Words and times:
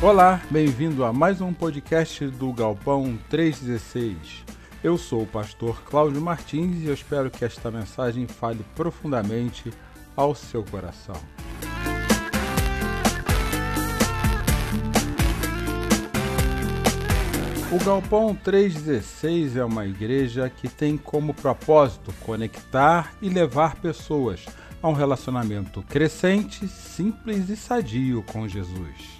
Olá, 0.00 0.40
bem-vindo 0.48 1.04
a 1.04 1.12
mais 1.12 1.40
um 1.40 1.52
podcast 1.52 2.24
do 2.28 2.52
Galpão 2.52 3.18
316. 3.28 4.44
Eu 4.82 4.96
sou 4.96 5.22
o 5.22 5.26
pastor 5.26 5.82
Cláudio 5.82 6.20
Martins 6.20 6.84
e 6.84 6.86
eu 6.86 6.94
espero 6.94 7.28
que 7.28 7.44
esta 7.44 7.68
mensagem 7.68 8.24
fale 8.28 8.64
profundamente 8.76 9.72
ao 10.14 10.36
seu 10.36 10.62
coração. 10.62 11.16
O 17.72 17.84
Galpão 17.84 18.36
316 18.36 19.56
é 19.56 19.64
uma 19.64 19.84
igreja 19.84 20.48
que 20.48 20.68
tem 20.68 20.96
como 20.96 21.34
propósito 21.34 22.14
conectar 22.20 23.14
e 23.20 23.28
levar 23.28 23.74
pessoas 23.74 24.46
a 24.80 24.88
um 24.88 24.92
relacionamento 24.92 25.82
crescente, 25.82 26.68
simples 26.68 27.48
e 27.48 27.56
sadio 27.56 28.22
com 28.22 28.46
Jesus. 28.46 29.17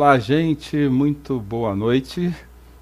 Olá, 0.00 0.18
gente, 0.18 0.88
muito 0.88 1.38
boa 1.38 1.76
noite. 1.76 2.34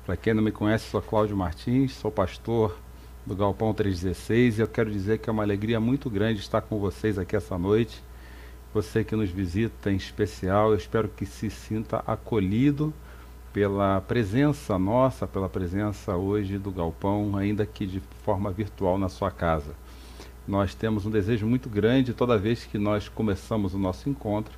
Para 0.07 0.17
quem 0.17 0.33
não 0.33 0.41
me 0.41 0.53
conhece, 0.53 0.89
sou 0.89 1.03
Cláudio 1.03 1.37
Martins, 1.37 1.95
sou 1.95 2.13
pastor 2.13 2.79
do 3.27 3.35
Galpão 3.35 3.75
316 3.75 4.59
e 4.59 4.63
eu 4.63 4.69
quero 4.69 4.89
dizer 4.89 5.19
que 5.19 5.29
é 5.29 5.33
uma 5.33 5.43
alegria 5.43 5.81
muito 5.81 6.09
grande 6.09 6.39
estar 6.39 6.61
com 6.61 6.79
vocês 6.79 7.19
aqui 7.19 7.35
essa 7.35 7.59
noite. 7.59 8.01
Você 8.73 9.03
que 9.03 9.17
nos 9.17 9.31
visita 9.31 9.91
em 9.91 9.97
especial, 9.97 10.71
eu 10.71 10.77
espero 10.77 11.09
que 11.09 11.27
se 11.27 11.51
sinta 11.51 12.05
acolhido 12.07 12.95
pela 13.53 14.01
presença 14.01 14.79
nossa, 14.79 15.27
pela 15.27 15.49
presença 15.49 16.15
hoje 16.15 16.57
do 16.57 16.71
Galpão, 16.71 17.37
ainda 17.37 17.67
que 17.67 17.85
de 17.85 18.01
forma 18.23 18.53
virtual 18.53 18.97
na 18.97 19.09
sua 19.09 19.33
casa. 19.33 19.75
Nós 20.47 20.73
temos 20.73 21.05
um 21.05 21.11
desejo 21.11 21.49
muito 21.49 21.69
grande 21.69 22.15
toda 22.15 22.39
vez 22.39 22.65
que 22.65 22.79
nós 22.79 23.09
começamos 23.09 23.75
o 23.75 23.79
nosso 23.79 24.09
encontro 24.09 24.57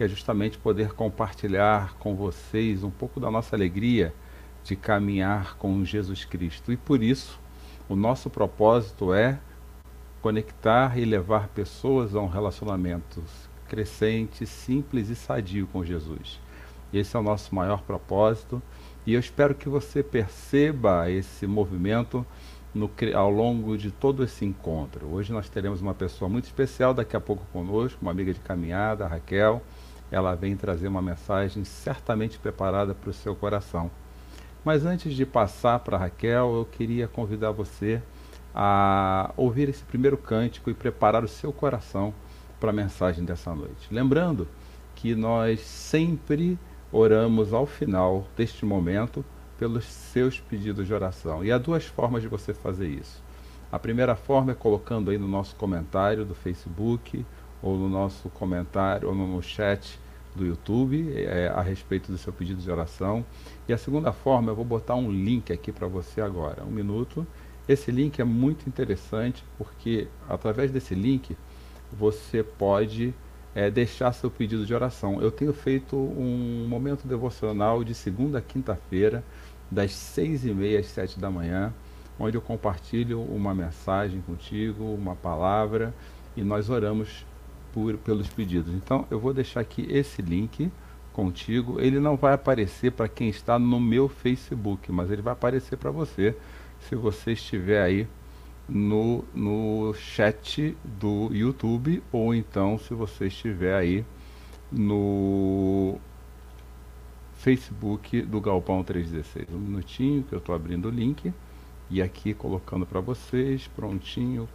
que 0.00 0.04
é 0.04 0.08
justamente 0.08 0.56
poder 0.56 0.94
compartilhar 0.94 1.94
com 1.98 2.16
vocês 2.16 2.82
um 2.82 2.90
pouco 2.90 3.20
da 3.20 3.30
nossa 3.30 3.54
alegria 3.54 4.14
de 4.64 4.74
caminhar 4.74 5.58
com 5.58 5.84
Jesus 5.84 6.24
Cristo. 6.24 6.72
E 6.72 6.76
por 6.78 7.02
isso, 7.02 7.38
o 7.86 7.94
nosso 7.94 8.30
propósito 8.30 9.12
é 9.12 9.38
conectar 10.22 10.98
e 10.98 11.04
levar 11.04 11.48
pessoas 11.48 12.14
a 12.14 12.20
um 12.22 12.28
relacionamento 12.28 13.22
crescente, 13.68 14.46
simples 14.46 15.10
e 15.10 15.14
sadio 15.14 15.66
com 15.66 15.84
Jesus. 15.84 16.40
Esse 16.94 17.14
é 17.14 17.20
o 17.20 17.22
nosso 17.22 17.54
maior 17.54 17.82
propósito 17.82 18.62
e 19.06 19.12
eu 19.12 19.20
espero 19.20 19.54
que 19.54 19.68
você 19.68 20.02
perceba 20.02 21.10
esse 21.10 21.46
movimento 21.46 22.24
no, 22.74 22.90
ao 23.14 23.30
longo 23.30 23.76
de 23.76 23.90
todo 23.90 24.24
esse 24.24 24.46
encontro. 24.46 25.08
Hoje 25.08 25.30
nós 25.30 25.50
teremos 25.50 25.82
uma 25.82 25.92
pessoa 25.92 26.26
muito 26.26 26.46
especial 26.46 26.94
daqui 26.94 27.14
a 27.14 27.20
pouco 27.20 27.44
conosco, 27.52 27.98
uma 28.00 28.12
amiga 28.12 28.32
de 28.32 28.40
caminhada, 28.40 29.04
a 29.04 29.08
Raquel 29.08 29.62
ela 30.10 30.34
vem 30.34 30.56
trazer 30.56 30.88
uma 30.88 31.02
mensagem 31.02 31.64
certamente 31.64 32.38
preparada 32.38 32.94
para 32.94 33.10
o 33.10 33.14
seu 33.14 33.34
coração. 33.34 33.90
Mas 34.64 34.84
antes 34.84 35.14
de 35.14 35.24
passar 35.24 35.78
para 35.80 35.96
Raquel, 35.96 36.54
eu 36.54 36.64
queria 36.64 37.08
convidar 37.08 37.50
você 37.50 38.02
a 38.54 39.32
ouvir 39.36 39.68
esse 39.68 39.82
primeiro 39.84 40.16
cântico 40.16 40.70
e 40.70 40.74
preparar 40.74 41.24
o 41.24 41.28
seu 41.28 41.52
coração 41.52 42.12
para 42.58 42.70
a 42.70 42.74
mensagem 42.74 43.24
dessa 43.24 43.54
noite. 43.54 43.88
Lembrando 43.90 44.46
que 44.94 45.14
nós 45.14 45.60
sempre 45.60 46.58
oramos 46.92 47.54
ao 47.54 47.64
final 47.64 48.26
deste 48.36 48.66
momento 48.66 49.24
pelos 49.58 49.84
seus 49.84 50.40
pedidos 50.40 50.86
de 50.86 50.92
oração. 50.92 51.44
E 51.44 51.52
há 51.52 51.58
duas 51.58 51.86
formas 51.86 52.22
de 52.22 52.28
você 52.28 52.52
fazer 52.52 52.88
isso. 52.88 53.22
A 53.70 53.78
primeira 53.78 54.16
forma 54.16 54.52
é 54.52 54.54
colocando 54.54 55.10
aí 55.10 55.18
no 55.18 55.28
nosso 55.28 55.54
comentário 55.54 56.24
do 56.24 56.34
Facebook, 56.34 57.24
ou 57.62 57.76
no 57.76 57.88
nosso 57.88 58.28
comentário, 58.30 59.08
ou 59.08 59.14
no 59.14 59.42
chat 59.42 59.98
do 60.34 60.46
YouTube 60.46 61.12
é, 61.16 61.48
a 61.48 61.60
respeito 61.60 62.10
do 62.10 62.18
seu 62.18 62.32
pedido 62.32 62.60
de 62.60 62.70
oração. 62.70 63.24
E 63.68 63.72
a 63.72 63.78
segunda 63.78 64.12
forma, 64.12 64.50
eu 64.50 64.56
vou 64.56 64.64
botar 64.64 64.94
um 64.94 65.10
link 65.10 65.52
aqui 65.52 65.72
para 65.72 65.86
você 65.86 66.20
agora, 66.20 66.64
um 66.64 66.70
minuto. 66.70 67.26
Esse 67.68 67.90
link 67.90 68.20
é 68.20 68.24
muito 68.24 68.68
interessante 68.68 69.44
porque 69.58 70.08
através 70.28 70.70
desse 70.70 70.94
link 70.94 71.36
você 71.92 72.42
pode 72.42 73.14
é, 73.54 73.70
deixar 73.70 74.12
seu 74.12 74.30
pedido 74.30 74.64
de 74.64 74.74
oração. 74.74 75.20
Eu 75.20 75.30
tenho 75.30 75.52
feito 75.52 75.96
um 75.96 76.66
momento 76.68 77.06
devocional 77.06 77.84
de 77.84 77.94
segunda 77.94 78.38
a 78.38 78.42
quinta-feira, 78.42 79.24
das 79.70 79.92
seis 79.92 80.44
e 80.44 80.52
meia 80.52 80.80
às 80.80 80.86
sete 80.86 81.18
da 81.18 81.30
manhã, 81.30 81.72
onde 82.18 82.36
eu 82.36 82.42
compartilho 82.42 83.22
uma 83.22 83.54
mensagem 83.54 84.20
contigo, 84.20 84.84
uma 84.84 85.14
palavra, 85.14 85.94
e 86.36 86.42
nós 86.42 86.68
oramos 86.68 87.24
por, 87.72 87.96
pelos 87.98 88.28
pedidos. 88.28 88.74
Então 88.74 89.06
eu 89.10 89.18
vou 89.18 89.32
deixar 89.32 89.60
aqui 89.60 89.86
esse 89.90 90.22
link 90.22 90.70
contigo. 91.12 91.80
Ele 91.80 91.98
não 91.98 92.16
vai 92.16 92.32
aparecer 92.32 92.92
para 92.92 93.08
quem 93.08 93.28
está 93.28 93.58
no 93.58 93.80
meu 93.80 94.08
Facebook, 94.08 94.90
mas 94.92 95.10
ele 95.10 95.22
vai 95.22 95.32
aparecer 95.32 95.76
para 95.76 95.90
você 95.90 96.36
se 96.80 96.94
você 96.94 97.32
estiver 97.32 97.82
aí 97.82 98.06
no, 98.68 99.24
no 99.34 99.92
chat 99.94 100.76
do 100.84 101.28
YouTube 101.32 102.02
ou 102.12 102.34
então 102.34 102.78
se 102.78 102.94
você 102.94 103.26
estiver 103.26 103.74
aí 103.74 104.04
no 104.70 105.98
Facebook 107.34 108.22
do 108.22 108.40
Galpão 108.40 108.84
316. 108.84 109.48
Um 109.54 109.58
minutinho 109.58 110.22
que 110.22 110.34
eu 110.34 110.38
estou 110.38 110.54
abrindo 110.54 110.88
o 110.88 110.90
link 110.90 111.32
e 111.90 112.00
aqui 112.00 112.32
colocando 112.32 112.86
para 112.86 113.00
vocês, 113.00 113.66
prontinho, 113.74 114.48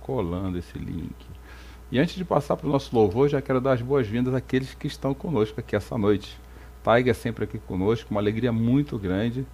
colando 0.00 0.58
esse 0.58 0.76
link. 0.78 1.14
E 1.92 1.98
antes 1.98 2.14
de 2.14 2.24
passar 2.24 2.56
para 2.56 2.68
o 2.68 2.70
nosso 2.70 2.94
louvor, 2.94 3.28
já 3.28 3.42
quero 3.42 3.60
dar 3.60 3.72
as 3.72 3.82
boas-vindas 3.82 4.32
àqueles 4.32 4.74
que 4.74 4.86
estão 4.86 5.12
conosco 5.12 5.58
aqui 5.58 5.74
essa 5.74 5.98
noite. 5.98 6.38
Taiga 6.84 7.10
é 7.10 7.14
sempre 7.14 7.44
aqui 7.44 7.58
conosco, 7.58 8.12
uma 8.12 8.20
alegria 8.20 8.52
muito 8.52 8.96
grande 8.96 9.44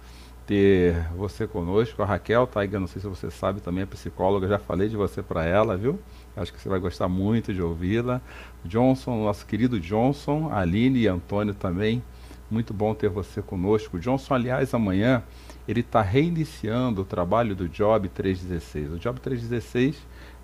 ter 0.45 0.95
você 1.15 1.47
conosco. 1.47 2.01
A 2.03 2.05
Raquel, 2.05 2.45
Taiga, 2.45 2.79
não 2.79 2.85
sei 2.85 3.01
se 3.01 3.07
você 3.07 3.31
sabe, 3.31 3.59
também 3.59 3.81
é 3.81 3.85
psicóloga, 3.87 4.47
já 4.47 4.59
falei 4.59 4.87
de 4.87 4.95
você 4.95 5.23
para 5.23 5.43
ela, 5.45 5.75
viu? 5.75 5.99
Acho 6.35 6.53
que 6.53 6.61
você 6.61 6.69
vai 6.69 6.79
gostar 6.79 7.07
muito 7.07 7.51
de 7.51 7.61
ouvi-la. 7.61 8.21
Johnson, 8.63 9.23
nosso 9.23 9.43
querido 9.43 9.79
Johnson, 9.79 10.51
Aline 10.53 10.99
e 10.99 11.07
Antônio 11.07 11.55
também. 11.55 12.03
Muito 12.51 12.71
bom 12.71 12.93
ter 12.93 13.09
você 13.09 13.41
conosco. 13.41 13.99
Johnson, 13.99 14.35
aliás, 14.35 14.75
amanhã 14.75 15.23
ele 15.67 15.79
está 15.79 16.03
reiniciando 16.03 17.01
o 17.01 17.05
trabalho 17.05 17.55
do 17.55 17.67
Job 17.67 18.07
316. 18.07 18.93
O 18.93 18.99
Job 18.99 19.19
316 19.19 19.97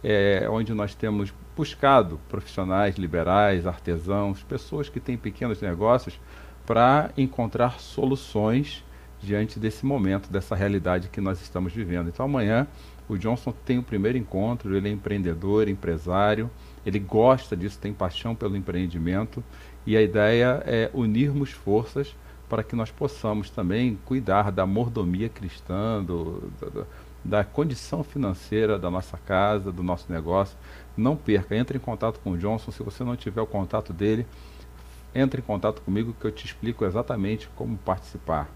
é 0.03 0.49
onde 0.49 0.73
nós 0.73 0.95
temos 0.95 1.33
buscado 1.55 2.19
profissionais 2.29 2.95
liberais, 2.95 3.67
artesãos, 3.67 4.43
pessoas 4.43 4.89
que 4.89 4.99
têm 4.99 5.17
pequenos 5.17 5.61
negócios 5.61 6.19
para 6.65 7.11
encontrar 7.17 7.79
soluções 7.79 8.83
diante 9.21 9.59
desse 9.59 9.85
momento, 9.85 10.29
dessa 10.29 10.55
realidade 10.55 11.09
que 11.09 11.21
nós 11.21 11.41
estamos 11.41 11.73
vivendo. 11.73 12.09
Então 12.09 12.25
amanhã 12.25 12.67
o 13.07 13.17
Johnson 13.17 13.53
tem 13.65 13.77
o 13.77 13.83
primeiro 13.83 14.17
encontro, 14.17 14.75
ele 14.75 14.89
é 14.89 14.91
empreendedor, 14.91 15.67
empresário, 15.67 16.49
ele 16.85 16.99
gosta 16.99 17.55
disso, 17.55 17.79
tem 17.79 17.93
paixão 17.93 18.35
pelo 18.35 18.57
empreendimento 18.57 19.43
e 19.85 19.95
a 19.95 20.01
ideia 20.01 20.63
é 20.65 20.89
unirmos 20.93 21.51
forças 21.51 22.15
para 22.49 22.63
que 22.63 22.75
nós 22.75 22.91
possamos 22.91 23.49
também 23.49 23.97
cuidar 24.05 24.51
da 24.51 24.65
mordomia 24.65 25.29
cristã, 25.29 26.03
do, 26.03 26.51
do, 26.59 26.85
da 27.23 27.43
condição 27.43 28.03
financeira 28.03 28.77
da 28.77 28.91
nossa 28.91 29.17
casa, 29.17 29.71
do 29.71 29.81
nosso 29.81 30.11
negócio. 30.11 30.57
Não 30.95 31.15
perca, 31.15 31.55
entre 31.55 31.77
em 31.77 31.81
contato 31.81 32.19
com 32.19 32.31
o 32.31 32.37
Johnson. 32.37 32.71
Se 32.71 32.83
você 32.83 33.03
não 33.03 33.15
tiver 33.15 33.41
o 33.41 33.47
contato 33.47 33.91
dele, 33.91 34.25
entre 35.13 35.41
em 35.41 35.43
contato 35.43 35.81
comigo 35.81 36.15
que 36.19 36.25
eu 36.25 36.31
te 36.31 36.45
explico 36.45 36.85
exatamente 36.85 37.49
como 37.55 37.77
participar. 37.77 38.49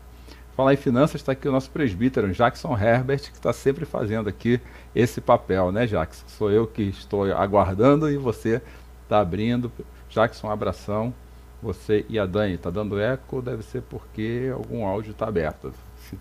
Falar 0.56 0.74
em 0.74 0.78
finanças, 0.78 1.22
está 1.22 1.34
aqui 1.34 1.48
o 1.48 1.52
nosso 1.52 1.70
presbítero, 1.70 2.32
Jackson 2.32 2.76
Herbert, 2.76 3.20
que 3.20 3.38
está 3.38 3.54
sempre 3.54 3.86
fazendo 3.86 4.28
aqui 4.28 4.60
esse 4.96 5.22
papel, 5.22 5.72
né, 5.72 5.86
Jackson? 5.86 6.26
Sou 6.28 6.52
eu 6.52 6.66
que 6.66 6.82
estou 6.82 7.32
aguardando 7.32 8.10
e 8.10 8.18
você 8.18 8.60
está 9.04 9.20
abrindo. 9.20 9.72
Jackson, 10.10 10.48
um 10.48 10.52
abração. 10.52 11.14
Você 11.62 12.06
e 12.10 12.18
a 12.18 12.26
Dani, 12.26 12.56
está 12.56 12.70
dando 12.70 13.00
eco? 13.00 13.42
Deve 13.42 13.64
ser 13.64 13.84
porque 13.84 14.52
algum 14.54 14.86
áudio 14.86 15.12
está 15.12 15.28
aberto. 15.28 15.72
Se, 16.02 16.18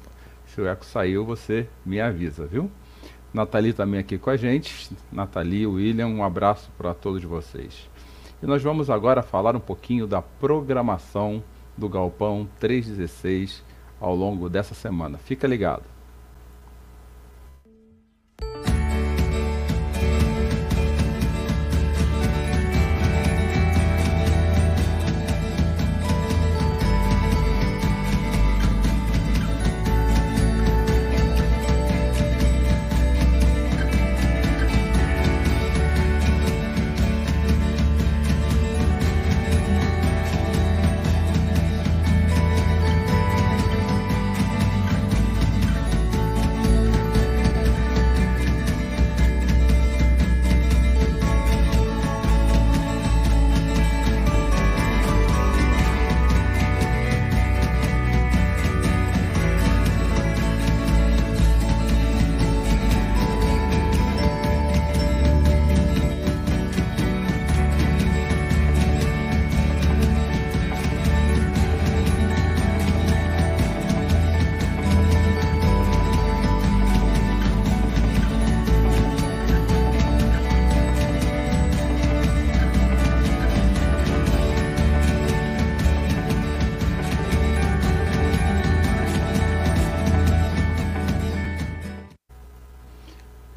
se 0.49 0.61
o 0.61 0.67
eco 0.67 0.85
saiu, 0.85 1.25
você 1.25 1.67
me 1.85 1.99
avisa, 1.99 2.47
viu? 2.47 2.71
Nathalie 3.37 3.75
também 3.75 4.01
aqui 4.01 4.17
com 4.17 4.31
a 4.31 4.37
gente. 4.39 4.91
Nathalie, 5.13 5.67
William, 5.67 6.07
um 6.07 6.25
abraço 6.25 6.71
para 6.79 6.95
todos 6.95 7.23
vocês. 7.23 7.87
E 8.43 8.47
nós 8.47 8.63
vamos 8.63 8.89
agora 8.89 9.23
falar 9.23 9.55
um 9.55 9.61
pouquinho 9.61 10.07
da 10.07 10.23
programação 10.23 11.45
do 11.77 11.87
Galpão 11.87 12.49
316 12.59 13.63
ao 14.01 14.17
longo 14.17 14.49
dessa 14.49 14.75
semana. 14.75 15.19
Fica 15.19 15.47
ligado. 15.47 15.96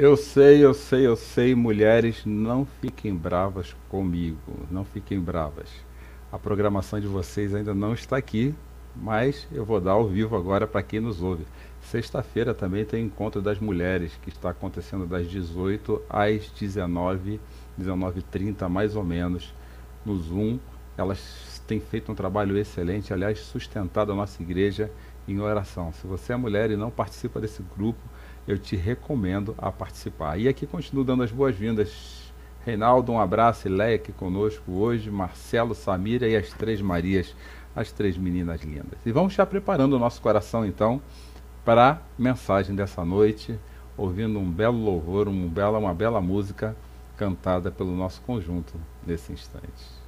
Eu 0.09 0.17
sei, 0.17 0.65
eu 0.65 0.73
sei, 0.73 1.06
eu 1.06 1.15
sei, 1.15 1.53
mulheres, 1.53 2.25
não 2.25 2.65
fiquem 2.65 3.15
bravas 3.15 3.75
comigo, 3.88 4.65
não 4.71 4.83
fiquem 4.83 5.19
bravas. 5.19 5.69
A 6.31 6.39
programação 6.39 7.00
de 7.00 7.06
vocês 7.06 7.53
ainda 7.53 7.75
não 7.75 7.94
está 7.94 8.17
aqui, 8.17 8.56
mas 8.95 9.47
eu 9.51 9.63
vou 9.63 9.79
dar 9.79 9.91
ao 9.91 10.07
vivo 10.07 10.35
agora 10.35 10.65
para 10.65 10.81
quem 10.81 11.00
nos 11.00 11.21
ouve. 11.21 11.45
Sexta-feira 11.83 12.56
também 12.56 12.85
tem 12.85 13.06
encontro 13.06 13.39
das 13.39 13.59
mulheres, 13.59 14.13
que 14.23 14.29
está 14.29 14.50
acontecendo 14.50 15.06
das 15.06 15.29
18 15.29 16.01
às 16.09 16.50
19, 16.59 17.39
19h30 17.79 18.67
mais 18.67 18.95
ou 18.95 19.03
menos, 19.03 19.53
no 20.03 20.17
Zoom. 20.17 20.57
Elas 20.97 21.61
têm 21.67 21.79
feito 21.79 22.11
um 22.11 22.15
trabalho 22.15 22.57
excelente, 22.57 23.13
aliás, 23.13 23.41
sustentado 23.41 24.11
a 24.11 24.15
nossa 24.15 24.41
igreja 24.41 24.89
em 25.27 25.39
oração. 25.39 25.94
Se 25.94 26.07
você 26.07 26.33
é 26.33 26.35
mulher 26.35 26.71
e 26.71 26.75
não 26.75 26.89
participa 26.89 27.39
desse 27.39 27.61
grupo, 27.77 28.01
eu 28.49 28.57
te 28.57 28.75
recomendo 28.75 29.53
a 29.59 29.71
participar. 29.71 30.39
E 30.39 30.47
aqui 30.47 30.65
continuo 30.65 31.03
dando 31.03 31.21
as 31.21 31.31
boas-vindas. 31.31 32.33
Reinaldo, 32.65 33.11
um 33.11 33.19
abraço, 33.19 33.68
e 33.68 33.71
Leia 33.71 33.95
aqui 33.95 34.11
conosco 34.11 34.71
hoje, 34.71 35.11
Marcelo, 35.11 35.75
Samira 35.75 36.27
e 36.27 36.35
as 36.35 36.49
três 36.49 36.81
Marias, 36.81 37.35
as 37.75 37.91
três 37.91 38.18
meninas 38.18 38.61
lindas. 38.61 38.97
E 39.06 39.11
vamos 39.11 39.33
já 39.33 39.45
preparando 39.45 39.94
o 39.94 39.99
nosso 39.99 40.19
coração 40.19 40.65
então 40.65 40.99
para 41.63 41.91
a 41.91 41.97
mensagem 42.18 42.75
dessa 42.75 43.06
noite, 43.06 43.57
ouvindo 43.95 44.39
um 44.39 44.49
belo 44.49 44.83
louvor, 44.83 45.27
um 45.27 45.47
bela, 45.47 45.77
uma 45.77 45.94
bela 45.94 46.19
música 46.19 46.75
cantada 47.15 47.69
pelo 47.69 47.95
nosso 47.95 48.19
conjunto 48.21 48.73
nesse 49.06 49.31
instante. 49.31 49.98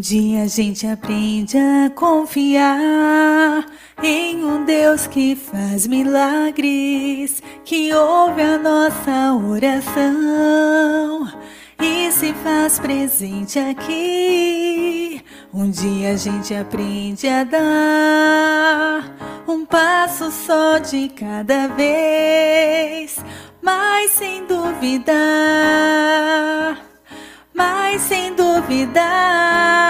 Um 0.00 0.02
dia 0.02 0.44
a 0.44 0.46
gente 0.46 0.86
aprende 0.86 1.58
a 1.58 1.90
confiar 1.94 3.66
em 4.02 4.42
um 4.42 4.64
Deus 4.64 5.06
que 5.06 5.36
faz 5.36 5.86
milagres, 5.86 7.42
que 7.66 7.92
ouve 7.92 8.40
a 8.40 8.56
nossa 8.56 9.34
oração 9.34 11.30
e 11.78 12.10
se 12.12 12.32
faz 12.32 12.78
presente 12.78 13.58
aqui. 13.58 15.22
Um 15.52 15.68
dia 15.70 16.12
a 16.12 16.16
gente 16.16 16.54
aprende 16.54 17.28
a 17.28 17.44
dar 17.44 19.04
um 19.46 19.66
passo 19.66 20.30
só 20.30 20.78
de 20.78 21.10
cada 21.10 21.68
vez, 21.68 23.18
mas 23.60 24.12
sem 24.12 24.46
duvidar 24.46 25.60
mas 27.60 28.00
sem 28.02 28.34
duvidar, 28.34 29.89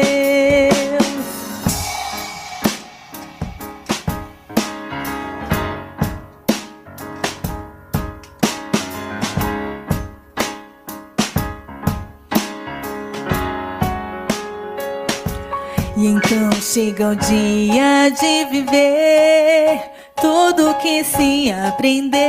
Chega 16.73 17.09
o 17.09 17.15
dia 17.17 18.09
de 18.11 18.45
viver 18.45 19.81
tudo 20.15 20.73
que 20.75 21.03
se 21.03 21.51
aprendeu. 21.51 22.21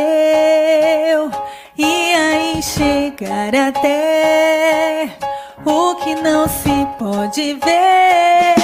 E 1.78 2.12
aí 2.12 2.60
chegar 2.60 3.54
até 3.54 5.08
o 5.64 5.94
que 5.94 6.16
não 6.16 6.48
se 6.48 6.70
pode 6.98 7.54
ver. 7.54 8.56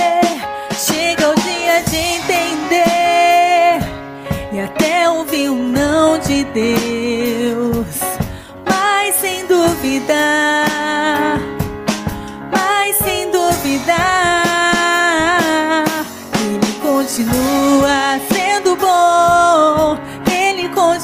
Chega 0.77 1.31
o 1.31 1.35
dia 1.43 1.81
de 1.85 1.97
entender 1.97 3.79
e 4.53 4.59
até 4.59 5.09
ouvir 5.09 5.49
o 5.49 5.55
não 5.55 6.19
de 6.19 6.43
Deus. 6.43 7.18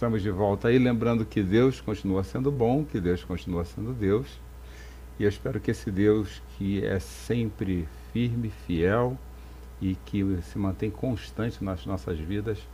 Estamos 0.00 0.22
de 0.22 0.30
volta 0.30 0.68
aí, 0.68 0.78
lembrando 0.78 1.26
que 1.26 1.42
Deus 1.42 1.78
continua 1.78 2.24
sendo 2.24 2.50
bom, 2.50 2.86
que 2.86 2.98
Deus 2.98 3.22
continua 3.22 3.66
sendo 3.66 3.92
Deus. 3.92 4.40
E 5.18 5.24
eu 5.24 5.28
espero 5.28 5.60
que 5.60 5.72
esse 5.72 5.90
Deus 5.90 6.40
que 6.56 6.82
é 6.82 6.98
sempre 6.98 7.86
firme, 8.10 8.48
fiel 8.66 9.18
e 9.78 9.94
que 10.06 10.38
se 10.40 10.58
mantém 10.58 10.90
constante 10.90 11.62
nas 11.62 11.84
nossas 11.84 12.18
vidas, 12.18 12.66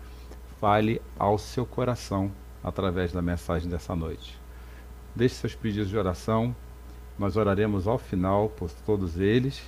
fale 0.60 1.02
ao 1.18 1.36
seu 1.36 1.66
coração 1.66 2.30
através 2.62 3.10
da 3.10 3.20
mensagem 3.20 3.68
dessa 3.68 3.96
noite. 3.96 4.38
Deixe 5.12 5.34
seus 5.34 5.56
pedidos 5.56 5.88
de 5.88 5.98
oração, 5.98 6.54
nós 7.18 7.36
oraremos 7.36 7.88
ao 7.88 7.98
final 7.98 8.50
por 8.50 8.70
todos 8.70 9.18
eles. 9.18 9.60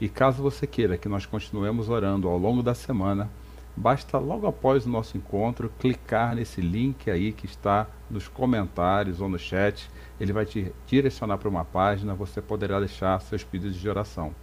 E 0.00 0.08
caso 0.08 0.42
você 0.42 0.66
queira 0.66 0.96
que 0.96 1.10
nós 1.10 1.26
continuemos 1.26 1.90
orando 1.90 2.26
ao 2.26 2.38
longo 2.38 2.62
da 2.62 2.74
semana, 2.74 3.28
basta 3.76 4.18
logo 4.18 4.46
após 4.46 4.86
o 4.86 4.88
nosso 4.88 5.16
encontro 5.16 5.72
clicar 5.78 6.34
nesse 6.34 6.60
link 6.60 7.10
aí 7.10 7.32
que 7.32 7.46
está 7.46 7.86
nos 8.10 8.28
comentários 8.28 9.20
ou 9.20 9.28
no 9.28 9.38
chat. 9.38 9.90
Ele 10.20 10.32
vai 10.32 10.44
te 10.44 10.72
direcionar 10.86 11.38
para 11.38 11.48
uma 11.48 11.64
página, 11.64 12.14
você 12.14 12.40
poderá 12.40 12.78
deixar 12.78 13.20
seus 13.20 13.42
pedidos 13.42 13.76
de 13.76 13.88
oração. 13.88 14.34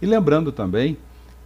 E 0.00 0.06
lembrando 0.06 0.50
também 0.50 0.96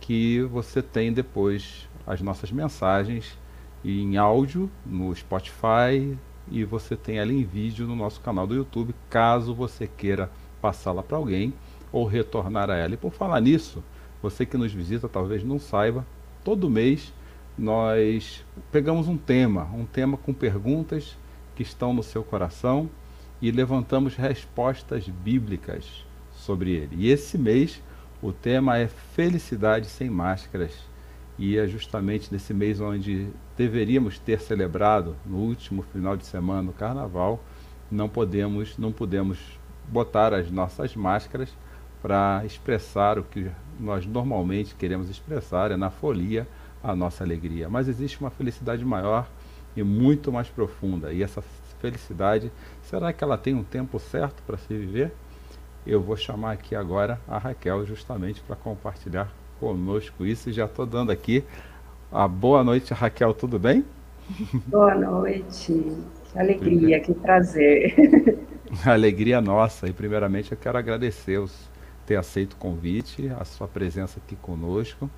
que 0.01 0.43
você 0.43 0.81
tem 0.83 1.13
depois 1.13 1.89
as 2.07 2.21
nossas 2.21 2.53
mensagens 2.53 3.39
em 3.85 4.17
áudio 4.17 4.71
no 4.85 5.15
Spotify 5.15 6.17
e 6.51 6.65
você 6.65 6.97
tem 6.97 7.19
ela 7.19 7.33
em 7.33 7.43
vídeo 7.43 7.87
no 7.87 7.97
nosso 7.97 8.21
canal 8.21 8.47
do 8.47 8.55
YouTube, 8.55 8.95
caso 9.09 9.55
você 9.55 9.87
queira 9.87 10.31
passá-la 10.61 11.03
para 11.03 11.17
alguém 11.17 11.53
ou 11.91 12.07
retornar 12.07 12.71
a 12.71 12.77
ela. 12.77 12.95
E 12.95 12.99
por 12.99 13.13
falar 13.13 13.41
nisso, 13.41 13.83
você 14.23 14.45
que 14.45 14.57
nos 14.57 14.73
visita 14.73 15.09
talvez 15.09 15.43
não 15.43 15.59
saiba, 15.59 16.07
todo 16.43 16.71
mês 16.71 17.13
nós 17.57 18.45
pegamos 18.73 19.09
um 19.09 19.17
tema, 19.17 19.65
um 19.75 19.85
tema 19.85 20.17
com 20.17 20.33
perguntas 20.33 21.17
que 21.55 21.63
estão 21.63 21.95
no 21.95 22.03
seu 22.03 22.23
coração 22.23 22.91
e 23.41 23.51
levantamos 23.51 24.17
respostas 24.17 25.09
bíblicas 25.09 26.05
sobre 26.33 26.73
ele. 26.73 26.97
E 26.97 27.11
esse 27.11 27.39
mês 27.39 27.81
o 28.25 28.33
tema 28.33 28.79
é 28.79 28.87
Felicidade 28.87 29.87
sem 29.87 30.09
Máscaras. 30.09 30.73
E 31.39 31.59
é 31.59 31.67
justamente 31.67 32.33
nesse 32.33 32.55
mês 32.55 32.81
onde 32.81 33.29
deveríamos 33.57 34.19
ter 34.19 34.41
celebrado 34.41 35.15
no 35.27 35.37
último 35.37 35.83
final 35.83 36.17
de 36.17 36.25
semana 36.25 36.63
no 36.63 36.73
carnaval, 36.73 37.43
não 37.91 38.09
podemos, 38.09 38.79
não 38.79 38.93
pudemos 38.93 39.39
botar 39.89 40.33
as 40.33 40.51
nossas 40.51 40.97
máscaras 40.97 41.51
para 42.01 42.43
expressar 42.47 43.19
o 43.19 43.25
que 43.25 43.51
nós 43.79 44.07
normalmente 44.07 44.75
queremos 44.75 45.11
expressar, 45.11 45.71
é 45.71 45.77
na 45.77 45.91
folia 45.91 46.47
a 46.85 46.95
nossa 46.95 47.25
alegria. 47.25 47.69
Mas 47.69 47.89
existe 47.89 48.21
uma 48.21 48.31
felicidade 48.31 48.85
maior 48.85 49.27
e 49.75 49.83
muito 49.83 50.31
mais 50.31 50.49
profunda. 50.49 51.13
E 51.13 51.23
essa 51.23 51.43
felicidade, 51.81 52.53
será 52.83 53.13
que 53.13 53.25
ela 53.25 53.39
tem 53.39 53.55
um 53.55 53.65
tempo 53.65 53.99
certo 53.99 54.43
para 54.47 54.59
se 54.59 54.77
viver? 54.77 55.13
Eu 55.87 56.01
vou 56.01 56.17
chamar 56.17 56.53
aqui 56.53 56.75
agora 56.75 57.19
a 57.27 57.39
Raquel 57.39 57.85
justamente 57.87 58.41
para 58.43 58.55
compartilhar 58.55 59.33
conosco 59.59 60.25
isso. 60.25 60.51
E 60.51 60.53
já 60.53 60.67
estou 60.67 60.87
dando 60.87 61.11
aqui 61.11 61.43
a 62.13 62.29
boa 62.29 62.63
noite, 62.63 62.93
Raquel, 62.93 63.33
tudo 63.35 63.59
bem? 63.59 63.85
Boa 64.69 64.95
noite. 64.95 65.75
Que 66.33 66.39
alegria, 66.39 66.99
que 66.99 67.13
prazer. 67.13 68.39
alegria 68.87 69.39
nossa. 69.43 69.87
E 69.87 69.93
primeiramente 69.93 70.51
eu 70.53 70.57
quero 70.57 70.79
agradecer 70.79 71.39
os 71.39 71.69
ter 72.07 72.17
aceito 72.17 72.53
o 72.53 72.57
convite, 72.57 73.29
a 73.39 73.45
sua 73.45 73.67
presença 73.67 74.21
aqui 74.25 74.37
conosco. 74.37 75.11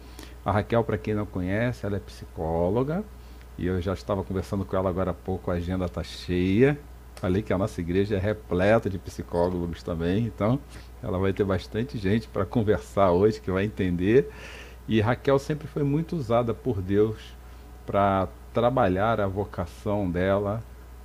A 0.47 0.53
Raquel, 0.53 0.85
para 0.85 0.97
quem 0.97 1.13
não 1.13 1.27
conhece, 1.27 1.85
ela 1.85 1.97
é 1.97 1.99
psicóloga 1.99 3.03
e 3.59 3.67
eu 3.67 3.83
já 3.83 3.95
estava 3.95 4.23
conversando 4.23 4.65
com 4.65 4.77
ela 4.77 4.89
agora 4.89 5.11
há 5.11 5.15
pouco, 5.15 5.51
a 5.51 5.55
agenda 5.55 5.87
está 5.87 6.05
cheia. 6.05 6.79
Falei 7.17 7.43
que 7.43 7.53
a 7.53 7.59
nossa 7.59 7.81
igreja 7.81 8.15
é 8.15 8.19
repleta 8.21 8.89
de 8.89 8.97
psicólogos 8.97 9.83
também, 9.83 10.25
então 10.25 10.61
ela 11.03 11.19
vai 11.19 11.33
ter 11.33 11.43
bastante 11.43 11.99
gente 11.99 12.29
para 12.29 12.47
conversar 12.47 13.11
hoje 13.11 13.41
que 13.41 13.51
vai 13.51 13.65
entender. 13.65 14.31
E 14.87 15.01
Raquel 15.01 15.37
sempre 15.41 15.67
foi 15.67 15.83
muito 15.83 16.15
usada 16.15 16.55
por 16.55 16.81
Deus 16.81 17.35
para 17.85 18.29
trabalhar 18.55 19.21
a 19.21 19.27
vocação 19.27 20.09
dela 20.09 20.63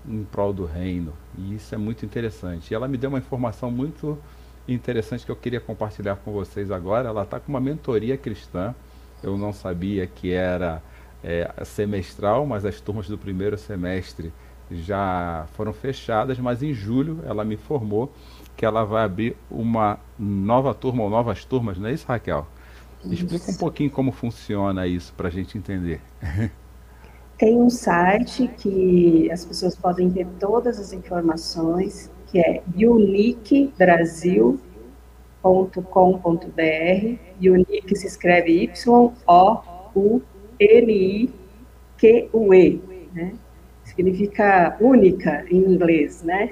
em 0.08 0.24
prol 0.24 0.54
do 0.54 0.66
reino. 0.66 1.14
E 1.36 1.56
isso 1.56 1.74
é 1.74 1.80
muito 1.80 2.06
interessante. 2.06 2.70
E 2.70 2.76
ela 2.76 2.88
me 2.88 2.96
deu 2.96 3.10
uma 3.10 3.18
informação 3.18 3.72
muito 3.72 4.20
interessante 4.68 5.26
que 5.26 5.32
eu 5.32 5.36
queria 5.36 5.60
compartilhar 5.60 6.18
com 6.18 6.32
vocês 6.32 6.70
agora. 6.70 7.10
Ela 7.10 7.24
está 7.24 7.40
com 7.40 7.50
uma 7.50 7.60
mentoria 7.60 8.16
cristã 8.16 8.76
eu 9.24 9.38
não 9.38 9.54
sabia 9.54 10.08
que 10.08 10.32
era 10.32 10.82
é, 11.24 11.52
semestral, 11.64 12.46
mas 12.46 12.66
as 12.66 12.82
turmas 12.82 13.08
do 13.08 13.18
primeiro 13.18 13.58
semestre 13.58 14.34
já 14.72 15.46
foram 15.54 15.74
fechadas, 15.74 16.40
mas 16.40 16.64
em 16.64 16.74
julho 16.74 17.20
ela 17.26 17.44
me 17.44 17.56
informou 17.56 18.12
que 18.56 18.66
ela 18.66 18.84
vai 18.84 19.04
abrir 19.04 19.36
uma 19.50 20.00
nova 20.18 20.74
turma 20.74 21.04
ou 21.04 21.10
novas 21.10 21.44
turmas, 21.44 21.78
não 21.78 21.90
é 21.90 21.94
isso, 21.94 22.06
Raquel? 22.08 22.48
Isso. 23.04 23.26
Explica 23.26 23.52
um 23.52 23.56
pouquinho 23.56 23.90
como 23.90 24.12
funciona 24.12 24.86
isso 24.88 25.14
para 25.16 25.28
a 25.28 25.32
gente 25.32 25.58
entender. 25.58 26.00
Tem 27.38 27.58
um 27.58 27.70
site 27.70 28.48
que 28.58 29.32
as 29.32 29.44
pessoas 29.44 29.76
podem 29.76 30.12
ter 30.12 30.28
todas 30.40 30.80
as 30.80 30.94
informações, 30.94 32.12
que 32.28 32.40
é 32.40 32.62
uniquebrasil.com 32.78 34.71
www.unique.com.br. 35.44 37.18
Unique 37.42 37.96
se 37.96 38.08
escreve 38.08 38.64
Y-O-U-N-I-Q-U-E, 38.64 39.12
né? 43.14 43.34
Significa 43.84 44.78
única 44.80 45.44
em 45.50 45.58
inglês, 45.58 46.24
né? 46.24 46.52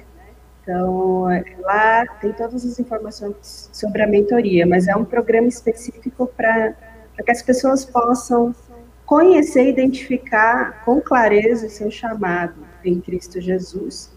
Então, 0.61 1.25
lá 1.61 2.05
tem 2.19 2.33
todas 2.33 2.65
as 2.65 2.79
informações 2.79 3.69
sobre 3.71 4.03
a 4.03 4.07
mentoria, 4.07 4.67
mas 4.67 4.87
é 4.87 4.95
um 4.95 5.05
programa 5.05 5.47
específico 5.47 6.27
para 6.27 6.75
que 7.23 7.31
as 7.31 7.41
pessoas 7.41 7.85
possam 7.85 8.53
conhecer 9.05 9.63
e 9.65 9.69
identificar 9.69 10.83
com 10.83 11.01
clareza 11.01 11.65
o 11.65 11.69
seu 11.69 11.89
chamado 11.89 12.67
em 12.83 12.99
Cristo 13.01 13.41
Jesus 13.41 14.11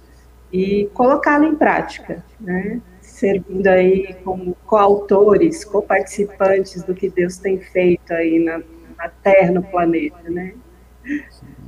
e 0.52 0.90
colocá-lo 0.92 1.44
em 1.44 1.54
prática, 1.54 2.22
né? 2.38 2.82
Servindo 3.22 3.68
aí 3.68 4.14
como 4.24 4.56
coautores, 4.66 5.64
coparticipantes 5.64 6.82
do 6.82 6.92
que 6.92 7.08
Deus 7.08 7.36
tem 7.36 7.60
feito 7.60 8.12
aí 8.12 8.44
na, 8.44 8.58
na 8.98 9.08
Terra, 9.08 9.52
no 9.52 9.62
planeta, 9.62 10.28
né? 10.28 10.54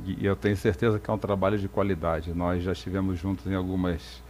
E 0.05 0.25
eu 0.25 0.35
tenho 0.35 0.57
certeza 0.57 0.99
que 0.99 1.09
é 1.09 1.13
um 1.13 1.17
trabalho 1.17 1.57
de 1.57 1.69
qualidade. 1.69 2.33
Nós 2.33 2.61
já 2.61 2.73
estivemos 2.73 3.17
juntos 3.17 3.47
em 3.47 3.55
algumas 3.55 4.21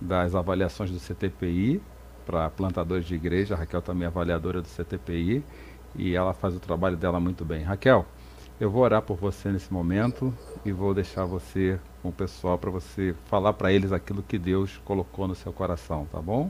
das 0.00 0.34
avaliações 0.34 0.90
do 0.90 0.98
CTPI 0.98 1.80
para 2.26 2.50
plantadores 2.50 3.04
de 3.04 3.14
igreja. 3.14 3.54
A 3.54 3.58
Raquel 3.58 3.80
também 3.80 4.04
é 4.04 4.06
avaliadora 4.08 4.60
do 4.60 4.66
CTPI 4.66 5.44
e 5.94 6.16
ela 6.16 6.34
faz 6.34 6.56
o 6.56 6.60
trabalho 6.60 6.96
dela 6.96 7.20
muito 7.20 7.44
bem. 7.44 7.62
Raquel, 7.62 8.04
eu 8.62 8.70
vou 8.70 8.84
orar 8.84 9.02
por 9.02 9.16
você 9.16 9.50
nesse 9.50 9.72
momento 9.72 10.32
e 10.64 10.70
vou 10.70 10.94
deixar 10.94 11.24
você 11.24 11.80
com 12.00 12.10
o 12.10 12.12
pessoal 12.12 12.56
para 12.56 12.70
você 12.70 13.12
falar 13.24 13.52
para 13.54 13.72
eles 13.72 13.90
aquilo 13.90 14.22
que 14.22 14.38
Deus 14.38 14.80
colocou 14.84 15.26
no 15.26 15.34
seu 15.34 15.52
coração, 15.52 16.06
tá 16.12 16.22
bom? 16.22 16.48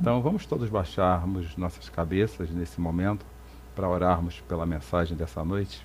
Então 0.00 0.22
vamos 0.22 0.46
todos 0.46 0.70
baixarmos 0.70 1.56
nossas 1.56 1.88
cabeças 1.88 2.50
nesse 2.50 2.80
momento 2.80 3.26
para 3.74 3.88
orarmos 3.88 4.38
pela 4.42 4.64
mensagem 4.64 5.16
dessa 5.16 5.44
noite. 5.44 5.84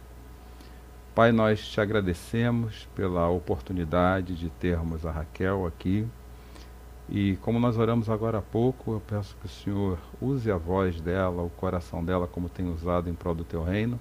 Pai, 1.15 1.31
nós 1.31 1.67
te 1.67 1.81
agradecemos 1.81 2.87
pela 2.93 3.27
oportunidade 3.29 4.35
de 4.35 4.51
termos 4.51 5.03
a 5.03 5.09
Raquel 5.09 5.65
aqui. 5.65 6.07
E 7.09 7.37
como 7.37 7.59
nós 7.59 7.75
oramos 7.75 8.07
agora 8.07 8.37
há 8.37 8.41
pouco, 8.43 8.91
eu 8.91 8.99
peço 8.99 9.35
que 9.37 9.47
o 9.47 9.49
Senhor 9.49 9.97
use 10.21 10.51
a 10.51 10.57
voz 10.57 11.01
dela, 11.01 11.41
o 11.41 11.49
coração 11.49 12.05
dela, 12.05 12.27
como 12.27 12.49
tem 12.49 12.71
usado 12.71 13.09
em 13.09 13.15
prol 13.15 13.33
do 13.33 13.43
teu 13.43 13.63
reino 13.63 13.99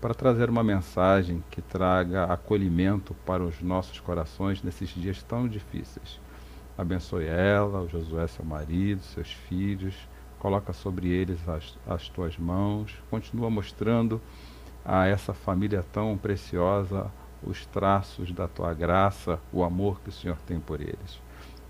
para 0.00 0.14
trazer 0.14 0.48
uma 0.48 0.62
mensagem 0.62 1.42
que 1.50 1.60
traga 1.60 2.24
acolhimento 2.24 3.14
para 3.26 3.42
os 3.42 3.60
nossos 3.60 3.98
corações 3.98 4.62
nesses 4.62 4.90
dias 4.90 5.22
tão 5.22 5.48
difíceis. 5.48 6.20
Abençoe 6.76 7.26
ela, 7.26 7.80
o 7.80 7.88
Josué, 7.88 8.26
seu 8.28 8.44
marido, 8.44 9.02
seus 9.02 9.32
filhos, 9.32 9.94
coloca 10.38 10.72
sobre 10.72 11.08
eles 11.08 11.40
as, 11.48 11.76
as 11.86 12.08
tuas 12.08 12.38
mãos, 12.38 12.94
continua 13.10 13.50
mostrando 13.50 14.20
a 14.84 15.06
essa 15.06 15.34
família 15.34 15.84
tão 15.92 16.16
preciosa 16.16 17.10
os 17.42 17.66
traços 17.66 18.32
da 18.32 18.46
tua 18.46 18.72
graça, 18.74 19.40
o 19.52 19.62
amor 19.62 20.00
que 20.00 20.08
o 20.08 20.12
Senhor 20.12 20.38
tem 20.46 20.60
por 20.60 20.80
eles. 20.80 21.20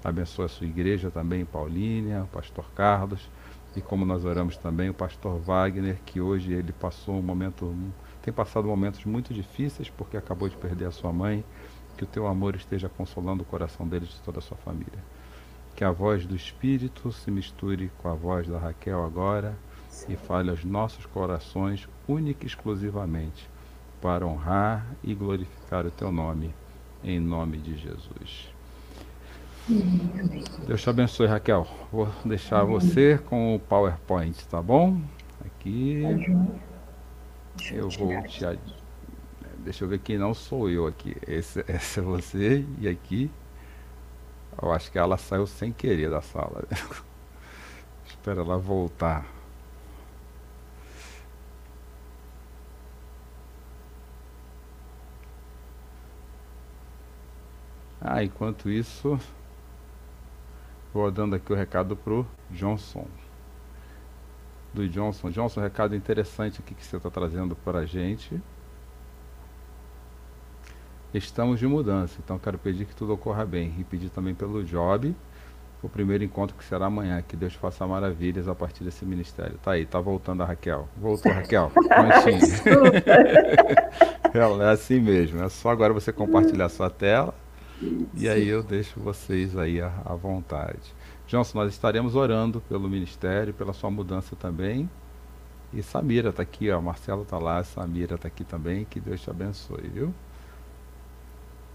Abençoe 0.04 0.44
a 0.44 0.48
sua 0.48 0.66
igreja 0.66 1.10
também, 1.10 1.44
Paulínia, 1.44 2.22
o 2.22 2.26
pastor 2.28 2.70
Carlos, 2.74 3.28
e 3.76 3.80
como 3.80 4.04
nós 4.04 4.24
oramos 4.24 4.56
também, 4.56 4.88
o 4.88 4.94
pastor 4.94 5.38
Wagner, 5.38 5.98
que 6.04 6.20
hoje 6.20 6.52
ele 6.52 6.72
passou 6.72 7.18
um 7.18 7.22
momento 7.22 7.74
tem 8.28 8.32
passado 8.32 8.68
momentos 8.68 9.06
muito 9.06 9.32
difíceis 9.32 9.88
porque 9.88 10.14
acabou 10.14 10.50
de 10.50 10.56
perder 10.56 10.84
a 10.84 10.90
sua 10.90 11.10
mãe. 11.10 11.42
Que 11.96 12.04
o 12.04 12.06
teu 12.06 12.26
amor 12.26 12.54
esteja 12.54 12.88
consolando 12.88 13.42
o 13.42 13.46
coração 13.46 13.88
deles 13.88 14.10
e 14.10 14.12
de 14.12 14.20
toda 14.20 14.38
a 14.38 14.42
sua 14.42 14.56
família. 14.58 15.02
Que 15.74 15.82
a 15.82 15.90
voz 15.90 16.26
do 16.26 16.36
Espírito 16.36 17.10
se 17.10 17.30
misture 17.30 17.90
com 17.98 18.08
a 18.08 18.14
voz 18.14 18.46
da 18.46 18.58
Raquel 18.58 19.02
agora 19.02 19.56
e 20.08 20.14
fale 20.14 20.50
aos 20.50 20.62
nossos 20.62 21.06
corações 21.06 21.88
única 22.06 22.44
e 22.44 22.46
exclusivamente 22.46 23.48
para 24.00 24.26
honrar 24.26 24.86
e 25.02 25.14
glorificar 25.14 25.86
o 25.86 25.90
teu 25.90 26.12
nome, 26.12 26.54
em 27.02 27.18
nome 27.18 27.56
de 27.56 27.76
Jesus. 27.78 28.52
Deus 30.66 30.82
te 30.82 30.90
abençoe, 30.90 31.26
Raquel. 31.26 31.66
Vou 31.90 32.08
deixar 32.24 32.62
você 32.62 33.18
com 33.26 33.56
o 33.56 33.58
PowerPoint, 33.58 34.46
tá 34.48 34.62
bom? 34.62 35.00
Aqui. 35.44 36.02
Eu, 37.72 37.88
vou 37.90 38.22
te. 38.22 38.44
Ad... 38.44 38.60
Deixa 39.58 39.84
eu 39.84 39.88
ver 39.88 39.98
quem 39.98 40.18
não 40.18 40.32
sou 40.34 40.70
eu 40.70 40.86
aqui. 40.86 41.16
Esse, 41.26 41.64
esse 41.68 42.00
é 42.00 42.02
você 42.02 42.64
e 42.78 42.88
aqui. 42.88 43.30
Eu 44.60 44.72
acho 44.72 44.90
que 44.90 44.98
ela 44.98 45.16
saiu 45.16 45.46
sem 45.46 45.72
querer 45.72 46.10
da 46.10 46.20
sala. 46.20 46.64
Espera 48.06 48.40
ela 48.40 48.58
voltar. 48.58 49.26
Ah, 58.00 58.22
enquanto 58.22 58.70
isso, 58.70 59.18
vou 60.94 61.10
dando 61.10 61.34
aqui 61.36 61.52
o 61.52 61.56
recado 61.56 61.96
pro 61.96 62.26
Johnson 62.50 63.06
do 64.78 64.88
Johnson. 64.88 65.30
Johnson, 65.30 65.60
um 65.60 65.62
recado 65.62 65.96
interessante 65.96 66.60
aqui 66.60 66.74
que 66.74 66.84
você 66.84 66.96
está 66.96 67.10
trazendo 67.10 67.56
para 67.56 67.80
a 67.80 67.86
gente. 67.86 68.40
Estamos 71.12 71.58
de 71.58 71.66
mudança, 71.66 72.18
então 72.22 72.38
quero 72.38 72.58
pedir 72.58 72.84
que 72.84 72.94
tudo 72.94 73.14
ocorra 73.14 73.44
bem 73.44 73.74
e 73.78 73.84
pedir 73.84 74.10
também 74.10 74.34
pelo 74.34 74.62
Job, 74.62 75.16
o 75.82 75.88
primeiro 75.88 76.22
encontro 76.22 76.54
que 76.54 76.62
será 76.62 76.86
amanhã, 76.86 77.22
que 77.26 77.34
Deus 77.34 77.54
faça 77.54 77.86
maravilhas 77.86 78.46
a 78.46 78.54
partir 78.54 78.84
desse 78.84 79.06
ministério. 79.06 79.58
Tá 79.62 79.72
aí, 79.72 79.86
tá 79.86 79.98
voltando 79.98 80.42
a 80.42 80.46
Raquel. 80.46 80.86
Voltou, 80.98 81.32
Raquel. 81.32 81.72
Ela 84.34 84.64
é 84.64 84.72
assim 84.72 85.00
mesmo, 85.00 85.42
é 85.42 85.48
só 85.48 85.70
agora 85.70 85.94
você 85.94 86.12
compartilhar 86.12 86.68
sua 86.68 86.90
tela 86.90 87.34
e 88.14 88.28
aí 88.28 88.46
eu 88.46 88.62
deixo 88.62 89.00
vocês 89.00 89.56
aí 89.56 89.80
à, 89.80 89.90
à 90.04 90.14
vontade. 90.14 90.94
Johnson, 91.28 91.58
nós 91.58 91.74
estaremos 91.74 92.14
orando 92.14 92.62
pelo 92.70 92.88
ministério, 92.88 93.52
pela 93.52 93.74
sua 93.74 93.90
mudança 93.90 94.34
também. 94.34 94.88
E 95.74 95.82
Samira 95.82 96.30
está 96.30 96.42
aqui, 96.42 96.70
ó. 96.70 96.80
Marcelo 96.80 97.22
está 97.22 97.36
lá, 97.38 97.62
Samira 97.62 98.14
está 98.14 98.28
aqui 98.28 98.44
também. 98.44 98.86
Que 98.86 98.98
Deus 98.98 99.20
te 99.20 99.28
abençoe, 99.28 99.88
viu? 99.92 100.14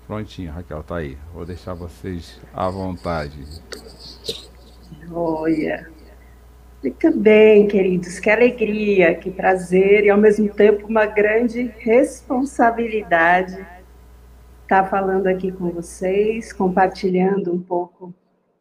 Prontinho, 0.07 0.51
Raquel, 0.51 0.81
tá 0.81 0.97
aí. 0.97 1.19
Vou 1.31 1.45
deixar 1.45 1.75
vocês 1.75 2.41
à 2.51 2.67
vontade. 2.67 3.45
Olha, 5.11 5.87
fica 6.81 7.11
bem, 7.11 7.67
queridos. 7.67 8.17
Que 8.19 8.31
alegria, 8.31 9.13
que 9.13 9.29
prazer 9.29 10.05
e 10.05 10.09
ao 10.09 10.17
mesmo 10.17 10.49
tempo 10.49 10.87
uma 10.87 11.05
grande 11.05 11.71
responsabilidade 11.77 13.63
estar 14.63 14.85
falando 14.85 15.27
aqui 15.27 15.51
com 15.51 15.69
vocês, 15.69 16.51
compartilhando 16.51 17.53
um 17.53 17.61
pouco 17.61 18.11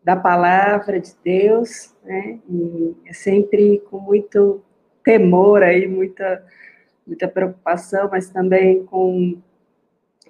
da 0.05 0.17
palavra 0.17 1.01
de 1.01 1.13
Deus, 1.25 1.95
né? 2.05 2.39
E 2.49 2.95
é 3.07 3.13
sempre 3.13 3.81
com 3.91 4.01
muito 4.01 4.63
temor 5.05 5.63
aí, 5.63 5.87
muita 5.87 6.45
muita 7.07 7.27
preocupação, 7.29 8.09
mas 8.11 8.31
também 8.31 8.85
com 8.85 9.37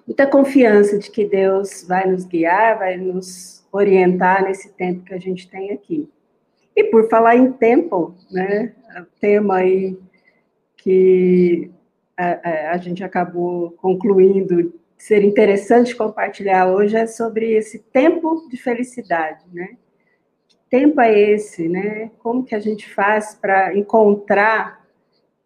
muita 0.07 0.27
confiança 0.27 0.97
de 0.97 1.09
que 1.09 1.25
Deus 1.25 1.85
vai 1.87 2.09
nos 2.09 2.25
guiar, 2.25 2.79
vai 2.79 2.97
nos 2.97 3.65
orientar 3.71 4.43
nesse 4.43 4.73
tempo 4.73 5.03
que 5.03 5.13
a 5.13 5.19
gente 5.19 5.49
tem 5.49 5.71
aqui. 5.71 6.09
E 6.75 6.83
por 6.85 7.07
falar 7.09 7.35
em 7.35 7.51
tempo, 7.51 8.15
né, 8.31 8.73
o 8.99 9.19
tema 9.19 9.57
aí 9.57 9.97
que 10.77 11.71
a, 12.17 12.71
a, 12.71 12.77
gente 12.77 13.03
acabou 13.03 13.71
concluindo 13.71 14.73
ser 14.97 15.23
interessante 15.23 15.95
compartilhar 15.95 16.67
hoje 16.67 16.95
é 16.95 17.05
sobre 17.07 17.51
esse 17.51 17.79
tempo 17.79 18.47
de 18.49 18.57
felicidade, 18.57 19.43
né? 19.51 19.77
Que 20.47 20.57
tempo 20.69 21.01
é 21.01 21.17
esse, 21.17 21.67
né? 21.67 22.11
Como 22.19 22.43
que 22.43 22.55
a 22.55 22.59
gente 22.59 22.93
faz 22.93 23.35
para 23.35 23.77
encontrar 23.77 24.85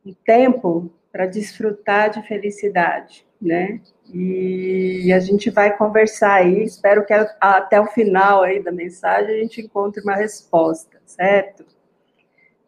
um 0.06 0.14
tempo 0.26 0.92
para 1.12 1.26
desfrutar 1.26 2.10
de 2.10 2.22
felicidade, 2.28 3.26
né? 3.42 3.82
E 4.14 5.12
a 5.12 5.20
gente 5.20 5.50
vai 5.50 5.76
conversar 5.76 6.36
aí, 6.36 6.64
espero 6.64 7.06
que 7.06 7.14
até 7.42 7.80
o 7.82 7.88
final 7.88 8.44
aí 8.44 8.62
da 8.62 8.72
mensagem 8.72 9.36
a 9.36 9.40
gente 9.40 9.62
encontre 9.62 10.02
uma 10.02 10.16
resposta, 10.16 10.98
certo? 11.06 11.66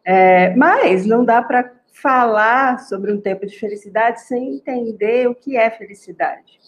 É, 0.04 0.54
mas 0.56 1.06
não 1.06 1.24
dá 1.24 1.42
para 1.42 1.72
falar 2.00 2.80
sobre 2.80 3.12
um 3.12 3.20
tempo 3.20 3.46
de 3.46 3.58
felicidade 3.58 4.22
sem 4.22 4.54
entender 4.54 5.28
o 5.28 5.34
que 5.34 5.56
é 5.56 5.70
felicidade. 5.70 6.58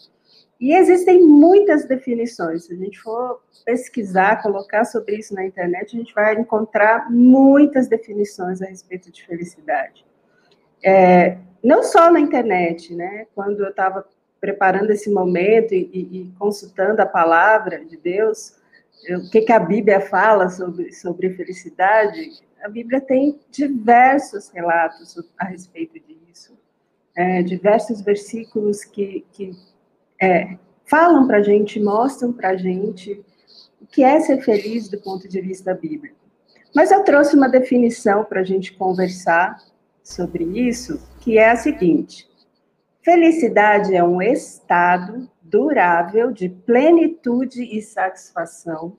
E 0.60 0.74
existem 0.74 1.20
muitas 1.20 1.86
definições. 1.86 2.66
Se 2.66 2.72
a 2.72 2.76
gente 2.76 2.98
for 3.00 3.42
pesquisar, 3.64 4.40
colocar 4.40 4.84
sobre 4.84 5.16
isso 5.16 5.34
na 5.34 5.44
internet, 5.44 5.96
a 5.96 5.98
gente 5.98 6.14
vai 6.14 6.34
encontrar 6.34 7.10
muitas 7.10 7.88
definições 7.88 8.62
a 8.62 8.66
respeito 8.66 9.10
de 9.10 9.24
felicidade. 9.24 10.06
É, 10.84 11.38
não 11.62 11.82
só 11.82 12.12
na 12.12 12.20
internet, 12.20 12.94
né? 12.94 13.26
Quando 13.34 13.64
eu 13.64 13.70
estava 13.70 14.06
preparando 14.40 14.90
esse 14.90 15.10
momento 15.10 15.72
e, 15.72 15.88
e, 15.92 16.32
consultando 16.38 17.00
a 17.00 17.06
palavra 17.06 17.84
de 17.84 17.96
Deus, 17.96 18.56
eu, 19.04 19.18
o 19.18 19.30
que, 19.30 19.40
que 19.42 19.52
a 19.52 19.58
Bíblia 19.58 20.00
fala 20.00 20.48
sobre, 20.48 20.92
sobre 20.92 21.30
felicidade, 21.30 22.40
a 22.62 22.68
Bíblia 22.68 23.00
tem 23.00 23.38
diversos 23.50 24.48
relatos 24.50 25.16
a 25.38 25.46
respeito 25.46 25.98
disso. 26.00 26.56
É, 27.14 27.42
diversos 27.42 28.00
versículos 28.00 28.84
que, 28.84 29.24
que 29.32 29.52
é, 30.20 30.56
falam 30.84 31.26
para 31.26 31.38
a 31.38 31.42
gente, 31.42 31.80
mostram 31.80 32.32
para 32.32 32.50
a 32.50 32.56
gente 32.56 33.22
o 33.80 33.86
que 33.86 34.02
é 34.02 34.20
ser 34.20 34.42
feliz 34.42 34.88
do 34.88 34.98
ponto 34.98 35.28
de 35.28 35.40
vista 35.40 35.74
bíblico. 35.74 36.16
Mas 36.74 36.90
eu 36.90 37.04
trouxe 37.04 37.36
uma 37.36 37.48
definição 37.48 38.24
para 38.24 38.40
a 38.40 38.44
gente 38.44 38.72
conversar 38.74 39.62
sobre 40.02 40.44
isso, 40.44 41.00
que 41.20 41.36
é 41.36 41.50
a 41.50 41.56
seguinte: 41.56 42.26
felicidade 43.02 43.94
é 43.94 44.02
um 44.02 44.22
estado 44.22 45.28
durável 45.42 46.32
de 46.32 46.48
plenitude 46.48 47.62
e 47.62 47.82
satisfação 47.82 48.96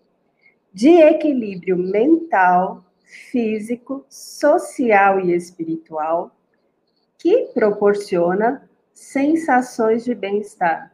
de 0.71 0.89
equilíbrio 0.89 1.77
mental, 1.77 2.83
físico, 3.13 4.05
social 4.09 5.19
e 5.19 5.33
espiritual 5.33 6.35
que 7.17 7.49
proporciona 7.53 8.69
sensações 8.93 10.03
de 10.03 10.13
bem-estar. 10.13 10.93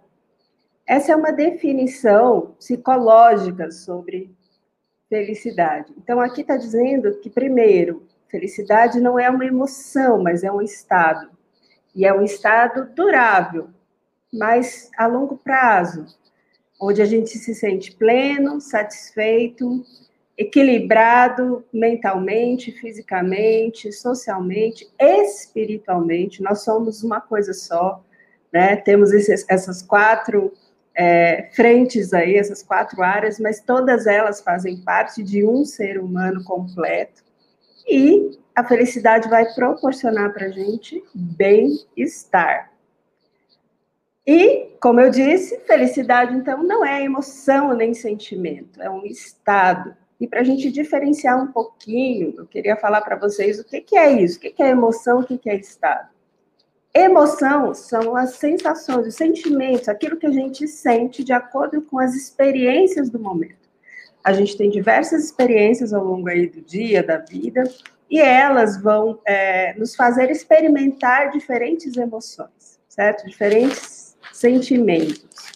Essa 0.85 1.11
é 1.11 1.15
uma 1.15 1.31
definição 1.31 2.55
psicológica 2.57 3.71
sobre 3.71 4.31
felicidade. 5.09 5.93
Então, 5.97 6.19
aqui 6.19 6.41
está 6.41 6.55
dizendo 6.55 7.19
que, 7.19 7.29
primeiro, 7.29 8.07
felicidade 8.27 8.99
não 8.99 9.19
é 9.19 9.29
uma 9.29 9.45
emoção, 9.45 10.21
mas 10.21 10.43
é 10.43 10.51
um 10.51 10.61
estado. 10.61 11.29
E 11.95 12.05
é 12.05 12.13
um 12.13 12.21
estado 12.21 12.93
durável, 12.93 13.69
mas 14.31 14.89
a 14.95 15.07
longo 15.07 15.37
prazo, 15.37 16.05
onde 16.79 17.01
a 17.01 17.05
gente 17.05 17.37
se 17.37 17.53
sente 17.55 17.95
pleno, 17.95 18.61
satisfeito, 18.61 19.83
equilibrado 20.39 21.65
mentalmente, 21.71 22.71
fisicamente, 22.71 23.91
socialmente, 23.91 24.89
espiritualmente. 24.97 26.41
Nós 26.41 26.63
somos 26.63 27.03
uma 27.03 27.19
coisa 27.19 27.53
só, 27.53 28.01
né? 28.51 28.77
Temos 28.77 29.11
esses, 29.11 29.45
essas 29.49 29.81
quatro 29.81 30.53
é, 30.95 31.49
frentes 31.51 32.13
aí, 32.13 32.37
essas 32.37 32.63
quatro 32.63 33.03
áreas, 33.03 33.37
mas 33.37 33.59
todas 33.59 34.07
elas 34.07 34.39
fazem 34.39 34.77
parte 34.77 35.21
de 35.21 35.45
um 35.45 35.65
ser 35.65 35.99
humano 35.99 36.41
completo. 36.45 37.21
E 37.85 38.39
a 38.55 38.63
felicidade 38.63 39.27
vai 39.27 39.45
proporcionar 39.53 40.31
para 40.31 40.45
a 40.45 40.51
gente 40.51 41.03
bem-estar. 41.13 42.71
E, 44.25 44.69
como 44.79 45.01
eu 45.01 45.09
disse, 45.09 45.59
felicidade, 45.61 46.33
então, 46.33 46.63
não 46.63 46.85
é 46.85 47.03
emoção 47.03 47.73
nem 47.73 47.93
sentimento, 47.93 48.81
é 48.81 48.89
um 48.89 49.05
estado. 49.05 49.97
E 50.19 50.27
para 50.27 50.41
a 50.41 50.43
gente 50.43 50.69
diferenciar 50.69 51.41
um 51.41 51.51
pouquinho, 51.51 52.33
eu 52.37 52.45
queria 52.45 52.75
falar 52.75 53.01
para 53.01 53.15
vocês 53.15 53.59
o 53.59 53.63
que, 53.63 53.79
que 53.79 53.97
é 53.97 54.11
isso, 54.11 54.37
o 54.37 54.41
que, 54.41 54.49
que 54.49 54.61
é 54.61 54.69
emoção, 54.69 55.19
o 55.19 55.25
que, 55.25 55.37
que 55.37 55.49
é 55.49 55.55
estado. 55.55 56.09
Emoção 56.93 57.73
são 57.73 58.15
as 58.15 58.31
sensações, 58.31 59.07
os 59.07 59.15
sentimentos, 59.15 59.87
aquilo 59.87 60.17
que 60.17 60.25
a 60.25 60.31
gente 60.31 60.67
sente 60.67 61.23
de 61.23 61.31
acordo 61.31 61.81
com 61.81 61.99
as 61.99 62.15
experiências 62.15 63.09
do 63.09 63.19
momento. 63.19 63.69
A 64.23 64.33
gente 64.33 64.57
tem 64.57 64.69
diversas 64.69 65.23
experiências 65.23 65.93
ao 65.93 66.03
longo 66.03 66.27
aí 66.27 66.47
do 66.47 66.61
dia, 66.61 67.01
da 67.01 67.17
vida, 67.17 67.63
e 68.09 68.19
elas 68.19 68.81
vão 68.81 69.19
é, 69.25 69.73
nos 69.75 69.95
fazer 69.95 70.29
experimentar 70.31 71.31
diferentes 71.31 71.95
emoções, 71.95 72.79
certo? 72.89 73.25
Diferentes 73.25 74.17
sentimentos. 74.33 75.53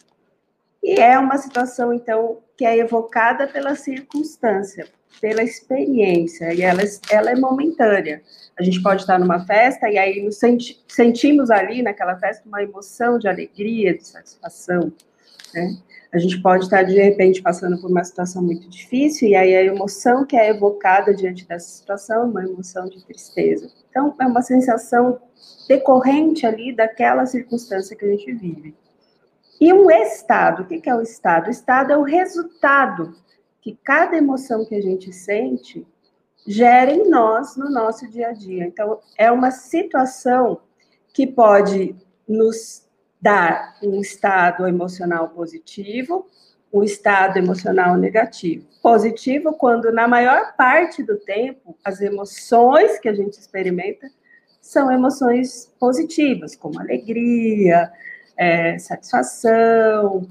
E 0.81 0.99
é 0.99 1.17
uma 1.17 1.37
situação, 1.37 1.93
então, 1.93 2.39
que 2.57 2.65
é 2.65 2.77
evocada 2.77 3.47
pela 3.47 3.75
circunstância, 3.75 4.87
pela 5.19 5.43
experiência, 5.43 6.53
e 6.53 6.61
ela, 6.61 6.81
ela 7.09 7.31
é 7.31 7.35
momentânea. 7.35 8.21
A 8.57 8.63
gente 8.63 8.81
pode 8.81 9.01
estar 9.01 9.19
numa 9.19 9.45
festa 9.45 9.89
e 9.89 9.97
aí 9.97 10.23
nos 10.23 10.37
senti, 10.37 10.83
sentimos 10.87 11.49
ali 11.49 11.81
naquela 11.81 12.17
festa 12.17 12.47
uma 12.47 12.61
emoção 12.61 13.17
de 13.17 13.27
alegria, 13.27 13.97
de 13.97 14.05
satisfação, 14.07 14.91
né? 15.53 15.77
A 16.13 16.19
gente 16.19 16.39
pode 16.43 16.65
estar, 16.65 16.83
de 16.83 16.93
repente, 16.93 17.41
passando 17.41 17.81
por 17.81 17.89
uma 17.89 18.03
situação 18.03 18.43
muito 18.43 18.69
difícil, 18.69 19.29
e 19.29 19.35
aí 19.35 19.55
a 19.55 19.63
emoção 19.63 20.23
que 20.23 20.37
é 20.37 20.49
evocada 20.49 21.11
diante 21.11 21.47
dessa 21.47 21.67
situação 21.67 22.21
é 22.21 22.25
uma 22.25 22.43
emoção 22.43 22.87
de 22.87 23.03
tristeza. 23.03 23.67
Então, 23.89 24.15
é 24.21 24.27
uma 24.27 24.43
sensação 24.43 25.19
decorrente 25.67 26.45
ali 26.45 26.71
daquela 26.71 27.25
circunstância 27.25 27.95
que 27.95 28.05
a 28.05 28.09
gente 28.09 28.31
vive. 28.31 28.75
E 29.63 29.71
um 29.71 29.89
estado, 29.89 30.63
o 30.63 30.65
que 30.65 30.89
é 30.89 30.93
o 30.93 31.01
estado? 31.01 31.47
O 31.47 31.49
estado 31.49 31.93
é 31.93 31.97
o 31.97 32.03
resultado 32.03 33.15
que 33.61 33.79
cada 33.81 34.17
emoção 34.17 34.65
que 34.65 34.75
a 34.75 34.81
gente 34.81 35.13
sente 35.13 35.87
gera 36.45 36.91
em 36.91 37.09
nós 37.09 37.55
no 37.55 37.69
nosso 37.69 38.05
dia 38.09 38.27
a 38.27 38.33
dia. 38.33 38.65
Então, 38.65 38.99
é 39.17 39.31
uma 39.31 39.51
situação 39.51 40.59
que 41.13 41.25
pode 41.25 41.95
nos 42.27 42.85
dar 43.21 43.77
um 43.81 44.01
estado 44.01 44.67
emocional 44.67 45.29
positivo, 45.29 46.27
um 46.73 46.83
estado 46.83 47.37
emocional 47.37 47.95
negativo. 47.95 48.67
Positivo 48.81 49.53
quando, 49.53 49.93
na 49.93 50.09
maior 50.09 50.57
parte 50.57 51.01
do 51.01 51.15
tempo, 51.15 51.77
as 51.85 52.01
emoções 52.01 52.99
que 52.99 53.07
a 53.07 53.13
gente 53.13 53.39
experimenta 53.39 54.11
são 54.59 54.91
emoções 54.91 55.73
positivas, 55.79 56.53
como 56.53 56.81
alegria, 56.81 57.89
é, 58.37 58.77
satisfação, 58.79 60.27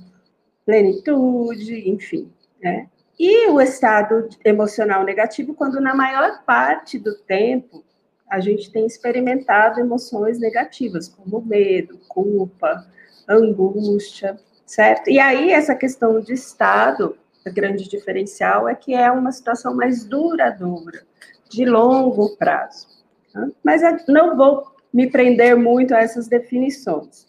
plenitude, 0.65 1.89
enfim. 1.91 2.31
Né? 2.63 2.89
E 3.19 3.49
o 3.49 3.61
estado 3.61 4.29
emocional 4.45 5.05
negativo, 5.05 5.55
quando 5.55 5.81
na 5.81 5.95
maior 5.95 6.43
parte 6.45 6.99
do 6.99 7.15
tempo 7.15 7.85
a 8.29 8.41
gente 8.41 8.73
tem 8.73 8.87
experimentado 8.87 9.79
emoções 9.79 10.39
negativas, 10.39 11.09
como 11.09 11.43
medo, 11.43 12.01
culpa, 12.09 12.87
angústia, 13.29 14.39
certo? 14.65 15.11
E 15.11 15.21
aí 15.21 15.51
essa 15.51 15.75
questão 15.75 16.19
de 16.19 16.33
estado, 16.33 17.17
a 17.45 17.51
grande 17.51 17.89
diferencial 17.89 18.67
é 18.67 18.75
que 18.75 18.95
é 18.95 19.11
uma 19.11 19.31
situação 19.33 19.77
mais 19.77 20.05
duradoura, 20.05 21.03
de 21.51 21.67
longo 21.67 22.35
prazo. 22.37 22.89
Tá? 23.33 23.49
Mas 23.63 23.83
não 24.09 24.35
vou 24.35 24.73
me 24.93 25.11
prender 25.11 25.55
muito 25.57 25.95
a 25.95 26.01
essas 26.01 26.27
definições. 26.27 27.27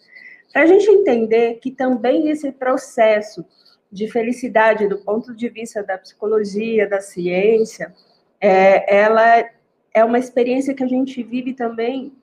Para 0.54 0.62
a 0.62 0.66
gente 0.68 0.88
entender 0.88 1.56
que 1.56 1.72
também 1.72 2.30
esse 2.30 2.52
processo 2.52 3.44
de 3.92 4.08
felicidade, 4.08 4.88
do 4.88 5.00
ponto 5.00 5.36
de 5.36 5.50
vista 5.50 5.82
da 5.82 5.98
psicologia, 5.98 6.88
da 6.88 7.02
ciência, 7.02 7.92
é, 8.40 8.96
ela 8.96 9.50
é 9.94 10.06
uma 10.06 10.20
experiência 10.20 10.76
que 10.76 10.84
a 10.84 10.88
gente 10.88 11.22
vive 11.24 11.54
também 11.54 12.14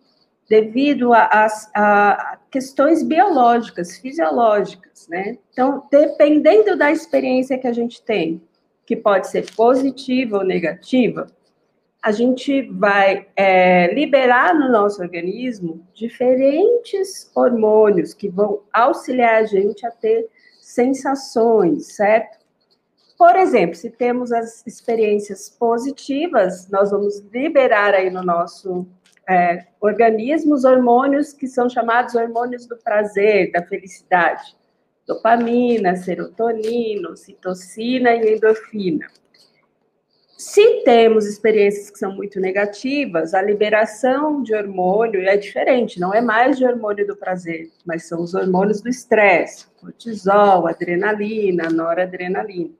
devido 0.48 1.12
a, 1.12 1.22
a, 1.22 1.46
a, 1.74 2.38
questões 2.50 3.02
biológicas, 3.02 3.96
fisiológicas, 3.98 5.06
né? 5.08 5.38
Então, 5.52 5.86
dependendo 5.90 6.76
da 6.76 6.90
experiência 6.90 7.58
que 7.58 7.68
a 7.68 7.72
gente 7.72 8.02
tem, 8.02 8.42
que 8.84 8.96
pode 8.96 9.28
ser 9.28 9.48
positiva 9.54 10.38
ou 10.38 10.44
negativa, 10.44 11.28
a 12.02 12.12
gente 12.12 12.62
vai 12.72 13.26
é, 13.36 13.92
liberar 13.92 14.54
no 14.54 14.70
nosso 14.70 15.02
organismo 15.02 15.86
diferentes 15.92 17.30
hormônios 17.34 18.14
que 18.14 18.28
vão 18.28 18.62
auxiliar 18.72 19.42
a 19.42 19.44
gente 19.44 19.86
a 19.86 19.90
ter 19.90 20.28
sensações, 20.60 21.94
certo? 21.94 22.38
Por 23.18 23.36
exemplo, 23.36 23.74
se 23.74 23.90
temos 23.90 24.32
as 24.32 24.66
experiências 24.66 25.50
positivas, 25.50 26.70
nós 26.70 26.90
vamos 26.90 27.18
liberar 27.30 27.92
aí 27.92 28.08
no 28.08 28.22
nosso 28.22 28.86
é, 29.28 29.66
organismo 29.78 30.54
os 30.54 30.64
hormônios 30.64 31.34
que 31.34 31.46
são 31.46 31.68
chamados 31.68 32.14
hormônios 32.14 32.66
do 32.66 32.78
prazer, 32.78 33.52
da 33.52 33.62
felicidade. 33.62 34.56
Dopamina, 35.06 35.96
serotonina, 35.96 37.14
citocina 37.14 38.14
e 38.14 38.36
endorfina. 38.36 39.06
Se 40.40 40.80
temos 40.84 41.26
experiências 41.26 41.90
que 41.90 41.98
são 41.98 42.16
muito 42.16 42.40
negativas, 42.40 43.34
a 43.34 43.42
liberação 43.42 44.42
de 44.42 44.54
hormônio 44.54 45.20
é 45.28 45.36
diferente, 45.36 46.00
não 46.00 46.14
é 46.14 46.22
mais 46.22 46.56
de 46.56 46.64
hormônio 46.64 47.06
do 47.06 47.14
prazer, 47.14 47.70
mas 47.84 48.08
são 48.08 48.22
os 48.22 48.32
hormônios 48.32 48.80
do 48.80 48.88
estresse, 48.88 49.66
cortisol, 49.78 50.66
adrenalina, 50.66 51.68
noradrenalina, 51.68 52.70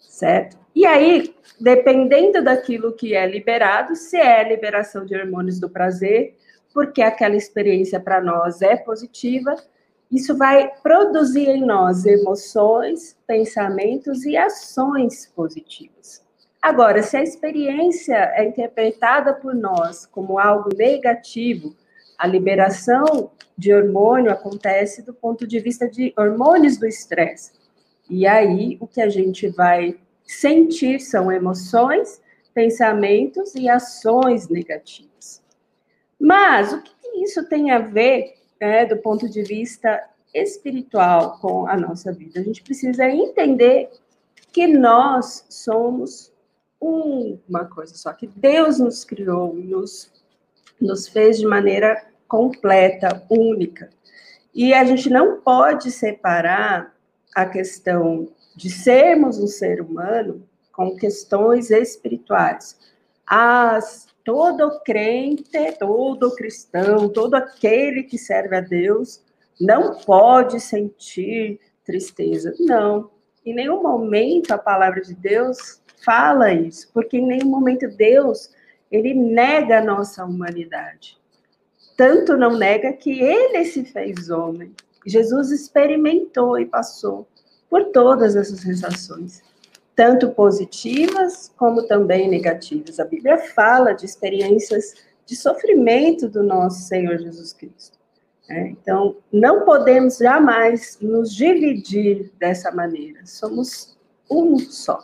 certo? 0.00 0.58
E 0.74 0.84
aí, 0.84 1.32
dependendo 1.60 2.42
daquilo 2.42 2.92
que 2.92 3.14
é 3.14 3.24
liberado, 3.24 3.94
se 3.94 4.16
é 4.16 4.42
liberação 4.42 5.06
de 5.06 5.14
hormônios 5.14 5.60
do 5.60 5.70
prazer, 5.70 6.36
porque 6.74 7.02
aquela 7.02 7.36
experiência 7.36 8.00
para 8.00 8.20
nós 8.20 8.62
é 8.62 8.74
positiva, 8.74 9.54
isso 10.10 10.36
vai 10.36 10.72
produzir 10.82 11.50
em 11.50 11.64
nós 11.64 12.04
emoções, 12.04 13.16
pensamentos 13.28 14.24
e 14.24 14.36
ações 14.36 15.30
positivas. 15.36 16.28
Agora, 16.62 17.02
se 17.02 17.16
a 17.16 17.22
experiência 17.22 18.32
é 18.34 18.44
interpretada 18.44 19.32
por 19.32 19.54
nós 19.54 20.04
como 20.04 20.38
algo 20.38 20.68
negativo, 20.76 21.74
a 22.18 22.26
liberação 22.26 23.30
de 23.56 23.72
hormônio 23.72 24.30
acontece 24.30 25.02
do 25.02 25.14
ponto 25.14 25.46
de 25.46 25.58
vista 25.58 25.88
de 25.88 26.12
hormônios 26.18 26.76
do 26.76 26.86
estresse. 26.86 27.52
E 28.10 28.26
aí, 28.26 28.76
o 28.80 28.86
que 28.86 29.00
a 29.00 29.08
gente 29.08 29.48
vai 29.48 29.98
sentir 30.24 31.00
são 31.00 31.32
emoções, 31.32 32.20
pensamentos 32.52 33.54
e 33.54 33.68
ações 33.68 34.48
negativas. 34.48 35.42
Mas 36.20 36.72
o 36.72 36.82
que 36.82 36.92
isso 37.22 37.48
tem 37.48 37.70
a 37.70 37.78
ver, 37.78 38.34
né, 38.60 38.84
do 38.84 38.98
ponto 38.98 39.28
de 39.28 39.42
vista 39.42 40.02
espiritual, 40.34 41.38
com 41.40 41.66
a 41.66 41.76
nossa 41.76 42.12
vida? 42.12 42.38
A 42.38 42.42
gente 42.42 42.62
precisa 42.62 43.08
entender 43.08 43.90
que 44.52 44.66
nós 44.66 45.44
somos 45.48 46.29
uma 46.80 47.66
coisa 47.66 47.94
só, 47.94 48.12
que 48.12 48.26
Deus 48.26 48.78
nos 48.78 49.04
criou, 49.04 49.54
nos, 49.54 50.10
nos 50.80 51.06
fez 51.06 51.38
de 51.38 51.46
maneira 51.46 52.06
completa, 52.26 53.22
única. 53.28 53.90
E 54.54 54.72
a 54.72 54.84
gente 54.84 55.10
não 55.10 55.40
pode 55.40 55.90
separar 55.90 56.94
a 57.34 57.46
questão 57.46 58.28
de 58.56 58.70
sermos 58.70 59.38
um 59.38 59.46
ser 59.46 59.80
humano 59.80 60.46
com 60.72 60.96
questões 60.96 61.70
espirituais. 61.70 62.78
As, 63.26 64.08
todo 64.24 64.80
crente, 64.80 65.72
todo 65.78 66.34
cristão, 66.34 67.08
todo 67.08 67.34
aquele 67.34 68.02
que 68.02 68.18
serve 68.18 68.56
a 68.56 68.60
Deus 68.60 69.22
não 69.60 69.98
pode 69.98 70.58
sentir 70.58 71.60
tristeza. 71.84 72.54
Não. 72.58 73.10
Em 73.44 73.54
nenhum 73.54 73.82
momento 73.82 74.52
a 74.52 74.58
palavra 74.58 75.00
de 75.00 75.14
Deus 75.14 75.79
fala 76.04 76.52
isso, 76.52 76.90
porque 76.92 77.18
em 77.18 77.26
nenhum 77.26 77.48
momento 77.48 77.88
Deus 77.88 78.50
ele 78.90 79.14
nega 79.14 79.78
a 79.78 79.84
nossa 79.84 80.24
humanidade. 80.24 81.18
Tanto 81.96 82.36
não 82.36 82.56
nega 82.56 82.92
que 82.92 83.20
ele 83.20 83.64
se 83.64 83.84
fez 83.84 84.30
homem. 84.30 84.74
Jesus 85.06 85.50
experimentou 85.50 86.58
e 86.58 86.66
passou 86.66 87.26
por 87.68 87.86
todas 87.86 88.34
essas 88.36 88.60
sensações, 88.60 89.42
tanto 89.94 90.30
positivas 90.30 91.52
como 91.56 91.86
também 91.86 92.28
negativas. 92.28 92.98
A 92.98 93.04
Bíblia 93.04 93.38
fala 93.38 93.92
de 93.92 94.06
experiências 94.06 94.94
de 95.24 95.36
sofrimento 95.36 96.28
do 96.28 96.42
nosso 96.42 96.82
Senhor 96.82 97.18
Jesus 97.18 97.52
Cristo. 97.52 97.98
É, 98.48 98.66
então, 98.68 99.16
não 99.32 99.64
podemos 99.64 100.18
jamais 100.18 100.98
nos 101.00 101.32
dividir 101.32 102.32
dessa 102.36 102.72
maneira. 102.72 103.24
Somos 103.24 103.96
um 104.28 104.58
só. 104.58 105.00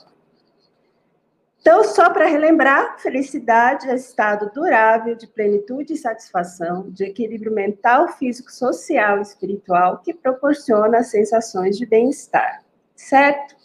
Então, 1.67 1.83
só 1.83 2.09
para 2.11 2.27
relembrar, 2.27 2.97
felicidade 3.01 3.91
é 3.91 3.97
estado 3.97 4.53
durável 4.55 5.17
de 5.17 5.27
plenitude 5.27 5.95
e 5.95 5.97
satisfação, 5.97 6.89
de 6.91 7.03
equilíbrio 7.03 7.53
mental, 7.53 8.07
físico, 8.07 8.53
social 8.53 9.19
e 9.19 9.23
espiritual 9.23 9.99
que 9.99 10.15
proporciona 10.15 11.03
sensações 11.03 11.77
de 11.77 11.85
bem-estar, 11.85 12.63
certo? 12.95 13.57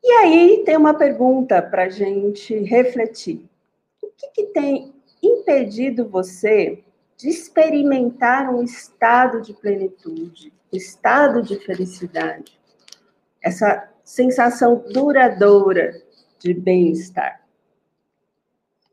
E 0.00 0.12
aí 0.12 0.62
tem 0.64 0.76
uma 0.76 0.94
pergunta 0.94 1.60
para 1.60 1.86
a 1.86 1.88
gente 1.88 2.54
refletir. 2.60 3.50
O 4.00 4.12
que, 4.16 4.28
que 4.28 4.44
tem 4.52 4.94
impedido 5.20 6.08
você 6.08 6.84
de 7.16 7.28
experimentar 7.28 8.48
um 8.54 8.62
estado 8.62 9.42
de 9.42 9.52
plenitude, 9.54 10.52
um 10.72 10.76
estado 10.76 11.42
de 11.42 11.58
felicidade, 11.58 12.60
essa 13.42 13.90
sensação 14.04 14.84
duradoura 14.92 15.92
de 16.38 16.54
bem-estar. 16.54 17.40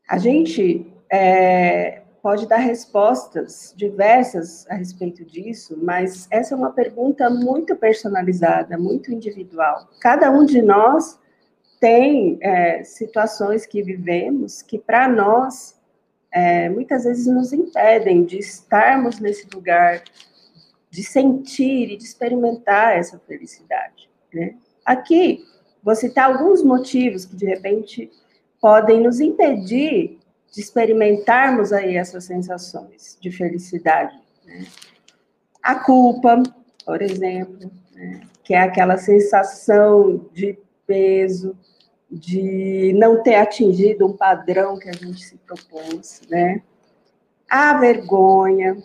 A 0.08 0.18
gente 0.18 0.92
é, 1.12 2.02
pode 2.22 2.48
dar 2.48 2.58
respostas 2.58 3.74
diversas 3.76 4.66
a 4.70 4.76
respeito 4.76 5.24
disso, 5.24 5.78
mas 5.82 6.28
essa 6.30 6.54
é 6.54 6.58
uma 6.58 6.72
pergunta 6.72 7.30
muito 7.30 7.76
personalizada, 7.76 8.78
muito 8.78 9.14
individual. 9.14 9.88
Cada 10.02 10.30
um 10.30 10.46
de 10.46 10.62
nós 10.62 11.20
tem 11.80 12.38
é, 12.42 12.84
situações 12.84 13.66
que 13.66 13.84
vivemos 13.84 14.62
que, 14.62 14.80
para 14.80 15.08
nós, 15.08 15.80
é, 16.32 16.70
muitas 16.70 17.04
vezes 17.04 17.28
nos 17.28 17.54
impedem 17.54 18.24
de 18.24 18.40
estarmos 18.40 19.20
nesse 19.20 19.48
lugar, 19.54 20.04
de 20.90 21.04
sentir 21.04 21.92
e 21.92 21.98
de 21.98 22.04
experimentar 22.04 22.98
essa 22.98 23.20
felicidade. 23.20 24.10
Né? 24.34 24.56
Aqui, 24.88 25.46
vou 25.84 25.94
citar 25.94 26.32
alguns 26.32 26.64
motivos 26.64 27.26
que, 27.26 27.36
de 27.36 27.46
repente, 27.46 28.10
podem 28.62 29.02
nos 29.02 29.20
impedir 29.20 30.18
de 30.50 30.62
experimentarmos 30.62 31.74
aí 31.74 31.98
essas 31.98 32.24
sensações 32.24 33.18
de 33.20 33.30
felicidade. 33.30 34.18
Né? 34.46 34.66
A 35.62 35.76
culpa, 35.76 36.42
por 36.86 37.02
exemplo, 37.02 37.70
né? 37.94 38.22
que 38.46 38.54
é 38.54 38.62
aquela 38.62 38.98
sensação 38.98 40.26
de 40.32 40.58
peso, 40.86 41.54
de 42.10 42.94
não 42.94 43.22
ter 43.22 43.36
atingido 43.36 44.08
um 44.08 44.16
padrão 44.16 44.80
que 44.80 44.88
a 44.88 44.94
gente 44.94 45.22
se 45.22 45.36
propôs, 45.40 46.22
né? 46.30 46.62
A 47.50 47.78
vergonha, 47.78 48.82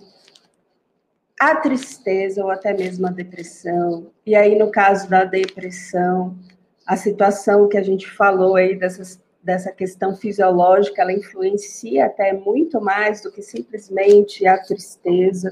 a 1.42 1.56
tristeza 1.56 2.40
ou 2.44 2.52
até 2.52 2.72
mesmo 2.72 3.04
a 3.04 3.10
depressão. 3.10 4.12
E 4.24 4.36
aí, 4.36 4.56
no 4.56 4.70
caso 4.70 5.10
da 5.10 5.24
depressão, 5.24 6.38
a 6.86 6.96
situação 6.96 7.68
que 7.68 7.76
a 7.76 7.82
gente 7.82 8.08
falou 8.08 8.54
aí 8.54 8.76
dessas, 8.76 9.20
dessa 9.42 9.72
questão 9.72 10.14
fisiológica, 10.14 11.02
ela 11.02 11.12
influencia 11.12 12.06
até 12.06 12.32
muito 12.32 12.80
mais 12.80 13.22
do 13.22 13.32
que 13.32 13.42
simplesmente 13.42 14.46
a 14.46 14.56
tristeza. 14.56 15.50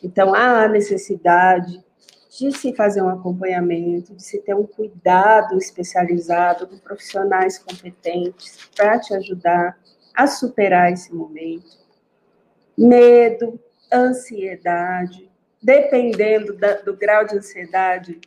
Então, 0.00 0.32
há 0.32 0.62
a 0.62 0.68
necessidade 0.68 1.84
de 2.38 2.56
se 2.56 2.72
fazer 2.72 3.02
um 3.02 3.08
acompanhamento, 3.08 4.14
de 4.14 4.22
se 4.22 4.40
ter 4.42 4.54
um 4.54 4.64
cuidado 4.64 5.58
especializado 5.58 6.68
de 6.68 6.76
profissionais 6.76 7.58
competentes 7.58 8.60
para 8.76 9.00
te 9.00 9.12
ajudar 9.12 9.76
a 10.14 10.28
superar 10.28 10.92
esse 10.92 11.12
momento. 11.12 11.84
Medo, 12.78 13.58
ansiedade, 13.92 15.30
dependendo 15.62 16.54
da, 16.54 16.74
do 16.74 16.96
grau 16.96 17.24
de 17.24 17.36
ansiedade, 17.36 18.20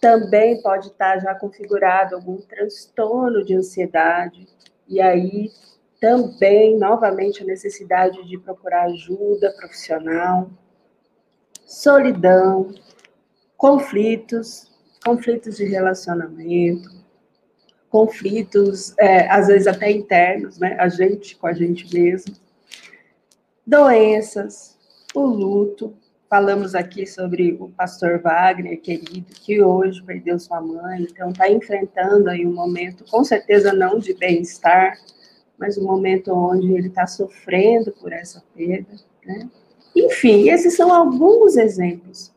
também 0.00 0.60
pode 0.60 0.88
estar 0.88 1.18
já 1.18 1.34
configurado 1.34 2.14
algum 2.14 2.36
transtorno 2.36 3.44
de 3.44 3.54
ansiedade, 3.54 4.46
e 4.86 5.00
aí 5.00 5.50
também, 6.00 6.76
novamente, 6.76 7.42
a 7.42 7.46
necessidade 7.46 8.22
de 8.28 8.36
procurar 8.38 8.84
ajuda 8.84 9.54
profissional, 9.56 10.50
solidão, 11.64 12.74
conflitos, 13.56 14.70
conflitos 15.02 15.56
de 15.56 15.64
relacionamento, 15.64 16.90
conflitos, 17.88 18.92
é, 18.98 19.26
às 19.30 19.46
vezes 19.46 19.66
até 19.66 19.90
internos, 19.90 20.58
né? 20.58 20.76
A 20.78 20.88
gente 20.88 21.36
com 21.36 21.46
a 21.46 21.52
gente 21.52 21.90
mesmo, 21.94 22.34
doenças, 23.66 24.73
o 25.14 25.26
luto. 25.26 25.94
Falamos 26.28 26.74
aqui 26.74 27.06
sobre 27.06 27.56
o 27.60 27.68
pastor 27.68 28.20
Wagner, 28.20 28.80
querido, 28.80 29.32
que 29.34 29.62
hoje 29.62 30.02
perdeu 30.02 30.38
sua 30.38 30.60
mãe, 30.60 31.02
então 31.02 31.30
está 31.30 31.48
enfrentando 31.48 32.28
aí 32.28 32.46
um 32.46 32.52
momento, 32.52 33.04
com 33.08 33.22
certeza 33.22 33.72
não 33.72 33.98
de 33.98 34.14
bem-estar, 34.14 34.98
mas 35.58 35.78
um 35.78 35.84
momento 35.84 36.32
onde 36.32 36.72
ele 36.72 36.88
está 36.88 37.06
sofrendo 37.06 37.92
por 37.92 38.12
essa 38.12 38.42
perda, 38.54 38.96
né? 39.24 39.48
Enfim, 39.94 40.48
esses 40.48 40.74
são 40.74 40.92
alguns 40.92 41.56
exemplos 41.56 42.34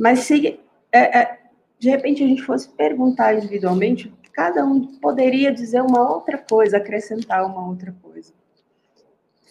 mas 0.00 0.20
se 0.20 0.58
é, 0.90 1.20
é, 1.20 1.38
de 1.78 1.90
repente 1.90 2.24
a 2.24 2.26
gente 2.26 2.42
fosse 2.42 2.70
perguntar 2.70 3.34
individualmente, 3.34 4.12
cada 4.32 4.64
um 4.64 4.98
poderia 4.98 5.52
dizer 5.52 5.82
uma 5.82 6.10
outra 6.10 6.38
coisa, 6.38 6.78
acrescentar 6.78 7.44
uma 7.44 7.68
outra 7.68 7.94
coisa. 8.02 8.32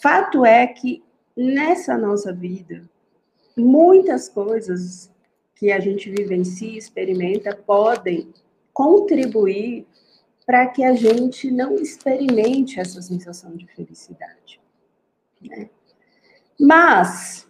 Fato 0.01 0.43
é 0.43 0.65
que 0.65 1.03
nessa 1.39 1.97
nossa 1.97 2.33
vida, 2.33 2.83
muitas 3.55 4.27
coisas 4.27 5.09
que 5.55 5.71
a 5.71 5.79
gente 5.79 6.09
vivencia 6.09 6.73
e 6.73 6.77
experimenta 6.77 7.55
podem 7.55 8.33
contribuir 8.73 9.87
para 10.45 10.67
que 10.67 10.83
a 10.83 10.93
gente 10.93 11.49
não 11.49 11.75
experimente 11.75 12.77
essa 12.77 13.01
sensação 13.01 13.55
de 13.55 13.65
felicidade. 13.67 14.59
Né? 15.41 15.69
Mas 16.59 17.47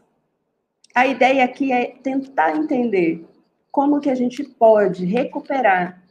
a 0.93 1.08
ideia 1.08 1.43
aqui 1.43 1.71
é 1.71 1.88
tentar 1.88 2.56
entender 2.56 3.25
como 3.71 3.99
que 3.99 4.10
a 4.10 4.15
gente 4.15 4.43
pode 4.43 5.04
recuperar 5.06 6.04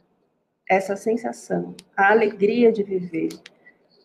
essa 0.69 0.97
sensação, 0.97 1.75
a 1.95 2.11
alegria 2.11 2.73
de 2.73 2.83
viver, 2.83 3.29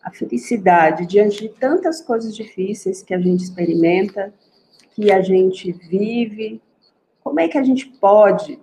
a 0.05 0.11
felicidade 0.11 1.07
diante 1.07 1.41
de 1.41 1.49
tantas 1.49 1.99
coisas 1.99 2.35
difíceis 2.35 3.01
que 3.01 3.11
a 3.11 3.19
gente 3.19 3.43
experimenta, 3.43 4.31
que 4.91 5.11
a 5.11 5.19
gente 5.19 5.71
vive. 5.71 6.61
Como 7.23 7.39
é 7.39 7.47
que 7.47 7.57
a 7.57 7.63
gente 7.63 7.87
pode 7.87 8.59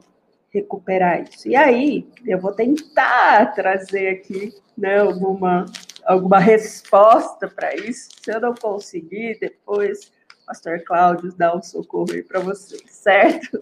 recuperar 0.51 1.25
isso? 1.25 1.49
E 1.49 1.57
aí, 1.57 2.09
eu 2.25 2.41
vou 2.41 2.53
tentar 2.53 3.53
trazer 3.55 4.09
aqui 4.11 4.55
né, 4.79 5.01
alguma, 5.01 5.67
alguma 6.05 6.39
resposta 6.39 7.49
para 7.49 7.75
isso. 7.75 8.11
Se 8.23 8.33
eu 8.33 8.41
não 8.41 8.55
conseguir, 8.55 9.37
depois 9.41 10.13
pastor 10.47 10.81
Cláudio 10.85 11.35
dá 11.37 11.57
um 11.57 11.63
socorro 11.63 12.13
aí 12.13 12.23
para 12.23 12.39
vocês, 12.39 12.83
certo? 12.87 13.61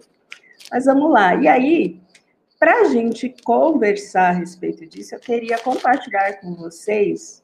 Mas 0.69 0.85
vamos 0.85 1.11
lá. 1.11 1.35
E 1.35 1.47
aí, 1.47 2.01
para 2.59 2.81
a 2.81 2.83
gente 2.85 3.33
conversar 3.43 4.29
a 4.29 4.33
respeito 4.33 4.85
disso, 4.85 5.15
eu 5.15 5.19
queria 5.19 5.57
compartilhar 5.57 6.33
com 6.41 6.53
vocês 6.53 7.41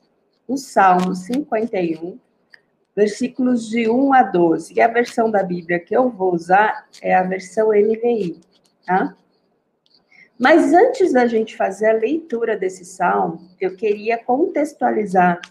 o 0.48 0.58
Salmo 0.58 1.14
51, 1.14 2.18
versículos 2.96 3.70
de 3.70 3.90
1 3.90 4.14
a 4.14 4.24
12. 4.24 4.74
E 4.74 4.82
a 4.82 4.88
versão 4.88 5.30
da 5.30 5.44
Bíblia 5.44 5.80
que 5.80 5.96
eu 5.96 6.10
vou 6.10 6.34
usar 6.34 6.88
é 7.02 7.14
a 7.14 7.24
versão 7.24 7.70
NVI, 7.70 8.40
tá? 8.86 9.16
Mas 10.40 10.72
antes 10.72 11.12
da 11.12 11.26
gente 11.26 11.58
fazer 11.58 11.88
a 11.88 11.94
leitura 11.94 12.56
desse 12.56 12.86
salmo, 12.86 13.50
eu 13.60 13.76
queria 13.76 14.24
contextualizar 14.24 15.42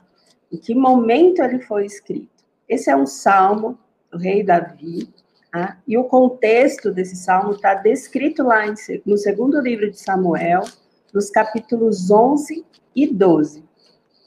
em 0.50 0.56
que 0.56 0.74
momento 0.74 1.42
ele 1.42 1.58
foi 1.60 1.84
escrito. 1.84 2.44
Esse 2.68 2.88
é 2.88 2.96
um 2.96 3.06
salmo 3.06 3.78
do 4.10 4.18
rei 4.18 4.44
Davi, 4.44 5.12
tá? 5.50 5.78
e 5.86 5.98
o 5.98 6.04
contexto 6.04 6.92
desse 6.92 7.16
salmo 7.16 7.52
está 7.52 7.74
descrito 7.74 8.44
lá 8.44 8.64
no 9.04 9.18
segundo 9.18 9.60
livro 9.60 9.90
de 9.90 10.00
Samuel, 10.00 10.62
nos 11.12 11.30
capítulos 11.30 12.10
11 12.10 12.64
e 12.94 13.06
12. 13.06 13.65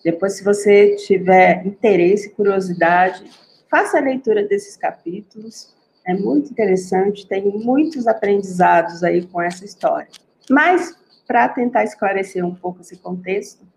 Depois, 0.03 0.33
se 0.33 0.43
você 0.43 0.95
tiver 0.95 1.65
interesse, 1.65 2.29
curiosidade, 2.31 3.29
faça 3.69 3.97
a 3.97 4.01
leitura 4.01 4.43
desses 4.43 4.75
capítulos. 4.77 5.75
É 6.05 6.13
muito 6.13 6.51
interessante, 6.51 7.27
tem 7.27 7.45
muitos 7.45 8.07
aprendizados 8.07 9.03
aí 9.03 9.25
com 9.25 9.41
essa 9.41 9.65
história. 9.65 10.07
Mas, 10.49 10.95
para 11.27 11.47
tentar 11.49 11.83
esclarecer 11.83 12.43
um 12.45 12.55
pouco 12.55 12.81
esse 12.81 12.97
contexto, 12.97 13.67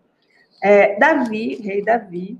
é, 0.63 0.99
Davi, 0.99 1.57
rei 1.57 1.83
Davi, 1.83 2.39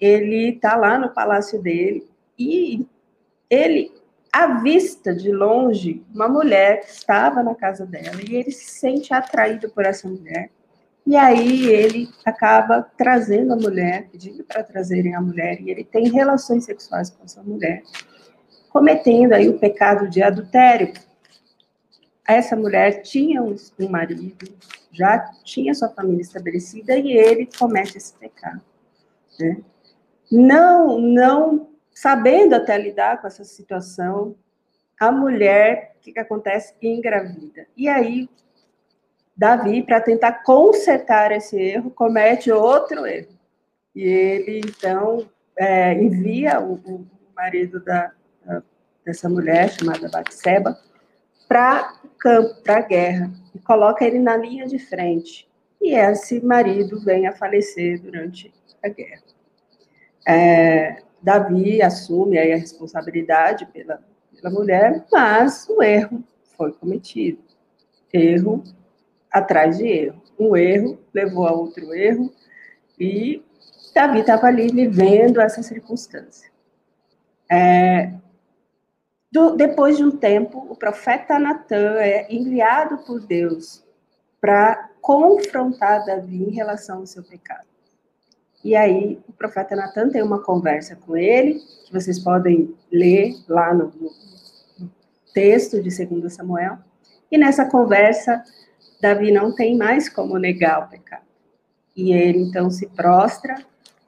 ele 0.00 0.54
está 0.54 0.76
lá 0.76 0.98
no 0.98 1.10
palácio 1.10 1.60
dele 1.60 2.08
e 2.38 2.86
ele 3.50 3.92
avista 4.32 5.14
de 5.14 5.30
longe 5.30 6.02
uma 6.14 6.28
mulher 6.28 6.80
que 6.80 6.90
estava 6.90 7.42
na 7.42 7.54
casa 7.54 7.84
dela 7.84 8.20
e 8.26 8.36
ele 8.36 8.50
se 8.50 8.70
sente 8.70 9.12
atraído 9.12 9.68
por 9.70 9.84
essa 9.84 10.08
mulher. 10.08 10.50
E 11.06 11.16
aí 11.16 11.66
ele 11.66 12.08
acaba 12.24 12.82
trazendo 12.96 13.52
a 13.52 13.56
mulher, 13.56 14.08
pedindo 14.10 14.44
para 14.44 14.62
trazerem 14.62 15.14
a 15.14 15.20
mulher, 15.20 15.60
e 15.60 15.70
ele 15.70 15.84
tem 15.84 16.08
relações 16.08 16.64
sexuais 16.64 17.10
com 17.10 17.24
essa 17.24 17.42
mulher, 17.42 17.82
cometendo 18.68 19.32
aí 19.32 19.48
o 19.48 19.58
pecado 19.58 20.08
de 20.08 20.22
adultério. 20.22 20.92
Essa 22.26 22.54
mulher 22.54 23.02
tinha 23.02 23.42
um, 23.42 23.56
marido, 23.88 24.46
já 24.92 25.18
tinha 25.42 25.74
sua 25.74 25.88
família 25.88 26.22
estabelecida 26.22 26.96
e 26.96 27.12
ele 27.12 27.48
comete 27.58 27.96
esse 27.96 28.14
pecado. 28.14 28.60
Né? 29.38 29.60
Não, 30.30 31.00
não 31.00 31.70
sabendo 31.92 32.54
até 32.54 32.78
lidar 32.78 33.20
com 33.20 33.26
essa 33.26 33.42
situação, 33.42 34.36
a 34.98 35.10
mulher, 35.10 35.96
o 35.96 36.00
que, 36.02 36.12
que 36.12 36.20
acontece? 36.20 36.74
Engravida. 36.80 37.66
E 37.76 37.88
aí, 37.88 38.28
Davi, 39.40 39.82
para 39.82 40.02
tentar 40.02 40.42
consertar 40.42 41.32
esse 41.32 41.58
erro, 41.58 41.90
comete 41.90 42.52
outro 42.52 43.06
erro. 43.06 43.32
E 43.96 44.02
ele, 44.02 44.58
então, 44.58 45.26
é, 45.56 45.94
envia 45.94 46.60
o, 46.60 46.74
o 46.74 47.06
marido 47.34 47.82
da, 47.82 48.12
da, 48.44 48.62
dessa 49.02 49.30
mulher, 49.30 49.70
chamada 49.70 50.10
Batseba, 50.10 50.78
para 51.48 51.94
o 52.04 52.08
campo, 52.18 52.62
para 52.62 52.76
a 52.76 52.82
guerra, 52.82 53.30
e 53.54 53.58
coloca 53.60 54.04
ele 54.04 54.18
na 54.18 54.36
linha 54.36 54.66
de 54.66 54.78
frente. 54.78 55.48
E 55.80 55.94
esse 55.94 56.44
marido 56.44 57.00
vem 57.00 57.26
a 57.26 57.32
falecer 57.32 57.98
durante 57.98 58.52
a 58.84 58.88
guerra. 58.90 59.22
É, 60.28 61.02
Davi 61.22 61.80
assume 61.80 62.38
a 62.38 62.44
responsabilidade 62.44 63.64
pela, 63.72 64.02
pela 64.36 64.50
mulher, 64.50 65.06
mas 65.10 65.66
o 65.66 65.82
erro 65.82 66.22
foi 66.58 66.74
cometido. 66.74 67.42
Erro 68.12 68.62
atrás 69.30 69.78
de 69.78 69.86
erro. 69.86 70.22
Um 70.38 70.56
erro 70.56 70.98
levou 71.12 71.46
a 71.46 71.52
outro 71.52 71.94
erro 71.94 72.32
e 72.98 73.42
Davi 73.94 74.20
estava 74.20 74.46
ali 74.46 74.68
vivendo 74.68 75.40
essa 75.40 75.62
circunstância. 75.62 76.50
É, 77.50 78.12
do, 79.30 79.56
depois 79.56 79.96
de 79.96 80.04
um 80.04 80.10
tempo, 80.10 80.66
o 80.68 80.76
profeta 80.76 81.38
Natan 81.38 81.96
é 81.98 82.26
enviado 82.32 82.98
por 82.98 83.20
Deus 83.20 83.84
para 84.40 84.90
confrontar 85.00 86.04
Davi 86.04 86.44
em 86.44 86.50
relação 86.50 86.98
ao 86.98 87.06
seu 87.06 87.22
pecado. 87.22 87.66
E 88.62 88.76
aí 88.76 89.18
o 89.28 89.32
profeta 89.32 89.74
Natan 89.74 90.10
tem 90.10 90.22
uma 90.22 90.42
conversa 90.42 90.94
com 90.94 91.16
ele, 91.16 91.60
que 91.86 91.92
vocês 91.92 92.18
podem 92.18 92.74
ler 92.92 93.34
lá 93.48 93.72
no, 93.72 93.86
no 94.78 94.90
texto 95.32 95.82
de 95.82 96.04
2 96.04 96.32
Samuel. 96.32 96.78
E 97.30 97.38
nessa 97.38 97.64
conversa, 97.64 98.44
Davi 99.00 99.30
não 99.30 99.54
tem 99.54 99.76
mais 99.76 100.08
como 100.08 100.38
negar 100.38 100.84
o 100.84 100.88
pecado. 100.88 101.24
E 101.96 102.12
ele 102.12 102.38
então 102.38 102.70
se 102.70 102.86
prostra, 102.88 103.54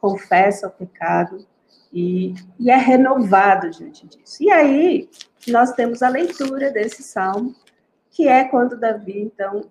confessa 0.00 0.68
o 0.68 0.70
pecado 0.70 1.46
e, 1.92 2.34
e 2.58 2.70
é 2.70 2.76
renovado 2.76 3.70
diante 3.70 4.06
disso. 4.06 4.42
E 4.42 4.50
aí 4.50 5.08
nós 5.48 5.72
temos 5.72 6.02
a 6.02 6.08
leitura 6.08 6.70
desse 6.70 7.02
salmo, 7.02 7.54
que 8.10 8.28
é 8.28 8.44
quando 8.44 8.78
Davi 8.78 9.20
então 9.20 9.70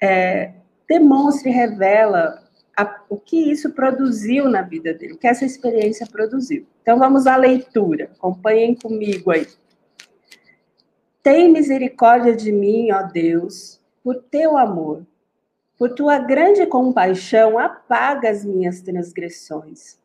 é, 0.00 0.52
demonstra 0.88 1.48
e 1.48 1.52
revela 1.52 2.42
a, 2.76 3.00
o 3.08 3.16
que 3.16 3.50
isso 3.50 3.70
produziu 3.72 4.48
na 4.48 4.62
vida 4.62 4.92
dele, 4.92 5.14
o 5.14 5.18
que 5.18 5.26
essa 5.26 5.44
experiência 5.44 6.06
produziu. 6.06 6.66
Então 6.82 6.98
vamos 6.98 7.26
à 7.26 7.36
leitura, 7.36 8.10
acompanhem 8.14 8.74
comigo 8.74 9.30
aí. 9.30 9.46
Tem 11.22 11.50
misericórdia 11.50 12.34
de 12.34 12.50
mim, 12.50 12.90
ó 12.90 13.02
Deus, 13.02 13.80
por 14.02 14.16
teu 14.30 14.56
amor. 14.56 15.06
Por 15.78 15.94
tua 15.94 16.18
grande 16.18 16.66
compaixão, 16.66 17.58
apaga 17.58 18.30
as 18.30 18.44
minhas 18.44 18.80
transgressões. 18.80 19.98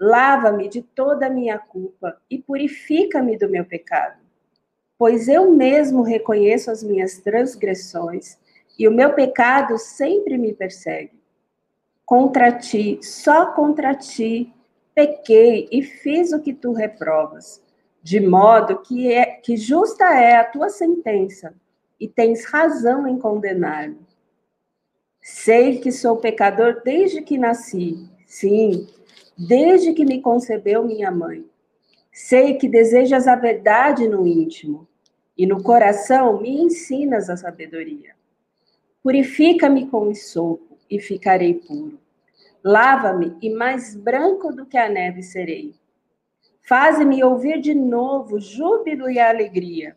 Lava-me 0.00 0.68
de 0.68 0.82
toda 0.82 1.26
a 1.26 1.30
minha 1.30 1.58
culpa 1.58 2.20
e 2.28 2.38
purifica-me 2.38 3.36
do 3.36 3.48
meu 3.48 3.64
pecado. 3.64 4.20
Pois 4.98 5.28
eu 5.28 5.50
mesmo 5.50 6.02
reconheço 6.02 6.70
as 6.70 6.82
minhas 6.82 7.18
transgressões 7.18 8.38
e 8.78 8.88
o 8.88 8.92
meu 8.92 9.12
pecado 9.12 9.78
sempre 9.78 10.36
me 10.36 10.52
persegue 10.52 11.22
contra 12.12 12.52
ti, 12.52 12.98
só 13.02 13.46
contra 13.54 13.94
ti, 13.94 14.52
pequei 14.94 15.66
e 15.72 15.82
fiz 15.82 16.32
o 16.32 16.40
que 16.40 16.52
tu 16.52 16.72
reprovas, 16.72 17.62
de 18.02 18.20
modo 18.20 18.82
que, 18.82 19.10
é, 19.10 19.24
que 19.24 19.56
justa 19.56 20.04
é 20.04 20.36
a 20.36 20.44
tua 20.44 20.68
sentença, 20.68 21.54
e 22.02 22.08
tens 22.08 22.44
razão 22.44 23.06
em 23.06 23.16
condenar-me. 23.16 24.00
Sei 25.20 25.78
que 25.78 25.92
sou 25.92 26.16
pecador 26.16 26.82
desde 26.84 27.22
que 27.22 27.38
nasci, 27.38 28.10
sim, 28.26 28.88
desde 29.38 29.92
que 29.92 30.04
me 30.04 30.20
concebeu 30.20 30.84
minha 30.84 31.12
mãe. 31.12 31.46
Sei 32.12 32.54
que 32.54 32.68
desejas 32.68 33.28
a 33.28 33.36
verdade 33.36 34.08
no 34.08 34.26
íntimo, 34.26 34.88
e 35.38 35.46
no 35.46 35.62
coração 35.62 36.42
me 36.42 36.50
ensinas 36.62 37.30
a 37.30 37.36
sabedoria. 37.36 38.16
Purifica-me 39.00 39.86
com 39.86 40.08
o 40.08 40.14
sopo, 40.16 40.76
e 40.90 40.98
ficarei 40.98 41.54
puro. 41.54 42.00
Lava-me, 42.64 43.36
e 43.40 43.48
mais 43.48 43.94
branco 43.94 44.52
do 44.52 44.66
que 44.66 44.76
a 44.76 44.88
neve 44.88 45.22
serei. 45.22 45.72
Faze-me 46.62 47.22
ouvir 47.22 47.60
de 47.60 47.74
novo 47.74 48.40
júbilo 48.40 49.08
e 49.08 49.20
alegria, 49.20 49.96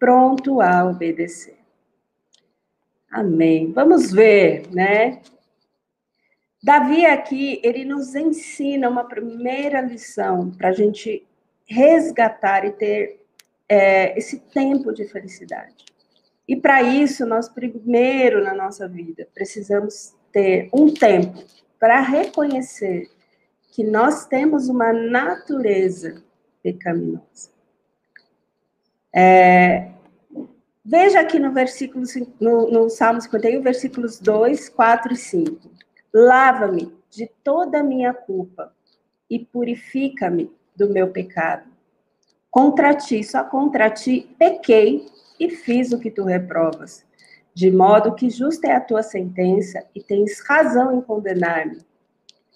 pronto 0.00 0.62
a 0.62 0.84
obedecer. 0.86 1.58
Amém. 3.10 3.70
Vamos 3.72 4.10
ver, 4.10 4.68
né? 4.72 5.20
Davi 6.62 7.04
aqui, 7.06 7.60
ele 7.62 7.84
nos 7.84 8.14
ensina 8.14 8.88
uma 8.88 9.04
primeira 9.04 9.80
lição 9.80 10.50
para 10.50 10.70
a 10.70 10.72
gente 10.72 11.26
resgatar 11.66 12.64
e 12.64 12.72
ter 12.72 13.20
é, 13.68 14.18
esse 14.18 14.40
tempo 14.40 14.92
de 14.92 15.04
felicidade. 15.04 15.84
E 16.48 16.56
para 16.56 16.82
isso, 16.82 17.24
nós 17.26 17.48
primeiro 17.48 18.42
na 18.42 18.54
nossa 18.54 18.88
vida 18.88 19.28
precisamos 19.32 20.14
ter 20.32 20.68
um 20.72 20.92
tempo 20.92 21.44
para 21.78 22.00
reconhecer 22.00 23.08
que 23.72 23.84
nós 23.84 24.26
temos 24.26 24.68
uma 24.68 24.92
natureza 24.92 26.22
pecaminosa. 26.62 27.59
É, 29.12 29.90
veja 30.84 31.20
aqui 31.20 31.38
no 31.38 31.52
versículo, 31.52 32.04
no, 32.40 32.70
no 32.70 32.90
Salmo 32.90 33.20
51, 33.20 33.62
versículos 33.62 34.20
2, 34.20 34.68
4 34.68 35.12
e 35.12 35.16
5. 35.16 35.70
Lava-me 36.12 36.92
de 37.10 37.28
toda 37.42 37.80
a 37.80 37.84
minha 37.84 38.14
culpa 38.14 38.72
e 39.28 39.38
purifica-me 39.38 40.50
do 40.76 40.88
meu 40.88 41.10
pecado. 41.10 41.68
Contra 42.50 42.94
ti, 42.94 43.22
só 43.22 43.44
contra 43.44 43.90
ti, 43.90 44.28
pequei 44.38 45.06
e 45.38 45.50
fiz 45.50 45.92
o 45.92 46.00
que 46.00 46.10
tu 46.10 46.24
reprovas. 46.24 47.04
De 47.54 47.70
modo 47.70 48.14
que 48.14 48.30
justa 48.30 48.68
é 48.68 48.72
a 48.72 48.80
tua 48.80 49.02
sentença 49.02 49.84
e 49.94 50.02
tens 50.02 50.40
razão 50.40 50.96
em 50.96 51.00
condenar-me. 51.00 51.78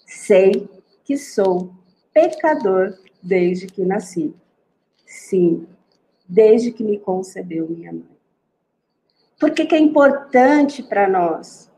Sei 0.05 0.69
que 1.03 1.17
sou 1.17 1.73
pecador 2.13 2.97
desde 3.21 3.67
que 3.67 3.85
nasci. 3.85 4.33
Sim, 5.05 5.67
desde 6.27 6.71
que 6.71 6.83
me 6.83 6.99
concebeu 6.99 7.67
minha 7.67 7.91
mãe. 7.91 8.17
Por 9.39 9.51
que, 9.51 9.65
que 9.65 9.75
é 9.75 9.79
importante 9.79 10.81
para 10.81 11.07
nós 11.07 11.71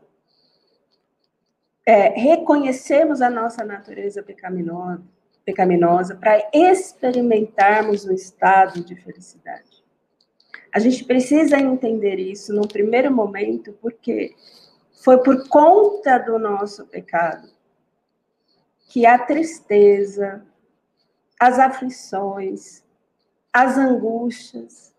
é, 1.88 2.10
reconhecermos 2.10 3.22
a 3.22 3.30
nossa 3.30 3.64
natureza 3.64 4.22
pecaminosa, 4.22 5.02
pecaminosa 5.42 6.14
para 6.14 6.46
experimentarmos 6.52 8.04
um 8.04 8.12
estado 8.12 8.84
de 8.84 8.94
felicidade. 8.94 9.82
A 10.70 10.78
gente 10.78 11.02
precisa 11.06 11.58
entender 11.58 12.16
isso 12.18 12.52
no 12.52 12.68
primeiro 12.68 13.10
momento, 13.10 13.72
porque 13.80 14.34
foi 15.02 15.22
por 15.22 15.48
conta 15.48 16.18
do 16.18 16.38
nosso 16.38 16.86
pecado 16.86 17.48
que 18.90 19.06
a 19.06 19.18
tristeza, 19.18 20.44
as 21.40 21.58
aflições, 21.58 22.84
as 23.52 23.76
angústias, 23.76 24.94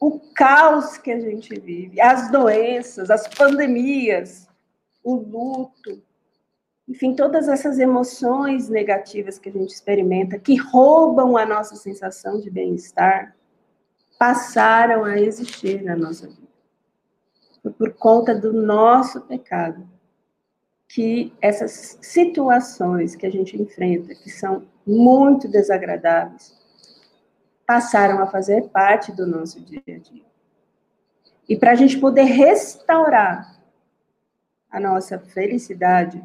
o 0.00 0.18
caos 0.34 0.96
que 0.96 1.10
a 1.10 1.20
gente 1.20 1.58
vive, 1.60 2.00
as 2.00 2.30
doenças, 2.30 3.10
as 3.10 3.28
pandemias, 3.28 4.48
o 5.04 5.14
luto, 5.14 6.02
enfim, 6.88 7.14
todas 7.14 7.48
essas 7.48 7.78
emoções 7.78 8.68
negativas 8.68 9.38
que 9.38 9.48
a 9.48 9.52
gente 9.52 9.72
experimenta, 9.72 10.38
que 10.38 10.56
roubam 10.56 11.36
a 11.36 11.46
nossa 11.46 11.76
sensação 11.76 12.40
de 12.40 12.50
bem-estar, 12.50 13.36
passaram 14.18 15.04
a 15.04 15.18
existir 15.20 15.82
na 15.82 15.94
nossa 15.94 16.26
vida. 16.26 16.48
Foi 17.62 17.72
por 17.72 17.92
conta 17.94 18.34
do 18.34 18.52
nosso 18.52 19.20
pecado 19.20 19.88
que 20.88 21.32
essas 21.40 21.98
situações 22.00 23.14
que 23.14 23.24
a 23.24 23.30
gente 23.30 23.56
enfrenta, 23.60 24.14
que 24.14 24.28
são 24.28 24.66
muito 24.84 25.46
desagradáveis, 25.46 26.59
passaram 27.70 28.20
a 28.20 28.26
fazer 28.26 28.68
parte 28.70 29.12
do 29.12 29.24
nosso 29.24 29.60
dia 29.60 29.80
a 29.86 29.96
dia. 29.96 30.24
E 31.48 31.56
para 31.56 31.70
a 31.70 31.74
gente 31.76 32.00
poder 32.00 32.24
restaurar 32.24 33.62
a 34.68 34.80
nossa 34.80 35.20
felicidade, 35.20 36.20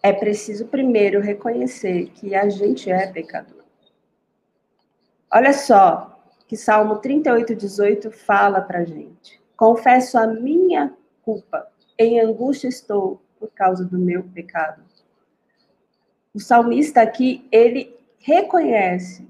é 0.00 0.12
preciso 0.12 0.68
primeiro 0.68 1.20
reconhecer 1.20 2.10
que 2.10 2.32
a 2.32 2.48
gente 2.48 2.88
é 2.88 3.08
pecador. 3.08 3.64
Olha 5.32 5.52
só 5.52 6.22
que 6.46 6.56
Salmo 6.56 6.98
38, 6.98 7.56
18 7.56 8.12
fala 8.12 8.60
para 8.60 8.84
gente. 8.84 9.42
Confesso 9.56 10.16
a 10.16 10.28
minha 10.28 10.96
culpa, 11.22 11.66
em 11.98 12.20
angústia 12.20 12.68
estou 12.68 13.20
por 13.36 13.50
causa 13.50 13.84
do 13.84 13.98
meu 13.98 14.22
pecado. 14.22 14.80
O 16.32 16.38
salmista 16.38 17.02
aqui, 17.02 17.48
ele 17.50 17.98
reconhece 18.20 19.26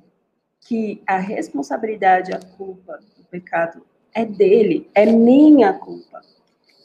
que 0.60 1.02
a 1.06 1.16
responsabilidade, 1.16 2.32
a 2.32 2.40
culpa 2.56 2.98
do 3.16 3.24
pecado 3.24 3.82
é 4.12 4.24
dele, 4.24 4.90
é 4.94 5.06
minha 5.06 5.72
culpa. 5.72 6.20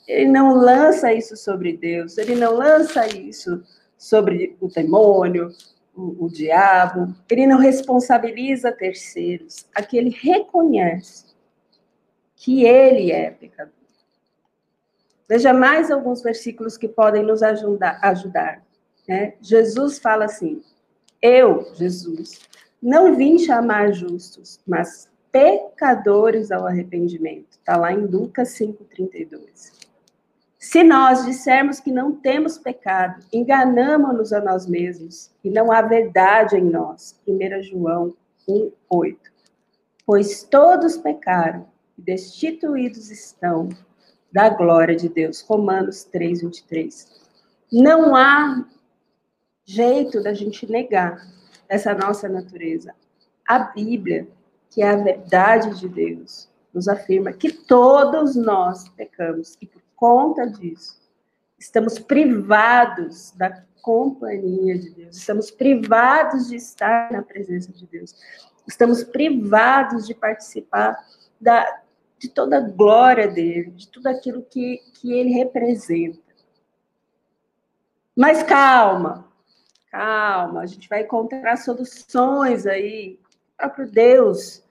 Ele 0.07 0.29
não 0.29 0.55
lança 0.55 1.11
isso 1.11 1.35
sobre 1.35 1.75
Deus, 1.75 2.17
ele 2.17 2.35
não 2.35 2.53
lança 2.53 3.07
isso 3.07 3.63
sobre 3.97 4.55
o 4.61 4.67
demônio, 4.67 5.49
o, 5.95 6.25
o 6.25 6.29
diabo, 6.29 7.13
ele 7.29 7.47
não 7.47 7.57
responsabiliza 7.57 8.71
terceiros. 8.71 9.65
Aqui 9.73 9.97
ele 9.97 10.09
reconhece 10.09 11.25
que 12.35 12.65
ele 12.65 13.11
é 13.11 13.31
pecador. 13.31 13.73
Veja 15.27 15.53
mais 15.53 15.89
alguns 15.89 16.21
versículos 16.21 16.77
que 16.77 16.87
podem 16.87 17.23
nos 17.23 17.41
ajudar. 17.41 17.99
ajudar 18.03 18.63
né? 19.07 19.33
Jesus 19.41 19.97
fala 19.97 20.25
assim: 20.25 20.61
eu, 21.21 21.71
Jesus, 21.75 22.39
não 22.81 23.15
vim 23.15 23.37
chamar 23.37 23.91
justos, 23.93 24.59
mas 24.67 25.09
pecadores 25.31 26.51
ao 26.51 26.65
arrependimento. 26.65 27.47
Está 27.51 27.75
lá 27.75 27.91
em 27.91 28.05
Lucas 28.05 28.49
5,32. 28.57 29.85
Se 30.57 30.83
nós 30.83 31.25
dissermos 31.25 31.79
que 31.79 31.91
não 31.91 32.11
temos 32.11 32.57
pecado, 32.57 33.23
enganamos-nos 33.31 34.33
a 34.33 34.41
nós 34.41 34.65
mesmos 34.65 35.31
e 35.43 35.49
não 35.49 35.71
há 35.71 35.81
verdade 35.81 36.57
em 36.57 36.63
nós. 36.63 37.19
1 37.27 37.63
João 37.63 38.15
1,8. 38.47 39.17
Pois 40.05 40.43
todos 40.43 40.97
pecaram 40.97 41.67
e 41.97 42.01
destituídos 42.01 43.11
estão 43.11 43.69
da 44.31 44.49
glória 44.49 44.95
de 44.95 45.09
Deus. 45.09 45.41
Romanos 45.41 46.07
3,23. 46.13 47.07
Não 47.71 48.15
há 48.15 48.65
jeito 49.65 50.21
da 50.21 50.33
gente 50.33 50.69
negar 50.71 51.25
essa 51.67 51.93
nossa 51.93 52.29
natureza. 52.29 52.93
A 53.47 53.59
Bíblia, 53.59 54.27
que 54.69 54.81
é 54.81 54.89
a 54.89 54.95
verdade 54.95 55.79
de 55.79 55.89
Deus, 55.89 56.49
nos 56.73 56.87
afirma 56.87 57.33
que 57.33 57.51
todos 57.51 58.35
nós 58.35 58.87
pecamos 58.89 59.57
e 59.61 59.65
por 59.65 59.81
conta 59.95 60.45
disso 60.45 61.03
estamos 61.57 61.97
privados 61.97 63.31
da 63.35 63.63
companhia 63.81 64.77
de 64.77 64.89
Deus, 64.89 65.15
estamos 65.15 65.51
privados 65.51 66.49
de 66.49 66.55
estar 66.55 67.11
na 67.11 67.21
presença 67.21 67.71
de 67.71 67.85
Deus, 67.85 68.15
estamos 68.67 69.03
privados 69.03 70.05
de 70.05 70.13
participar 70.13 70.97
da, 71.39 71.81
de 72.17 72.27
toda 72.29 72.57
a 72.57 72.61
glória 72.61 73.27
dele, 73.27 73.71
de 73.71 73.87
tudo 73.87 74.07
aquilo 74.07 74.43
que, 74.43 74.81
que 74.95 75.13
ele 75.13 75.31
representa. 75.31 76.19
Mas 78.15 78.43
calma, 78.43 79.25
calma, 79.95 80.61
a 80.61 80.65
gente 80.65 80.89
vai 80.89 81.03
encontrar 81.03 81.55
soluções 81.55 82.67
aí. 82.67 83.17
O 83.53 83.57
próprio 83.57 83.89
Deus 83.89 84.61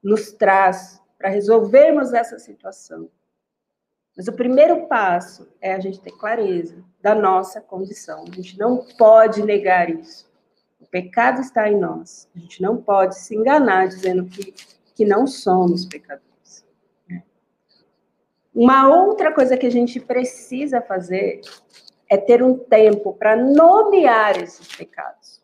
nos 0.00 0.30
traz 0.30 1.02
para 1.18 1.28
resolvermos 1.28 2.14
essa 2.14 2.38
situação. 2.38 3.10
Mas 4.16 4.28
o 4.28 4.32
primeiro 4.32 4.86
passo 4.86 5.48
é 5.60 5.74
a 5.74 5.80
gente 5.80 6.00
ter 6.00 6.12
clareza 6.12 6.76
da 7.00 7.12
nossa 7.12 7.60
condição. 7.60 8.22
A 8.22 8.34
gente 8.34 8.56
não 8.56 8.86
pode 8.96 9.42
negar 9.42 9.90
isso. 9.90 10.30
O 10.80 10.86
pecado 10.86 11.40
está 11.40 11.68
em 11.68 11.76
nós. 11.76 12.28
A 12.36 12.38
gente 12.38 12.62
não 12.62 12.76
pode 12.76 13.18
se 13.18 13.34
enganar 13.34 13.88
dizendo 13.88 14.24
que, 14.26 14.54
que 14.94 15.04
não 15.04 15.26
somos 15.26 15.84
pecadores. 15.84 16.64
Uma 18.54 18.88
outra 18.88 19.32
coisa 19.32 19.56
que 19.56 19.66
a 19.66 19.70
gente 19.70 20.00
precisa 20.00 20.80
fazer 20.80 21.40
é 22.08 22.16
ter 22.16 22.42
um 22.42 22.56
tempo 22.56 23.12
para 23.14 23.36
nomear 23.36 24.42
esses 24.42 24.66
pecados. 24.68 25.42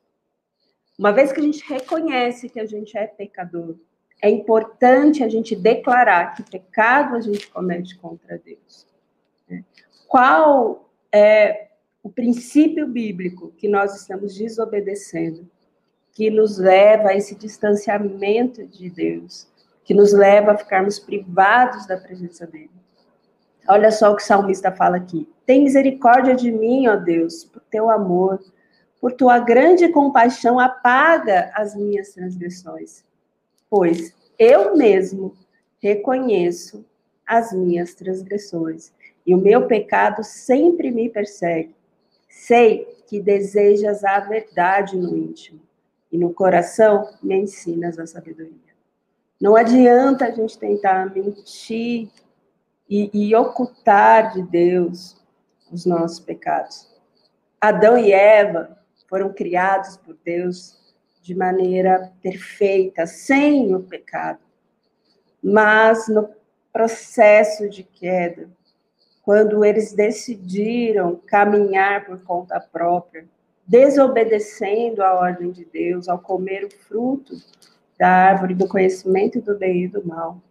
Uma 0.99 1.13
vez 1.13 1.33
que 1.33 1.41
a 1.41 1.43
gente 1.43 1.65
reconhece 1.69 2.49
que 2.49 2.61
a 2.61 2.67
gente 2.67 2.97
é 2.97 3.07
pecador, 3.07 3.77
é 4.23 4.31
importante 4.31 5.23
a 5.23 5.29
gente 5.29 5.55
declarar 5.55 6.35
que 6.35 6.43
pecado 6.43 7.17
a 7.17 7.21
gente 7.21 7.49
comete 7.51 7.99
contra 7.99 8.39
Deus. 8.39 8.87
Né? 9.49 9.65
Qual 10.07 10.89
é 11.13 11.69
o 12.03 12.09
princípio 12.09 12.87
bíblico 12.87 13.53
que 13.57 13.69
nós 13.69 13.95
estamos 13.97 14.35
desobedecendo, 14.37 15.51
que 16.13 16.31
nos 16.31 16.59
leva 16.59 17.11
a 17.11 17.15
esse 17.15 17.35
distanciamento 17.35 18.67
de 18.67 18.89
Deus, 18.89 19.49
que 19.85 19.93
nos 19.93 20.13
leva 20.13 20.53
a 20.53 20.59
ficarmos 20.59 20.99
privados 20.99 21.87
da 21.87 21.97
presença 21.97 22.47
dele? 22.47 22.71
Olha 23.69 23.91
só 23.91 24.13
o 24.13 24.17
que 24.17 24.23
o 24.23 24.27
salmista 24.27 24.71
fala 24.71 24.97
aqui. 24.97 25.29
Tem 25.47 25.63
misericórdia 25.63 26.35
de 26.35 26.51
mim, 26.51 26.87
ó 26.87 26.97
Deus, 26.97 27.45
por 27.45 27.63
teu 27.71 27.91
amor, 27.91 28.41
por 29.01 29.13
tua 29.13 29.39
grande 29.39 29.89
compaixão, 29.89 30.59
apaga 30.59 31.51
as 31.55 31.75
minhas 31.75 32.11
transgressões. 32.11 33.05
Pois 33.69 34.15
eu 34.39 34.77
mesmo 34.77 35.35
reconheço 35.81 36.85
as 37.27 37.53
minhas 37.53 37.95
transgressões, 37.95 38.93
e 39.27 39.35
o 39.35 39.39
meu 39.39 39.67
pecado 39.67 40.23
sempre 40.23 40.91
me 40.91 41.09
persegue. 41.09 41.75
Sei 42.29 42.87
que 43.07 43.21
desejas 43.21 44.05
a 44.05 44.21
verdade 44.21 44.97
no 44.97 45.17
íntimo, 45.17 45.61
e 46.11 46.19
no 46.19 46.33
coração 46.33 47.09
me 47.23 47.37
ensinas 47.37 47.99
a 47.99 48.07
sabedoria. 48.07 48.53
Não 49.41 49.57
adianta 49.57 50.27
a 50.27 50.31
gente 50.31 50.59
tentar 50.59 51.13
mentir 51.15 52.09
e, 52.89 53.11
e 53.13 53.35
ocultar 53.35 54.33
de 54.33 54.43
Deus 54.43 55.17
os 55.73 55.87
nossos 55.87 56.21
pecados. 56.21 56.89
Adão 57.61 57.97
e 57.97 58.13
Eva 58.13 58.79
foram 59.09 59.33
criados 59.33 59.97
por 59.97 60.17
Deus 60.25 60.79
de 61.23 61.35
maneira 61.35 62.13
perfeita, 62.23 63.07
sem 63.07 63.75
o 63.75 63.81
pecado. 63.81 64.41
Mas 65.43 66.09
no 66.09 66.29
processo 66.73 67.69
de 67.69 67.83
queda, 67.83 68.51
quando 69.23 69.65
eles 69.65 69.93
decidiram 69.93 71.17
caminhar 71.27 72.05
por 72.05 72.23
conta 72.23 72.61
própria, 72.61 73.27
desobedecendo 73.67 75.03
a 75.03 75.15
ordem 75.15 75.51
de 75.51 75.65
Deus 75.65 76.09
ao 76.09 76.19
comer 76.19 76.65
o 76.65 76.71
fruto 76.71 77.35
da 77.99 78.09
árvore 78.09 78.55
do 78.55 78.69
conhecimento 78.69 79.41
do 79.41 79.57
bem 79.57 79.85
e 79.85 79.89
do 79.89 80.07
mal, 80.07 80.43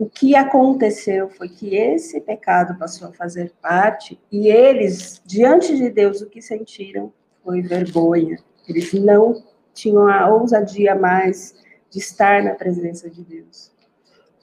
o 0.00 0.08
que 0.08 0.34
aconteceu 0.34 1.28
foi 1.28 1.50
que 1.50 1.76
esse 1.76 2.22
pecado 2.22 2.78
passou 2.78 3.08
a 3.08 3.12
fazer 3.12 3.52
parte 3.60 4.18
e 4.32 4.48
eles, 4.48 5.20
diante 5.26 5.76
de 5.76 5.90
Deus, 5.90 6.22
o 6.22 6.30
que 6.30 6.40
sentiram 6.40 7.12
foi 7.44 7.60
vergonha. 7.60 8.38
Eles 8.66 8.94
não 8.94 9.44
tinham 9.74 10.08
a 10.08 10.26
ousadia 10.30 10.94
mais 10.94 11.54
de 11.90 11.98
estar 11.98 12.42
na 12.42 12.54
presença 12.54 13.10
de 13.10 13.22
Deus. 13.22 13.70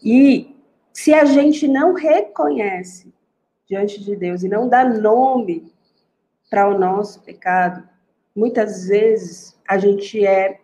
E 0.03 0.55
se 0.93 1.11
a 1.11 1.25
gente 1.25 1.67
não 1.67 1.95
reconhece 1.95 3.11
diante 3.65 4.03
de 4.03 4.15
Deus 4.15 4.43
e 4.43 4.47
não 4.47 4.69
dá 4.69 4.87
nome 4.87 5.73
para 6.51 6.69
o 6.69 6.77
nosso 6.77 7.23
pecado, 7.23 7.83
muitas 8.35 8.85
vezes 8.85 9.59
a 9.67 9.79
gente 9.79 10.23
é 10.23 10.59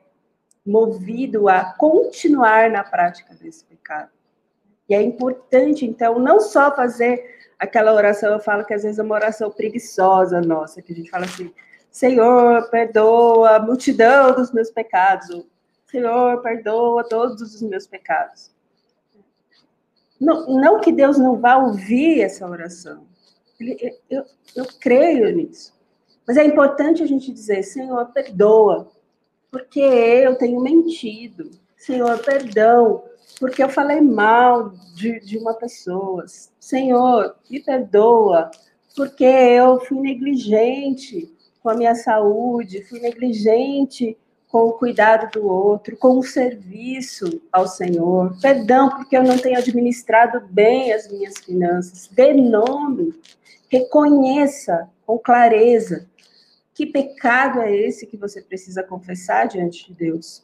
movido 0.64 1.50
a 1.50 1.74
continuar 1.74 2.70
na 2.70 2.84
prática 2.84 3.34
desse 3.34 3.66
pecado. 3.66 4.12
E 4.90 4.94
é 4.94 5.02
importante, 5.02 5.86
então, 5.86 6.20
não 6.20 6.40
só 6.40 6.76
fazer 6.76 7.24
aquela 7.58 7.94
oração, 7.94 8.34
eu 8.34 8.40
falo 8.40 8.66
que 8.66 8.74
às 8.74 8.84
vezes 8.84 9.00
é 9.00 9.04
uma 9.04 9.16
oração 9.16 9.50
preguiçosa 9.50 10.42
nossa, 10.42 10.82
que 10.82 10.92
a 10.92 10.96
gente 10.96 11.10
fala 11.10 11.26
assim, 11.26 11.54
Senhor, 11.90 12.70
perdoa 12.70 13.56
a 13.56 13.60
multidão 13.60 14.34
dos 14.34 14.52
meus 14.52 14.70
pecados. 14.70 15.46
Senhor, 15.90 16.42
perdoa 16.42 17.08
todos 17.08 17.42
os 17.42 17.62
meus 17.62 17.86
pecados. 17.86 18.52
Não, 20.20 20.48
não 20.48 20.80
que 20.80 20.92
Deus 20.92 21.18
não 21.18 21.40
vá 21.40 21.58
ouvir 21.58 22.22
essa 22.22 22.48
oração. 22.50 23.06
Ele, 23.60 23.96
eu, 24.10 24.26
eu 24.56 24.66
creio 24.80 25.34
nisso. 25.36 25.74
Mas 26.28 26.38
é 26.38 26.44
importante 26.44 27.04
a 27.04 27.06
gente 27.06 27.32
dizer, 27.32 27.64
Senhor, 27.64 28.06
perdoa, 28.08 28.92
porque 29.52 29.80
eu 29.80 30.36
tenho 30.38 30.62
mentido. 30.62 31.52
Senhor, 31.78 32.18
perdão, 32.20 33.04
porque 33.40 33.64
eu 33.64 33.70
falei 33.70 34.02
mal 34.02 34.74
de, 34.96 35.20
de 35.20 35.38
uma 35.38 35.54
pessoa. 35.54 36.26
Senhor, 36.60 37.36
me 37.50 37.60
perdoa, 37.60 38.52
porque 38.96 39.24
eu 39.24 39.80
fui 39.82 40.00
negligente 40.00 41.34
com 41.62 41.70
a 41.70 41.76
minha 41.76 41.96
saúde, 41.96 42.84
fui 42.84 43.00
negligente 43.00 44.18
com 44.48 44.68
o 44.68 44.74
cuidado 44.74 45.32
do 45.32 45.48
outro, 45.48 45.98
com 45.98 46.20
o 46.20 46.24
serviço 46.24 47.42
ao 47.52 47.68
Senhor. 47.68 48.38
Perdão 48.40 48.90
porque 48.90 49.18
eu 49.18 49.24
não 49.24 49.38
tenho 49.38 49.58
administrado 49.58 50.42
bem 50.48 50.94
as 50.94 51.12
minhas 51.12 51.40
finanças. 51.40 52.08
Dê 52.12 52.34
nome, 52.34 53.16
reconheça 53.70 54.88
com 55.06 55.18
clareza 55.18 56.08
que 56.74 56.86
pecado 56.86 57.62
é 57.62 57.76
esse 57.76 58.08
que 58.08 58.18
você 58.18 58.42
precisa 58.42 58.84
confessar 58.84 59.48
diante 59.48 59.88
de 59.88 59.94
Deus. 59.94 60.44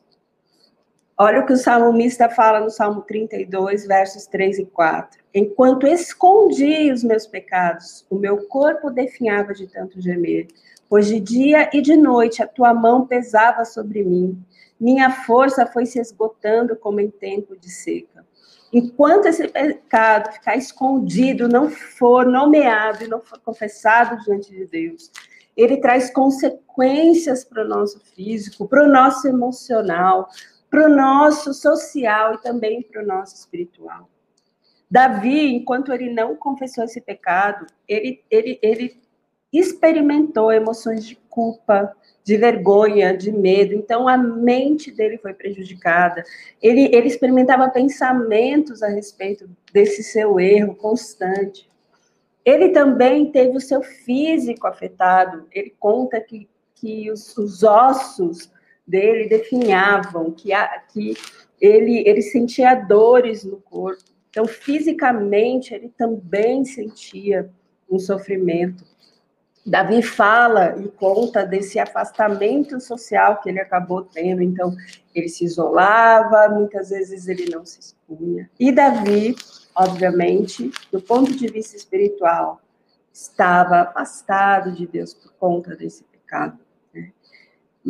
Olha 1.22 1.42
o 1.42 1.46
que 1.46 1.52
o 1.52 1.58
salmista 1.58 2.30
fala 2.30 2.62
no 2.62 2.70
Salmo 2.70 3.02
32, 3.02 3.86
versos 3.86 4.26
3 4.28 4.60
e 4.60 4.66
4. 4.66 5.20
Enquanto 5.36 5.86
escondi 5.86 6.90
os 6.94 7.04
meus 7.04 7.28
pecados, 7.28 8.06
o 8.10 8.16
meu 8.16 8.48
corpo 8.48 8.90
definhava 8.90 9.54
de 9.54 9.68
tanto 9.68 10.00
gemer, 10.00 10.48
pois 10.88 11.08
de 11.08 11.20
dia 11.20 11.70
e 11.74 11.82
de 11.82 11.98
noite 11.98 12.42
a 12.42 12.48
tua 12.48 12.74
mão 12.74 13.06
pesava 13.06 13.66
sobre 13.66 14.02
mim. 14.02 14.42
Minha 14.80 15.12
força 15.12 15.66
foi 15.66 15.86
se 15.86 16.00
esgotando 16.00 16.74
como 16.78 17.02
em 17.02 17.12
tempo 17.12 17.54
de 17.58 17.70
seca. 17.70 18.26
Enquanto 18.72 19.26
esse 19.26 19.46
pecado 19.50 20.32
ficar 20.32 20.56
escondido, 20.56 21.50
não 21.50 21.70
for 21.70 22.26
nomeado 22.26 23.04
e 23.04 23.10
não 23.10 23.20
for 23.20 23.42
confessado 23.42 24.24
diante 24.24 24.52
de 24.52 24.66
Deus, 24.66 25.12
ele 25.58 25.76
traz 25.82 26.10
consequências 26.10 27.44
para 27.44 27.66
o 27.66 27.68
nosso 27.68 28.00
físico, 28.00 28.66
para 28.66 28.86
o 28.86 28.88
nosso 28.88 29.28
emocional, 29.28 30.30
para 30.70 30.86
o 30.86 30.96
nosso 30.96 31.54
social 31.54 32.36
e 32.36 32.42
também 32.42 32.82
para 32.82 33.02
o 33.02 33.06
nosso 33.06 33.36
espiritual. 33.36 34.10
Davi, 34.90 35.56
enquanto 35.56 35.94
ele 35.94 36.12
não 36.12 36.36
confessou 36.36 36.84
esse 36.84 37.00
pecado, 37.00 37.68
ele, 37.88 38.24
ele, 38.30 38.60
ele 38.62 38.98
experimentou 39.52 40.52
emoções 40.52 41.06
de 41.06 41.16
culpa, 41.30 41.96
de 42.24 42.38
vergonha, 42.38 43.16
de 43.16 43.32
medo. 43.32 43.74
Então, 43.74 44.08
a 44.08 44.18
mente 44.18 44.92
dele 44.92 45.18
foi 45.18 45.34
prejudicada. 45.34 46.24
Ele, 46.62 46.90
ele 46.94 47.08
experimentava 47.08 47.70
pensamentos 47.70 48.82
a 48.82 48.88
respeito 48.88 49.50
desse 49.72 50.04
seu 50.04 50.40
erro 50.40 50.76
constante. 50.76 51.70
Ele 52.44 52.70
também 52.70 53.32
teve 53.32 53.58
o 53.58 53.62
seu 53.62 53.82
físico 53.84 54.66
afetado. 54.66 55.48
Ele 55.52 55.74
conta 55.80 56.20
que, 56.20 56.50
que 56.76 57.12
os, 57.12 57.38
os 57.38 57.64
ossos 57.64 58.52
dele 58.90 59.30
definhavam, 59.30 60.32
que, 60.32 60.52
a, 60.52 60.68
que 60.92 61.14
ele, 61.62 62.04
ele 62.08 62.22
sentia 62.22 62.74
dores 62.74 63.44
no 63.44 63.58
corpo. 63.58 64.04
Então, 64.30 64.46
fisicamente, 64.46 65.74
ele 65.74 65.90
também 65.90 66.66
sentia 66.66 67.50
um 67.90 68.00
sofrimento. 68.00 68.84
Davi 69.66 70.02
fala 70.02 70.76
e 70.80 70.88
conta 70.88 71.46
desse 71.46 71.78
afastamento 71.78 72.80
social 72.80 73.42
que 73.42 73.50
ele 73.50 73.60
acabou 73.60 74.04
tendo. 74.04 74.42
Então, 74.42 74.76
ele 75.14 75.30
se 75.30 75.46
isolava, 75.46 76.50
muitas 76.50 76.90
vezes 76.90 77.28
ele 77.28 77.50
não 77.50 77.66
se 77.66 77.80
expunha. 77.80 78.50
E 78.60 78.72
Davi, 78.72 79.36
obviamente, 79.76 80.72
do 80.92 81.02
ponto 81.02 81.36
de 81.36 81.48
vista 81.48 81.76
espiritual, 81.76 82.62
estava 83.14 83.82
afastado 83.82 84.72
de 84.72 84.88
Deus 84.88 85.14
por 85.14 85.34
conta 85.34 85.76
desse 85.76 86.04
pecado. 86.04 86.58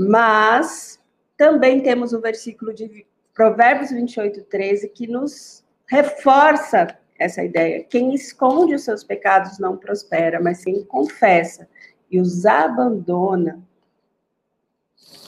Mas 0.08 0.98
também 1.36 1.82
temos 1.82 2.14
o 2.14 2.22
versículo 2.22 2.74
de 2.74 3.06
Provérbios 3.34 3.92
28, 3.92 4.44
13, 4.44 4.88
que 4.88 5.06
nos 5.06 5.62
reforça 5.90 6.98
essa 7.20 7.44
ideia. 7.44 7.84
Quem 7.84 8.14
esconde 8.14 8.76
os 8.76 8.86
seus 8.86 9.04
pecados 9.04 9.60
não 9.60 9.76
prospera, 9.76 10.42
mas 10.42 10.64
quem 10.64 10.86
confessa 10.86 11.68
e 12.10 12.18
os 12.18 12.46
abandona 12.46 13.62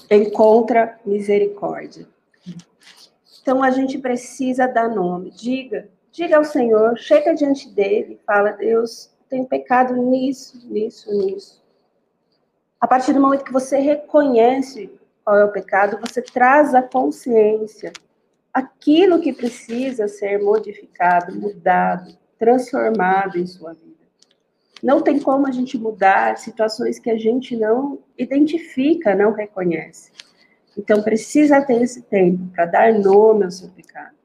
encontra 0.09 0.97
misericórdia. 1.05 2.07
Então 3.41 3.61
a 3.61 3.72
gente 3.72 3.97
precisa 3.97 4.67
dar 4.67 4.88
nome. 4.88 5.32
Diga, 5.32 5.89
diga 6.13 6.38
ao 6.38 6.45
Senhor, 6.45 6.97
chega 6.97 7.34
diante 7.34 7.69
dele, 7.69 8.22
fala: 8.26 8.51
Deus, 8.51 9.11
tenho 9.30 9.45
pecado 9.45 9.95
nisso, 9.97 10.65
nisso, 10.69 11.11
nisso. 11.11 11.61
A 12.82 12.88
partir 12.88 13.13
do 13.13 13.21
momento 13.21 13.45
que 13.45 13.53
você 13.53 13.77
reconhece 13.77 14.91
qual 15.23 15.38
é 15.38 15.45
o 15.45 15.51
pecado, 15.51 15.99
você 16.01 16.19
traz 16.19 16.73
a 16.73 16.82
consciência 16.82 17.93
aquilo 18.51 19.21
que 19.21 19.32
precisa 19.32 20.07
ser 20.07 20.41
modificado, 20.41 21.39
mudado, 21.39 22.17
transformado 22.39 23.38
em 23.38 23.45
sua 23.45 23.73
vida. 23.73 23.91
Não 24.82 24.99
tem 24.99 25.19
como 25.19 25.47
a 25.47 25.51
gente 25.51 25.77
mudar 25.77 26.39
situações 26.39 26.97
que 26.97 27.11
a 27.11 27.17
gente 27.17 27.55
não 27.55 27.99
identifica, 28.17 29.13
não 29.13 29.32
reconhece. 29.32 30.11
Então 30.75 31.03
precisa 31.03 31.61
ter 31.61 31.84
esse 31.84 32.01
tempo 32.01 32.47
para 32.47 32.65
dar 32.65 32.93
nome 32.93 33.45
ao 33.45 33.51
seu 33.51 33.69
pecado. 33.69 34.15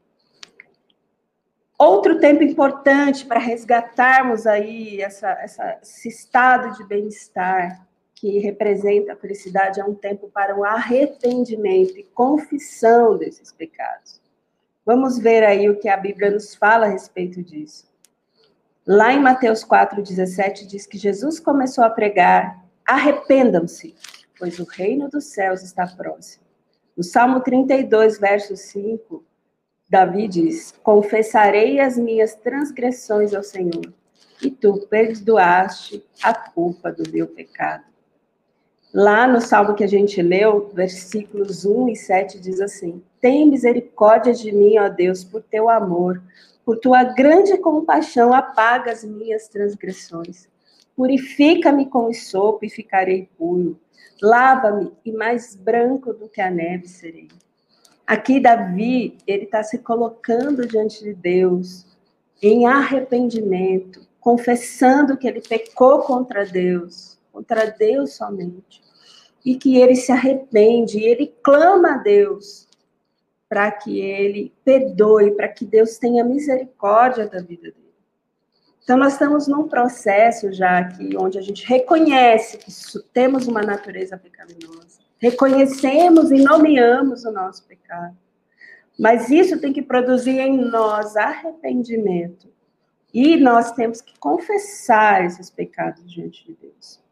Outro 1.78 2.18
tempo 2.18 2.42
importante 2.42 3.26
para 3.26 3.38
resgatarmos 3.38 4.46
aí 4.46 5.02
essa, 5.02 5.28
essa, 5.32 5.78
esse 5.82 6.08
estado 6.08 6.74
de 6.78 6.84
bem-estar 6.84 7.86
que 8.16 8.38
representa 8.38 9.12
a 9.12 9.16
felicidade, 9.16 9.78
é 9.78 9.84
um 9.84 9.94
tempo 9.94 10.30
para 10.32 10.56
o 10.56 10.64
arrependimento 10.64 11.98
e 11.98 12.02
confissão 12.02 13.16
desses 13.18 13.52
pecados. 13.52 14.20
Vamos 14.84 15.18
ver 15.18 15.44
aí 15.44 15.68
o 15.68 15.78
que 15.78 15.88
a 15.88 15.96
Bíblia 15.96 16.30
nos 16.30 16.54
fala 16.54 16.86
a 16.86 16.88
respeito 16.88 17.42
disso. 17.42 17.86
Lá 18.86 19.12
em 19.12 19.20
Mateus 19.20 19.64
4,17 19.64 20.66
diz 20.66 20.86
que 20.86 20.96
Jesus 20.96 21.38
começou 21.38 21.84
a 21.84 21.90
pregar: 21.90 22.64
arrependam-se, 22.86 23.94
pois 24.38 24.58
o 24.58 24.64
reino 24.64 25.10
dos 25.10 25.26
céus 25.26 25.62
está 25.62 25.86
próximo. 25.86 26.44
No 26.96 27.02
Salmo 27.02 27.40
32, 27.40 28.18
verso 28.18 28.56
5, 28.56 29.22
Davi 29.90 30.26
diz: 30.26 30.72
Confessarei 30.82 31.80
as 31.80 31.98
minhas 31.98 32.34
transgressões 32.34 33.34
ao 33.34 33.42
Senhor, 33.42 33.92
e 34.40 34.50
tu 34.50 34.86
perdoaste 34.88 36.02
a 36.22 36.32
culpa 36.32 36.90
do 36.90 37.10
meu 37.10 37.26
pecado. 37.26 37.95
Lá 38.98 39.26
no 39.26 39.42
salmo 39.42 39.74
que 39.74 39.84
a 39.84 39.86
gente 39.86 40.22
leu, 40.22 40.70
versículos 40.72 41.66
1 41.66 41.90
e 41.90 41.96
7 41.96 42.40
diz 42.40 42.62
assim: 42.62 43.02
Tem 43.20 43.46
misericórdia 43.46 44.32
de 44.32 44.50
mim, 44.50 44.78
ó 44.78 44.88
Deus, 44.88 45.22
por 45.22 45.42
teu 45.42 45.68
amor, 45.68 46.22
por 46.64 46.78
tua 46.78 47.04
grande 47.04 47.58
compaixão, 47.58 48.32
apaga 48.32 48.90
as 48.90 49.04
minhas 49.04 49.48
transgressões. 49.48 50.48
Purifica-me 50.96 51.84
com 51.84 52.08
o 52.08 52.14
sopo 52.14 52.64
e 52.64 52.70
ficarei 52.70 53.28
puro. 53.36 53.78
Lava-me 54.22 54.90
e 55.04 55.12
mais 55.12 55.54
branco 55.54 56.14
do 56.14 56.26
que 56.26 56.40
a 56.40 56.50
neve 56.50 56.88
serei. 56.88 57.28
Aqui 58.06 58.40
Davi, 58.40 59.18
ele 59.26 59.44
está 59.44 59.62
se 59.62 59.76
colocando 59.76 60.66
diante 60.66 61.04
de 61.04 61.12
Deus 61.12 61.84
em 62.42 62.64
arrependimento, 62.64 64.08
confessando 64.18 65.18
que 65.18 65.28
ele 65.28 65.42
pecou 65.42 65.98
contra 65.98 66.46
Deus, 66.46 67.18
contra 67.30 67.66
Deus 67.66 68.14
somente 68.14 68.85
e 69.46 69.54
que 69.54 69.78
ele 69.78 69.94
se 69.94 70.10
arrepende, 70.10 70.98
ele 70.98 71.32
clama 71.40 71.94
a 71.94 71.98
Deus 71.98 72.66
para 73.48 73.70
que 73.70 74.00
ele 74.00 74.52
perdoe, 74.64 75.36
para 75.36 75.46
que 75.46 75.64
Deus 75.64 75.98
tenha 75.98 76.24
misericórdia 76.24 77.28
da 77.28 77.38
vida 77.38 77.70
dele. 77.70 77.94
Então, 78.82 78.96
nós 78.96 79.12
estamos 79.12 79.46
num 79.46 79.68
processo 79.68 80.52
já 80.52 80.78
aqui, 80.78 81.16
onde 81.16 81.38
a 81.38 81.42
gente 81.42 81.64
reconhece 81.64 82.58
que 82.58 82.72
temos 83.12 83.46
uma 83.46 83.62
natureza 83.62 84.18
pecaminosa, 84.18 84.98
reconhecemos 85.18 86.32
e 86.32 86.42
nomeamos 86.42 87.24
o 87.24 87.30
nosso 87.30 87.64
pecado. 87.68 88.16
Mas 88.98 89.30
isso 89.30 89.60
tem 89.60 89.72
que 89.72 89.82
produzir 89.82 90.40
em 90.40 90.56
nós 90.56 91.16
arrependimento, 91.16 92.48
E 93.14 93.36
nós 93.36 93.72
temos 93.72 94.00
que 94.00 94.18
confessar 94.18 95.24
esses 95.24 95.48
pecados 95.48 96.04
diante 96.12 96.44
de 96.44 96.54
Deus. 96.60 97.05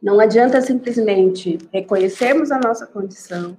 Não 0.00 0.20
adianta 0.20 0.60
simplesmente 0.60 1.58
reconhecermos 1.72 2.52
a 2.52 2.58
nossa 2.58 2.86
condição, 2.86 3.56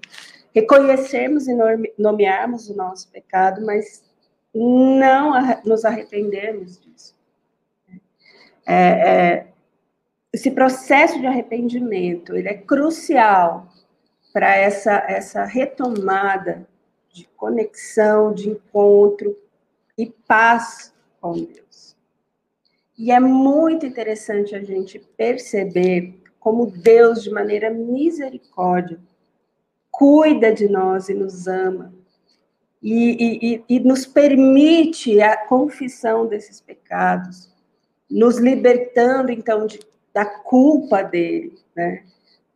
reconhecermos 0.56 1.48
e 1.48 1.56
nomearmos 1.98 2.70
o 2.70 2.76
nosso 2.76 3.10
pecado, 3.10 3.66
mas 3.66 4.04
não 4.54 5.34
nos 5.66 5.84
arrependermos 5.84 6.80
disso. 6.80 7.16
É, 8.66 8.76
é, 8.76 9.48
esse 10.32 10.52
processo 10.52 11.20
de 11.20 11.26
arrependimento, 11.26 12.36
ele 12.36 12.48
é 12.48 12.54
crucial 12.54 13.68
para 14.32 14.56
essa, 14.56 14.94
essa 15.08 15.44
retomada 15.44 16.68
de 17.12 17.28
conexão, 17.36 18.34
de 18.34 18.50
encontro 18.50 19.36
e 19.98 20.06
paz 20.28 20.94
com 21.20 21.34
Deus. 21.34 21.98
E 22.98 23.12
é 23.12 23.20
muito 23.20 23.86
interessante 23.86 24.56
a 24.56 24.64
gente 24.64 25.00
perceber 25.18 26.20
como 26.40 26.68
Deus, 26.68 27.24
de 27.24 27.30
maneira 27.30 27.70
misericórdia, 27.70 29.00
cuida 29.92 30.54
de 30.54 30.68
nós 30.68 31.10
e 31.10 31.14
nos 31.14 31.48
ama. 31.48 31.94
E, 32.82 33.62
e, 33.68 33.76
e, 33.76 33.80
nos 33.82 34.06
permite 34.06 35.22
a 35.22 35.36
confissão 35.36 36.26
desses 36.26 36.62
pecados, 36.62 37.54
nos 38.10 38.38
libertando, 38.38 39.34
então, 39.34 39.68
de, 39.68 39.82
da 40.14 40.26
culpa 40.26 41.04
dele, 41.04 41.60
né? 41.76 42.06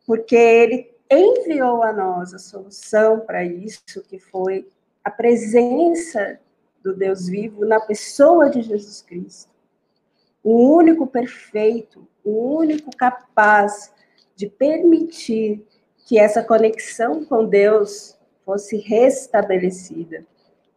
Porque 0.08 0.38
ele 0.38 0.94
enviou 1.12 1.84
a 1.84 1.92
nós 1.92 2.34
a 2.34 2.40
solução 2.40 3.20
para 3.20 3.44
isso, 3.44 4.02
que 4.08 4.18
foi 4.18 4.66
a 5.04 5.12
presença 5.12 6.40
do 6.82 6.96
Deus 6.96 7.28
vivo 7.28 7.66
na 7.66 7.82
pessoa 7.82 8.50
de 8.50 8.62
Jesus 8.62 9.02
Cristo. 9.02 9.52
O 10.44 10.76
único 10.76 11.06
perfeito, 11.08 12.08
o 12.24 12.58
único 12.58 12.96
capaz 12.96 13.94
de 14.36 14.48
permitir 14.48 15.66
que 16.06 16.18
essa 16.20 16.44
conexão 16.44 17.24
com 17.24 17.46
Deus 17.46 18.18
fosse 18.46 18.78
restabelecida. 18.78 20.26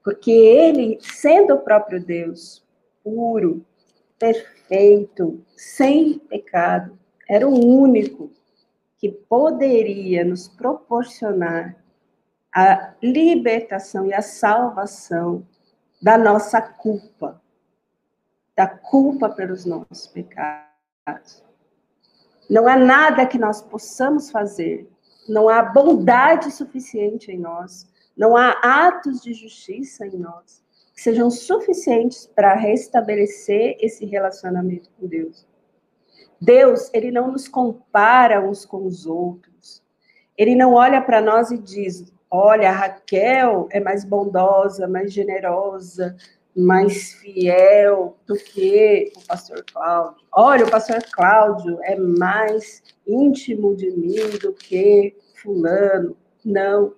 Porque 0.04 0.30
ele, 0.30 0.98
sendo 1.00 1.54
o 1.54 1.60
próprio 1.60 2.02
Deus, 2.02 2.64
puro, 3.02 3.64
perfeito, 4.18 5.44
sem 5.56 6.18
pecado, 6.18 6.98
era 7.28 7.46
o 7.46 7.54
único 7.54 8.30
que 8.98 9.10
poderia 9.10 10.24
nos 10.24 10.48
proporcionar 10.48 11.76
a 12.54 12.94
libertação 13.02 14.06
e 14.06 14.14
a 14.14 14.22
salvação 14.22 15.46
da 16.00 16.16
nossa 16.16 16.60
culpa, 16.62 17.42
da 18.56 18.66
culpa 18.66 19.28
pelos 19.28 19.64
nossos 19.64 20.06
pecados. 20.06 20.65
Não 22.48 22.68
há 22.68 22.76
nada 22.76 23.26
que 23.26 23.38
nós 23.38 23.62
possamos 23.62 24.30
fazer, 24.30 24.88
não 25.28 25.48
há 25.48 25.62
bondade 25.62 26.50
suficiente 26.50 27.30
em 27.30 27.38
nós, 27.38 27.88
não 28.16 28.36
há 28.36 28.50
atos 28.62 29.20
de 29.20 29.34
justiça 29.34 30.06
em 30.06 30.16
nós 30.16 30.64
que 30.96 31.02
sejam 31.02 31.30
suficientes 31.30 32.26
para 32.26 32.54
restabelecer 32.54 33.76
esse 33.78 34.06
relacionamento 34.06 34.90
com 34.98 35.06
Deus. 35.06 35.46
Deus, 36.40 36.90
ele 36.94 37.10
não 37.10 37.30
nos 37.30 37.46
compara 37.46 38.40
uns 38.40 38.64
com 38.64 38.86
os 38.86 39.06
outros. 39.06 39.82
Ele 40.36 40.54
não 40.54 40.72
olha 40.72 41.02
para 41.02 41.20
nós 41.20 41.50
e 41.50 41.58
diz: 41.58 42.10
olha, 42.30 42.70
a 42.70 42.72
Raquel 42.72 43.68
é 43.70 43.78
mais 43.78 44.04
bondosa, 44.04 44.88
mais 44.88 45.12
generosa, 45.12 46.16
mais 46.56 47.12
fiel 47.14 48.16
do 48.26 48.34
que 48.34 49.12
o 49.14 49.26
pastor 49.26 49.62
Cláudio. 49.70 50.26
Olha, 50.32 50.64
o 50.64 50.70
pastor 50.70 51.02
Cláudio 51.12 51.78
é 51.82 51.96
mais 51.96 52.82
íntimo 53.06 53.76
de 53.76 53.90
mim 53.90 54.38
do 54.40 54.54
que 54.54 55.14
fulano. 55.34 56.16
Não. 56.42 56.94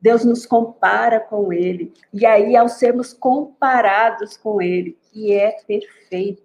Deus 0.00 0.24
nos 0.24 0.46
compara 0.46 1.20
com 1.20 1.52
ele. 1.52 1.92
E 2.12 2.24
aí, 2.24 2.56
ao 2.56 2.68
sermos 2.68 3.12
comparados 3.12 4.36
com 4.36 4.62
ele, 4.62 4.96
que 5.10 5.34
é 5.34 5.60
perfeito, 5.66 6.42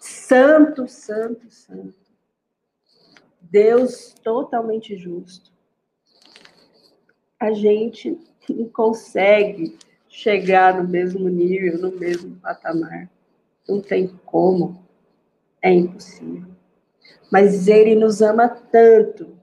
santo, 0.00 0.88
santo, 0.88 1.50
santo, 1.50 1.94
Deus 3.40 4.14
totalmente 4.22 4.96
justo, 4.96 5.52
a 7.38 7.52
gente 7.52 8.18
não 8.48 8.68
consegue 8.68 9.76
chegar 10.16 10.82
no 10.82 10.88
mesmo 10.88 11.28
nível, 11.28 11.78
no 11.78 11.92
mesmo 11.92 12.36
patamar. 12.36 13.06
Não 13.68 13.82
tem 13.82 14.08
como. 14.24 14.82
É 15.60 15.70
impossível. 15.70 16.48
Mas 17.30 17.68
ele 17.68 17.94
nos 17.94 18.22
ama 18.22 18.48
tanto 18.48 19.36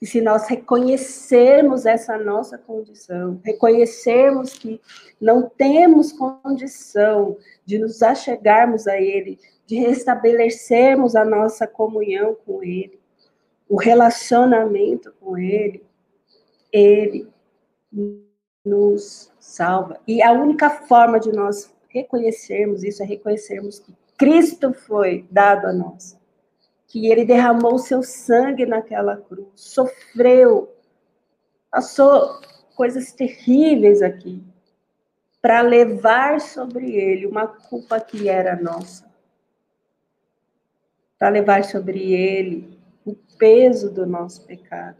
que 0.00 0.04
se 0.04 0.20
nós 0.20 0.48
reconhecermos 0.48 1.86
essa 1.86 2.18
nossa 2.18 2.58
condição, 2.58 3.40
reconhecermos 3.44 4.54
que 4.54 4.80
não 5.20 5.48
temos 5.48 6.12
condição 6.12 7.36
de 7.64 7.78
nos 7.78 8.02
achegarmos 8.02 8.88
a 8.88 9.00
ele, 9.00 9.38
de 9.64 9.76
restabelecermos 9.76 11.14
a 11.14 11.24
nossa 11.24 11.68
comunhão 11.68 12.36
com 12.44 12.64
ele, 12.64 12.98
o 13.68 13.76
relacionamento 13.76 15.14
com 15.20 15.38
ele, 15.38 15.84
ele 16.72 17.28
nos 18.66 19.32
salva. 19.38 20.00
E 20.06 20.22
a 20.22 20.32
única 20.32 20.68
forma 20.68 21.20
de 21.20 21.32
nós 21.32 21.72
reconhecermos 21.88 22.82
isso 22.82 23.02
é 23.02 23.06
reconhecermos 23.06 23.78
que 23.78 23.94
Cristo 24.18 24.72
foi 24.72 25.26
dado 25.30 25.66
a 25.66 25.72
nós, 25.72 26.18
que 26.86 27.06
ele 27.06 27.24
derramou 27.24 27.74
o 27.74 27.78
seu 27.78 28.02
sangue 28.02 28.66
naquela 28.66 29.16
cruz, 29.16 29.48
sofreu, 29.54 30.74
passou 31.70 32.40
coisas 32.74 33.12
terríveis 33.12 34.02
aqui, 34.02 34.42
para 35.40 35.60
levar 35.60 36.40
sobre 36.40 36.96
ele 36.96 37.26
uma 37.26 37.46
culpa 37.46 38.00
que 38.00 38.28
era 38.28 38.56
nossa, 38.56 39.06
para 41.18 41.28
levar 41.28 41.64
sobre 41.64 42.12
ele 42.12 42.78
o 43.04 43.14
peso 43.38 43.90
do 43.90 44.04
nosso 44.04 44.44
pecado. 44.44 44.96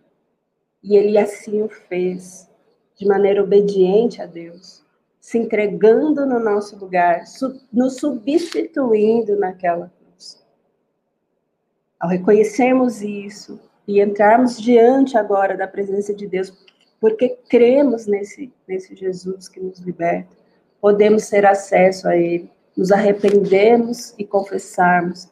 E 0.83 0.97
ele 0.97 1.19
assim 1.19 1.63
o 1.63 1.69
fez 1.69 2.46
de 2.97 3.07
maneira 3.07 3.43
obediente 3.43 4.23
a 4.23 4.27
Deus, 4.27 4.83
se 5.21 5.39
entregando 5.39 6.25
no 6.25 6.41
nosso 6.41 6.77
lugar, 6.77 7.25
nos 7.73 7.97
substituindo 7.97 9.39
naquela 9.39 9.93
cruz. 9.99 10.43
Ao 12.01 12.09
reconhecermos 12.09 13.03
isso 13.03 13.61
e 13.87 14.01
entrarmos 14.01 14.57
diante 14.61 15.19
agora 15.19 15.57
da 15.57 15.69
presença 15.69 16.15
de 16.15 16.27
Deus, 16.27 16.53
porque 17.01 17.37
cremos 17.49 18.07
nesse, 18.07 18.53
nesse 18.67 18.97
Jesus 18.97 19.49
que 19.49 19.61
nos 19.61 19.79
liberta, 19.81 20.35
podemos 20.81 21.29
ter 21.29 21.45
acesso 21.45 22.09
a 22.09 22.17
Ele, 22.17 22.51
nos 22.77 22.91
arrependermos 22.91 24.15
e 24.19 24.25
confessarmos, 24.25 25.29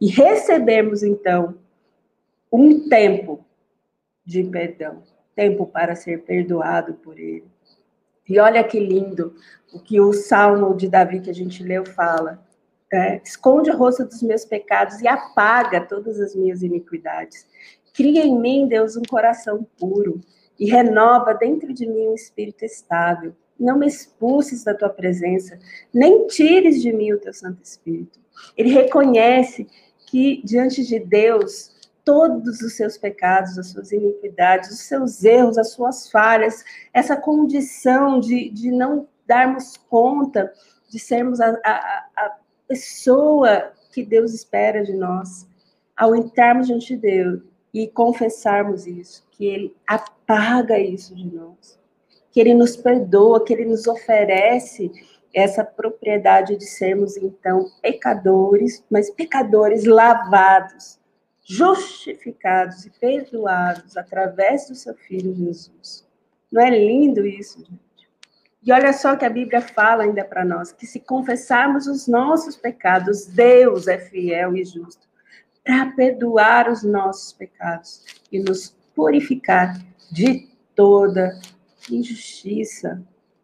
e 0.00 0.08
recebermos 0.08 1.02
então 1.02 1.54
um 2.52 2.88
tempo 2.88 3.44
de 4.24 4.42
perdão 4.44 5.02
tempo 5.36 5.66
para 5.66 5.94
ser 5.94 6.22
perdoado 6.22 6.94
por 6.94 7.18
ele. 7.20 7.44
E 8.28 8.40
olha 8.40 8.64
que 8.64 8.80
lindo 8.80 9.34
o 9.72 9.78
que 9.78 10.00
o 10.00 10.12
Salmo 10.12 10.74
de 10.74 10.88
Davi 10.88 11.20
que 11.20 11.30
a 11.30 11.34
gente 11.34 11.62
leu 11.62 11.84
fala. 11.84 12.44
É, 12.92 13.20
Esconde 13.22 13.70
o 13.70 13.76
rosto 13.76 14.04
dos 14.04 14.22
meus 14.22 14.44
pecados 14.44 15.00
e 15.00 15.06
apaga 15.06 15.80
todas 15.80 16.18
as 16.18 16.34
minhas 16.34 16.62
iniquidades. 16.62 17.46
Cria 17.94 18.24
em 18.24 18.38
mim, 18.38 18.66
Deus, 18.66 18.96
um 18.96 19.02
coração 19.02 19.66
puro 19.78 20.20
e 20.58 20.70
renova 20.70 21.34
dentro 21.34 21.72
de 21.72 21.86
mim 21.86 22.08
um 22.08 22.14
espírito 22.14 22.64
estável. 22.64 23.34
Não 23.58 23.78
me 23.78 23.86
expulses 23.86 24.64
da 24.64 24.74
tua 24.74 24.88
presença, 24.88 25.58
nem 25.92 26.26
tires 26.26 26.82
de 26.82 26.92
mim 26.92 27.12
o 27.12 27.18
teu 27.18 27.32
Santo 27.32 27.62
Espírito. 27.62 28.18
Ele 28.56 28.70
reconhece 28.70 29.66
que 30.06 30.42
diante 30.44 30.84
de 30.84 30.98
Deus 30.98 31.74
todos 32.06 32.62
os 32.62 32.76
seus 32.76 32.96
pecados, 32.96 33.58
as 33.58 33.72
suas 33.72 33.90
iniquidades, 33.90 34.70
os 34.70 34.78
seus 34.82 35.24
erros, 35.24 35.58
as 35.58 35.72
suas 35.72 36.08
falhas, 36.08 36.64
essa 36.94 37.16
condição 37.16 38.20
de, 38.20 38.48
de 38.48 38.70
não 38.70 39.08
darmos 39.26 39.76
conta 39.76 40.52
de 40.88 41.00
sermos 41.00 41.40
a, 41.40 41.50
a, 41.64 42.06
a 42.16 42.36
pessoa 42.68 43.72
que 43.92 44.04
Deus 44.04 44.32
espera 44.32 44.84
de 44.84 44.92
nós, 44.92 45.48
ao 45.96 46.14
entrarmos 46.14 46.68
diante 46.68 46.94
de 46.94 46.96
Deus 46.96 47.42
e 47.74 47.88
confessarmos 47.88 48.86
isso, 48.86 49.26
que 49.32 49.44
Ele 49.44 49.76
apaga 49.84 50.78
isso 50.78 51.12
de 51.12 51.26
nós, 51.26 51.76
que 52.30 52.38
Ele 52.38 52.54
nos 52.54 52.76
perdoa, 52.76 53.44
que 53.44 53.52
Ele 53.52 53.64
nos 53.64 53.88
oferece 53.88 54.92
essa 55.34 55.64
propriedade 55.64 56.56
de 56.56 56.66
sermos, 56.66 57.16
então, 57.16 57.66
pecadores, 57.82 58.84
mas 58.88 59.10
pecadores 59.10 59.84
lavados, 59.84 61.00
justificados 61.48 62.84
e 62.84 62.90
perdoados 62.90 63.96
através 63.96 64.68
do 64.68 64.74
seu 64.74 64.94
Filho 64.94 65.32
Jesus. 65.32 66.04
Não 66.50 66.60
é 66.60 66.70
lindo 66.70 67.24
isso, 67.24 67.60
gente? 67.60 67.86
E 68.64 68.72
olha 68.72 68.92
só 68.92 69.14
que 69.14 69.24
a 69.24 69.30
Bíblia 69.30 69.60
fala 69.60 70.02
ainda 70.02 70.24
para 70.24 70.44
nós, 70.44 70.72
que 70.72 70.86
se 70.86 70.98
confessarmos 70.98 71.86
os 71.86 72.08
nossos 72.08 72.56
pecados, 72.56 73.26
Deus 73.26 73.86
é 73.86 73.96
fiel 73.96 74.56
e 74.56 74.64
justo 74.64 75.06
para 75.64 75.92
perdoar 75.92 76.68
os 76.68 76.82
nossos 76.82 77.32
pecados 77.32 78.04
e 78.30 78.40
nos 78.40 78.76
purificar 78.94 79.80
de 80.10 80.48
toda 80.74 81.38
injustiça. 81.88 83.00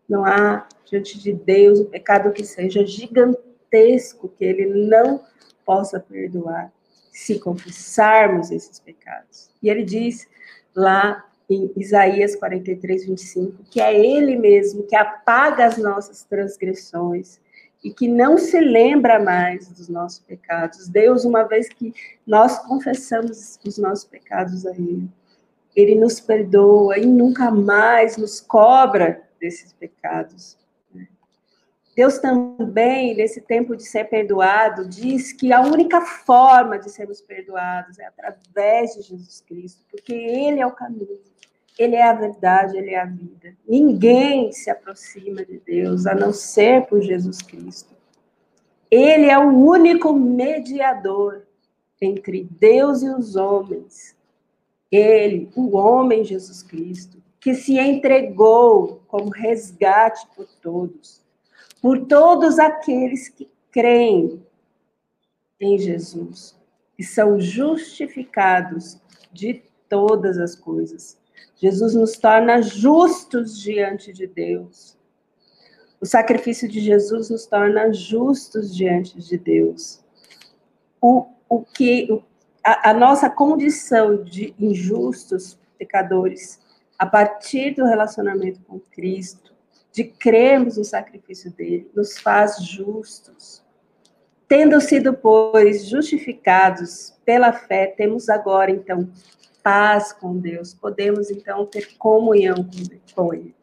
Não 0.09 0.25
há 0.25 0.67
diante 0.85 1.21
de 1.21 1.33
Deus 1.33 1.79
um 1.79 1.85
pecado 1.85 2.33
que 2.33 2.45
seja 2.45 2.85
gigantesco 2.85 4.29
que 4.29 4.45
ele 4.45 4.67
não 4.89 5.25
possa 5.65 6.01
perdoar 6.01 6.73
se 7.13 7.39
confessarmos 7.39 8.51
esses 8.51 8.81
pecados. 8.81 9.51
E 9.63 9.69
ele 9.69 9.85
diz 9.85 10.27
lá 10.75 11.25
em 11.49 11.71
Isaías 11.77 12.35
43, 12.35 13.07
25, 13.07 13.65
que 13.71 13.81
é 13.81 13.95
ele 13.95 14.37
mesmo 14.37 14.85
que 14.85 14.97
apaga 14.97 15.67
as 15.67 15.77
nossas 15.77 16.25
transgressões 16.25 17.39
e 17.85 17.93
que 17.93 18.09
não 18.09 18.39
se 18.39 18.59
lembra 18.59 19.19
mais 19.19 19.69
dos 19.69 19.89
nossos 19.89 20.21
pecados. 20.21 20.89
Deus, 20.89 21.25
uma 21.25 21.43
vez 21.43 21.69
que 21.69 21.93
nós 22.27 22.59
confessamos 22.61 23.59
os 23.67 23.77
nossos 23.77 24.05
pecados 24.05 24.65
a 24.65 24.71
Ele, 24.71 25.09
Ele 25.77 25.95
nos 25.97 26.21
perdoa 26.21 26.99
e 26.99 27.05
nunca 27.05 27.51
mais 27.51 28.17
nos 28.17 28.41
cobra 28.41 29.23
desses 29.41 29.73
pecados. 29.73 30.57
Deus 31.95 32.18
também, 32.18 33.14
nesse 33.14 33.40
tempo 33.40 33.76
de 33.76 33.82
ser 33.82 34.05
perdoado, 34.05 34.88
diz 34.88 35.30
que 35.32 35.53
a 35.53 35.61
única 35.61 36.01
forma 36.01 36.78
de 36.78 36.90
sermos 36.90 37.20
perdoados 37.20 37.99
é 37.99 38.07
através 38.07 38.95
de 38.95 39.03
Jesus 39.03 39.43
Cristo, 39.47 39.84
porque 39.90 40.14
Ele 40.14 40.59
é 40.59 40.66
o 40.66 40.72
caminho, 40.72 41.20
Ele 41.78 41.95
é 41.95 42.05
a 42.05 42.14
verdade, 42.14 42.78
Ele 42.78 42.93
é 42.93 43.01
a 43.01 43.05
vida. 43.05 43.55
Ninguém 43.68 44.51
se 44.53 44.70
aproxima 44.70 45.45
de 45.45 45.59
Deus 45.59 46.07
a 46.07 46.14
não 46.14 46.32
ser 46.32 46.86
por 46.86 47.03
Jesus 47.03 47.43
Cristo. 47.43 47.95
Ele 48.90 49.26
é 49.26 49.38
o 49.38 49.51
único 49.51 50.14
mediador 50.14 51.43
entre 52.01 52.49
Deus 52.59 53.03
e 53.03 53.09
os 53.11 53.36
homens. 53.36 54.16
Ele, 54.90 55.51
o 55.55 55.76
homem 55.76 56.24
Jesus 56.24 56.62
Cristo, 56.62 57.22
que 57.38 57.55
se 57.55 57.78
entregou 57.78 59.03
como 59.09 59.28
resgate 59.28 60.26
por 60.34 60.47
todos 60.62 61.22
por 61.83 62.07
todos 62.07 62.61
aqueles 62.61 63.28
que 63.28 63.51
creem 63.72 64.41
em 65.61 65.76
Jesus 65.76 66.57
e 66.97 67.03
são 67.03 67.41
justificados 67.41 69.01
de 69.33 69.62
todas 69.89 70.39
as 70.39 70.55
coisas. 70.55 71.18
Jesus 71.57 71.95
nos 71.95 72.16
torna 72.16 72.62
justos 72.62 73.61
diante 73.61 74.12
de 74.12 74.28
Deus. 74.28 74.97
O 76.01 76.07
sacrifício 76.07 76.68
de 76.68 76.80
Jesus 76.80 77.30
nos 77.30 77.47
torna 77.47 77.93
justos 77.93 78.74
diante 78.74 79.18
de 79.18 79.37
Deus. 79.37 80.01
O, 81.01 81.26
o 81.49 81.62
que 81.62 82.22
a, 82.64 82.91
a 82.91 82.95
nossa 82.95 83.28
condição 83.28 84.22
de 84.22 84.55
injustos, 84.59 85.59
pecadores, 85.76 86.61
a 86.97 87.07
partir 87.07 87.74
do 87.74 87.85
relacionamento 87.85 88.61
com 88.68 88.78
Cristo, 88.78 89.41
de 89.93 90.05
crermos 90.05 90.78
no 90.78 90.84
sacrifício 90.84 91.53
dele, 91.53 91.90
nos 91.95 92.18
faz 92.18 92.64
justos. 92.64 93.62
Tendo 94.49 94.80
sido, 94.80 95.14
pois, 95.14 95.86
justificados 95.86 97.14
pela 97.24 97.53
fé, 97.53 97.86
temos 97.86 98.28
agora, 98.28 98.70
então, 98.70 99.11
paz 99.62 100.12
com 100.12 100.38
Deus, 100.38 100.74
podemos, 100.74 101.30
então, 101.30 101.66
ter 101.66 101.97
comunhão 101.97 102.57
com 103.14 103.34
Ele. 103.34 103.55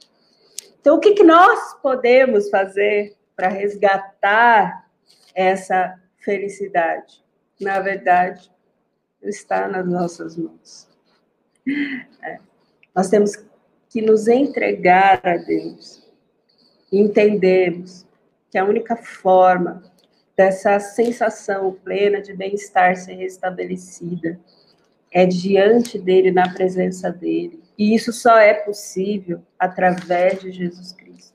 Então, 0.79 0.95
o 0.95 0.99
que, 0.99 1.13
que 1.13 1.23
nós 1.23 1.73
podemos 1.81 2.49
fazer 2.49 3.15
para 3.35 3.49
resgatar 3.49 4.87
essa 5.35 5.99
felicidade? 6.19 7.23
Na 7.59 7.79
verdade, 7.79 8.51
está 9.21 9.67
nas 9.67 9.85
nossas 9.85 10.37
mãos. 10.37 10.87
É. 12.23 12.39
Nós 12.95 13.09
temos 13.09 13.31
que 13.89 14.01
nos 14.01 14.27
entregar 14.27 15.21
a 15.25 15.37
Deus 15.37 16.08
entendemos 16.91 18.05
que 18.49 18.57
a 18.57 18.65
única 18.65 18.95
forma 18.95 19.83
dessa 20.35 20.79
sensação 20.79 21.77
plena 21.83 22.21
de 22.21 22.33
bem-estar 22.33 22.95
ser 22.95 23.15
restabelecida 23.15 24.39
é 25.11 25.25
diante 25.25 25.99
dele, 25.99 26.31
na 26.31 26.53
presença 26.53 27.11
dele. 27.11 27.61
E 27.77 27.93
isso 27.93 28.13
só 28.13 28.37
é 28.37 28.53
possível 28.53 29.41
através 29.57 30.41
de 30.41 30.51
Jesus 30.51 30.91
Cristo. 30.93 31.33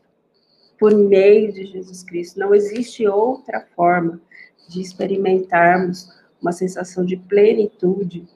Por 0.79 0.95
meio 0.95 1.53
de 1.53 1.67
Jesus 1.67 2.03
Cristo. 2.03 2.39
Não 2.39 2.55
existe 2.55 3.07
outra 3.07 3.67
forma 3.75 4.21
de 4.69 4.81
experimentarmos 4.81 6.09
uma 6.41 6.53
sensação 6.53 7.05
de 7.05 7.17
plenitude 7.17 8.27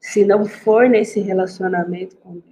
se 0.00 0.24
não 0.24 0.44
for 0.44 0.88
nesse 0.88 1.20
relacionamento 1.20 2.16
com 2.16 2.32
Deus. 2.32 2.51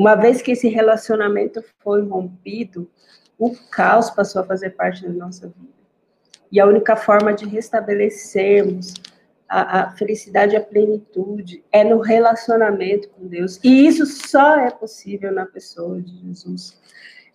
Uma 0.00 0.14
vez 0.14 0.40
que 0.40 0.52
esse 0.52 0.66
relacionamento 0.66 1.62
foi 1.80 2.00
rompido, 2.00 2.90
o 3.38 3.54
caos 3.70 4.08
passou 4.08 4.40
a 4.40 4.46
fazer 4.46 4.70
parte 4.70 5.06
da 5.06 5.12
nossa 5.12 5.48
vida. 5.48 5.74
E 6.50 6.58
a 6.58 6.64
única 6.64 6.96
forma 6.96 7.34
de 7.34 7.44
restabelecermos 7.44 8.94
a, 9.46 9.80
a 9.80 9.90
felicidade 9.90 10.54
e 10.54 10.56
a 10.56 10.62
plenitude 10.62 11.62
é 11.70 11.84
no 11.84 11.98
relacionamento 11.98 13.10
com 13.10 13.26
Deus. 13.26 13.60
E 13.62 13.86
isso 13.86 14.06
só 14.06 14.56
é 14.56 14.70
possível 14.70 15.30
na 15.32 15.44
pessoa 15.44 16.00
de 16.00 16.18
Jesus. 16.26 16.80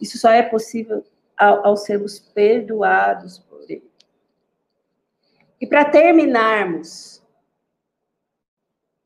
Isso 0.01 0.17
só 0.17 0.31
é 0.31 0.41
possível 0.41 1.05
ao, 1.37 1.67
ao 1.67 1.77
sermos 1.77 2.17
perdoados 2.17 3.37
por 3.37 3.61
Ele. 3.69 3.87
E 5.61 5.67
para 5.67 5.85
terminarmos, 5.85 7.21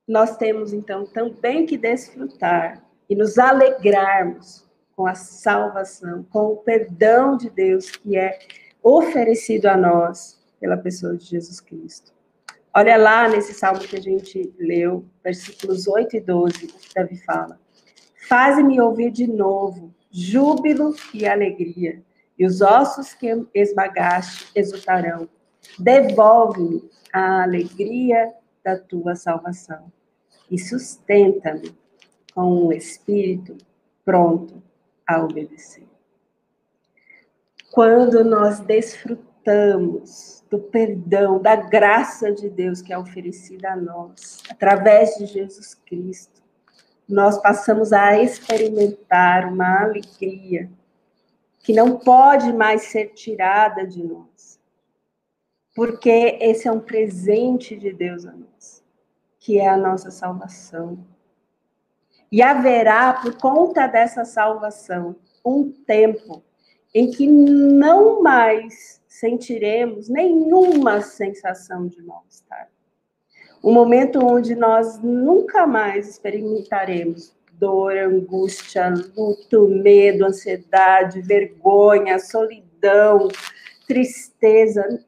nós 0.08 0.38
temos 0.38 0.72
então 0.72 1.06
também 1.06 1.66
que 1.66 1.78
desfrutar 1.78 2.88
e 3.10 3.16
nos 3.16 3.38
alegrarmos 3.38 4.68
com 4.96 5.08
a 5.08 5.16
salvação, 5.16 6.24
com 6.30 6.54
o 6.54 6.58
perdão 6.58 7.38
de 7.38 7.50
Deus 7.50 7.90
que 7.90 8.18
é 8.18 8.38
oferecido 8.84 9.68
a 9.68 9.78
nós 9.78 10.40
pela 10.60 10.78
pessoa 10.78 11.16
de 11.16 11.26
Jesus 11.26 11.60
Cristo. 11.60 12.14
Olha 12.74 12.98
lá 12.98 13.28
nesse 13.28 13.54
salmo 13.54 13.80
que 13.80 13.96
a 13.96 14.02
gente 14.02 14.54
leu, 14.60 15.06
versículos 15.24 15.88
8 15.88 16.18
e 16.18 16.22
12, 16.22 16.68
que 16.68 16.94
Davi 16.94 17.18
fala: 17.24 17.60
Faze-me 18.28 18.80
ouvir 18.80 19.12
de 19.12 19.26
novo 19.26 19.94
júbilo 20.12 20.94
e 21.14 21.26
alegria, 21.26 22.02
e 22.38 22.46
os 22.46 22.62
ossos 22.62 23.14
que 23.14 23.28
esmagaste 23.54 24.52
exultarão. 24.56 25.28
Devolve-me 25.78 26.90
a 27.12 27.44
alegria 27.44 28.34
da 28.64 28.78
tua 28.78 29.16
salvação 29.16 29.92
e 30.50 30.58
sustenta-me 30.58 31.76
com 32.34 32.68
um 32.68 32.72
espírito 32.72 33.58
pronto 34.06 34.62
a 35.08 35.24
obedecer. 35.24 35.88
Quando 37.72 38.24
nós 38.24 38.60
desfrutamos 38.60 40.44
do 40.50 40.60
perdão, 40.60 41.40
da 41.40 41.56
graça 41.56 42.32
de 42.32 42.50
Deus 42.50 42.82
que 42.82 42.92
é 42.92 42.98
oferecida 42.98 43.72
a 43.72 43.76
nós, 43.76 44.42
através 44.50 45.16
de 45.16 45.26
Jesus 45.28 45.76
Cristo, 45.86 46.42
nós 47.08 47.40
passamos 47.42 47.92
a 47.94 48.22
experimentar 48.22 49.52
uma 49.52 49.84
alegria 49.84 50.70
que 51.60 51.74
não 51.74 51.98
pode 51.98 52.52
mais 52.54 52.84
ser 52.84 53.14
tirada 53.14 53.86
de 53.86 54.04
nós. 54.04 54.60
Porque 55.76 56.38
esse 56.42 56.68
é 56.68 56.72
um 56.72 56.80
presente 56.80 57.76
de 57.76 57.94
Deus 57.94 58.26
a 58.26 58.32
nós, 58.32 58.84
que 59.40 59.60
é 59.60 59.68
a 59.68 59.78
nossa 59.78 60.12
salvação. 60.12 60.98
E 62.32 62.44
haverá, 62.44 63.14
por 63.14 63.36
conta 63.38 63.88
dessa 63.88 64.24
salvação, 64.24 65.16
um 65.44 65.72
tempo 65.72 66.44
em 66.94 67.10
que 67.10 67.26
não 67.28 68.22
mais 68.22 69.02
sentiremos 69.08 70.08
nenhuma 70.08 71.02
sensação 71.02 71.88
de 71.88 72.02
mal-estar. 72.04 72.70
Um 73.64 73.74
momento 73.74 74.24
onde 74.24 74.56
nós 74.56 75.00
nunca 75.02 75.66
mais 75.66 76.08
experimentaremos 76.08 77.36
dor, 77.54 77.98
angústia, 77.98 78.94
luto, 79.18 79.68
medo, 79.68 80.26
ansiedade, 80.26 81.22
vergonha, 81.22 82.20
solidão, 82.20 83.28
tristeza. 83.88 85.04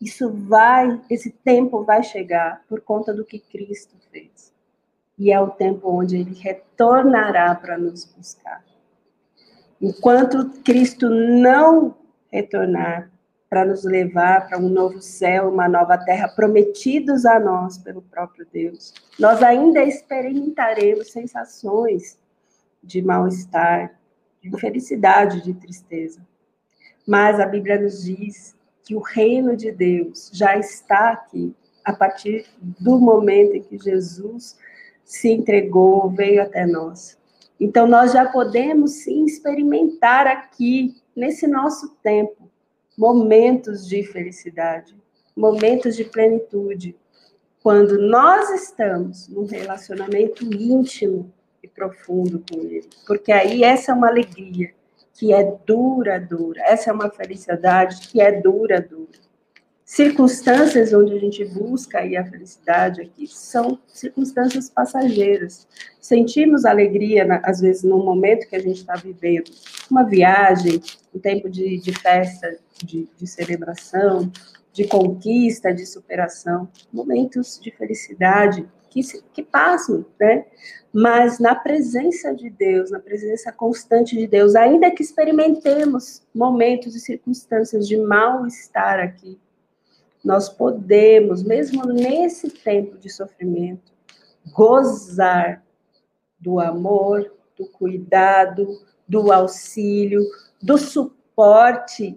Isso 0.00 0.32
vai, 0.32 1.00
esse 1.10 1.30
tempo 1.30 1.84
vai 1.84 2.02
chegar 2.02 2.64
por 2.68 2.80
conta 2.80 3.12
do 3.12 3.24
que 3.24 3.38
Cristo 3.38 3.96
fez 4.10 4.53
e 5.18 5.32
é 5.32 5.40
o 5.40 5.50
tempo 5.50 5.88
onde 5.88 6.16
ele 6.16 6.34
retornará 6.34 7.54
para 7.54 7.78
nos 7.78 8.04
buscar. 8.04 8.64
Enquanto 9.80 10.50
Cristo 10.62 11.08
não 11.08 11.96
retornar 12.30 13.10
para 13.48 13.64
nos 13.64 13.84
levar 13.84 14.48
para 14.48 14.58
um 14.58 14.68
novo 14.68 15.00
céu, 15.00 15.48
uma 15.48 15.68
nova 15.68 15.96
terra 15.96 16.28
prometidos 16.28 17.24
a 17.24 17.38
nós 17.38 17.78
pelo 17.78 18.02
próprio 18.02 18.46
Deus, 18.52 18.92
nós 19.18 19.42
ainda 19.42 19.84
experimentaremos 19.84 21.12
sensações 21.12 22.18
de 22.82 23.00
mal-estar, 23.00 23.94
de 24.42 24.50
felicidade, 24.58 25.42
de 25.42 25.54
tristeza. 25.54 26.20
Mas 27.06 27.38
a 27.38 27.46
Bíblia 27.46 27.80
nos 27.80 28.02
diz 28.02 28.56
que 28.82 28.94
o 28.94 29.00
reino 29.00 29.56
de 29.56 29.70
Deus 29.70 30.30
já 30.32 30.56
está 30.56 31.10
aqui 31.10 31.54
a 31.84 31.92
partir 31.92 32.46
do 32.58 32.98
momento 32.98 33.54
em 33.54 33.62
que 33.62 33.78
Jesus 33.78 34.56
se 35.04 35.30
entregou, 35.30 36.10
veio 36.10 36.42
até 36.42 36.66
nós. 36.66 37.18
Então, 37.60 37.86
nós 37.86 38.12
já 38.12 38.26
podemos 38.26 38.92
sim 39.02 39.24
experimentar 39.24 40.26
aqui, 40.26 40.96
nesse 41.14 41.46
nosso 41.46 41.94
tempo, 42.02 42.50
momentos 42.96 43.86
de 43.86 44.02
felicidade, 44.02 44.96
momentos 45.36 45.96
de 45.96 46.04
plenitude, 46.04 46.96
quando 47.62 47.98
nós 47.98 48.50
estamos 48.50 49.28
num 49.28 49.46
relacionamento 49.46 50.44
íntimo 50.44 51.32
e 51.62 51.68
profundo 51.68 52.44
com 52.50 52.60
Ele. 52.60 52.88
Porque 53.06 53.32
aí 53.32 53.64
essa 53.64 53.92
é 53.92 53.94
uma 53.94 54.08
alegria 54.08 54.72
que 55.14 55.32
é 55.32 55.56
duradoura, 55.64 56.60
essa 56.64 56.90
é 56.90 56.92
uma 56.92 57.08
felicidade 57.08 58.08
que 58.08 58.20
é 58.20 58.32
duradoura 58.32 59.23
circunstâncias 59.94 60.92
onde 60.92 61.14
a 61.14 61.18
gente 61.20 61.44
busca 61.44 62.00
aí 62.00 62.16
a 62.16 62.24
felicidade 62.24 63.00
aqui 63.00 63.28
são 63.28 63.78
circunstâncias 63.86 64.68
passageiras. 64.68 65.68
Sentimos 66.00 66.64
alegria, 66.64 67.40
às 67.44 67.60
vezes, 67.60 67.84
no 67.84 68.04
momento 68.04 68.48
que 68.48 68.56
a 68.56 68.58
gente 68.58 68.78
está 68.78 68.96
vivendo, 68.96 69.52
uma 69.88 70.02
viagem, 70.02 70.82
um 71.14 71.20
tempo 71.20 71.48
de, 71.48 71.78
de 71.78 71.92
festa, 71.92 72.58
de, 72.82 73.08
de 73.16 73.24
celebração, 73.24 74.32
de 74.72 74.84
conquista, 74.88 75.72
de 75.72 75.86
superação, 75.86 76.68
momentos 76.92 77.60
de 77.62 77.70
felicidade 77.70 78.68
que, 78.90 79.00
que 79.32 79.44
passam, 79.44 80.04
né? 80.18 80.44
Mas 80.92 81.38
na 81.38 81.54
presença 81.54 82.34
de 82.34 82.50
Deus, 82.50 82.90
na 82.90 82.98
presença 82.98 83.52
constante 83.52 84.16
de 84.16 84.26
Deus, 84.26 84.56
ainda 84.56 84.90
que 84.90 85.04
experimentemos 85.04 86.20
momentos 86.34 86.96
e 86.96 87.00
circunstâncias 87.00 87.86
de 87.86 87.96
mal-estar 87.96 88.98
aqui, 88.98 89.38
nós 90.24 90.48
podemos, 90.48 91.42
mesmo 91.42 91.84
nesse 91.84 92.48
tempo 92.48 92.96
de 92.96 93.10
sofrimento, 93.10 93.92
gozar 94.52 95.62
do 96.40 96.58
amor, 96.58 97.30
do 97.56 97.66
cuidado, 97.66 98.66
do 99.06 99.30
auxílio, 99.30 100.22
do 100.62 100.78
suporte 100.78 102.16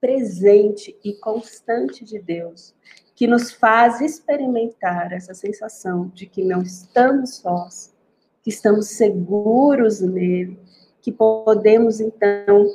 presente 0.00 0.96
e 1.04 1.14
constante 1.14 2.04
de 2.04 2.20
Deus, 2.20 2.72
que 3.16 3.26
nos 3.26 3.50
faz 3.50 4.00
experimentar 4.00 5.12
essa 5.12 5.34
sensação 5.34 6.08
de 6.14 6.26
que 6.26 6.44
não 6.44 6.62
estamos 6.62 7.36
sós, 7.36 7.92
que 8.40 8.50
estamos 8.50 8.86
seguros 8.90 10.00
nele, 10.00 10.56
que 11.02 11.10
podemos 11.10 12.00
então 12.00 12.66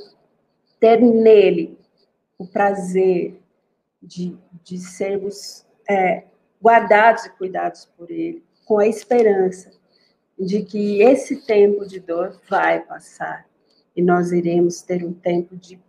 ter 0.79 0.99
nele 0.99 1.77
o 2.38 2.45
prazer 2.45 3.41
de, 4.03 4.37
de 4.63 4.77
sermos 4.77 5.65
é, 5.89 6.25
guardados 6.61 7.25
e 7.25 7.29
cuidados 7.31 7.89
por 7.97 8.11
Ele, 8.11 8.43
com 8.65 8.79
a 8.79 8.87
esperança 8.87 9.71
de 10.37 10.63
que 10.63 11.01
esse 11.01 11.45
tempo 11.45 11.85
de 11.85 11.99
dor 11.99 12.39
vai 12.49 12.81
passar 12.81 13.47
e 13.95 14.01
nós 14.01 14.31
iremos 14.31 14.81
ter 14.81 15.03
um 15.05 15.13
tempo 15.13 15.55
de 15.55 15.79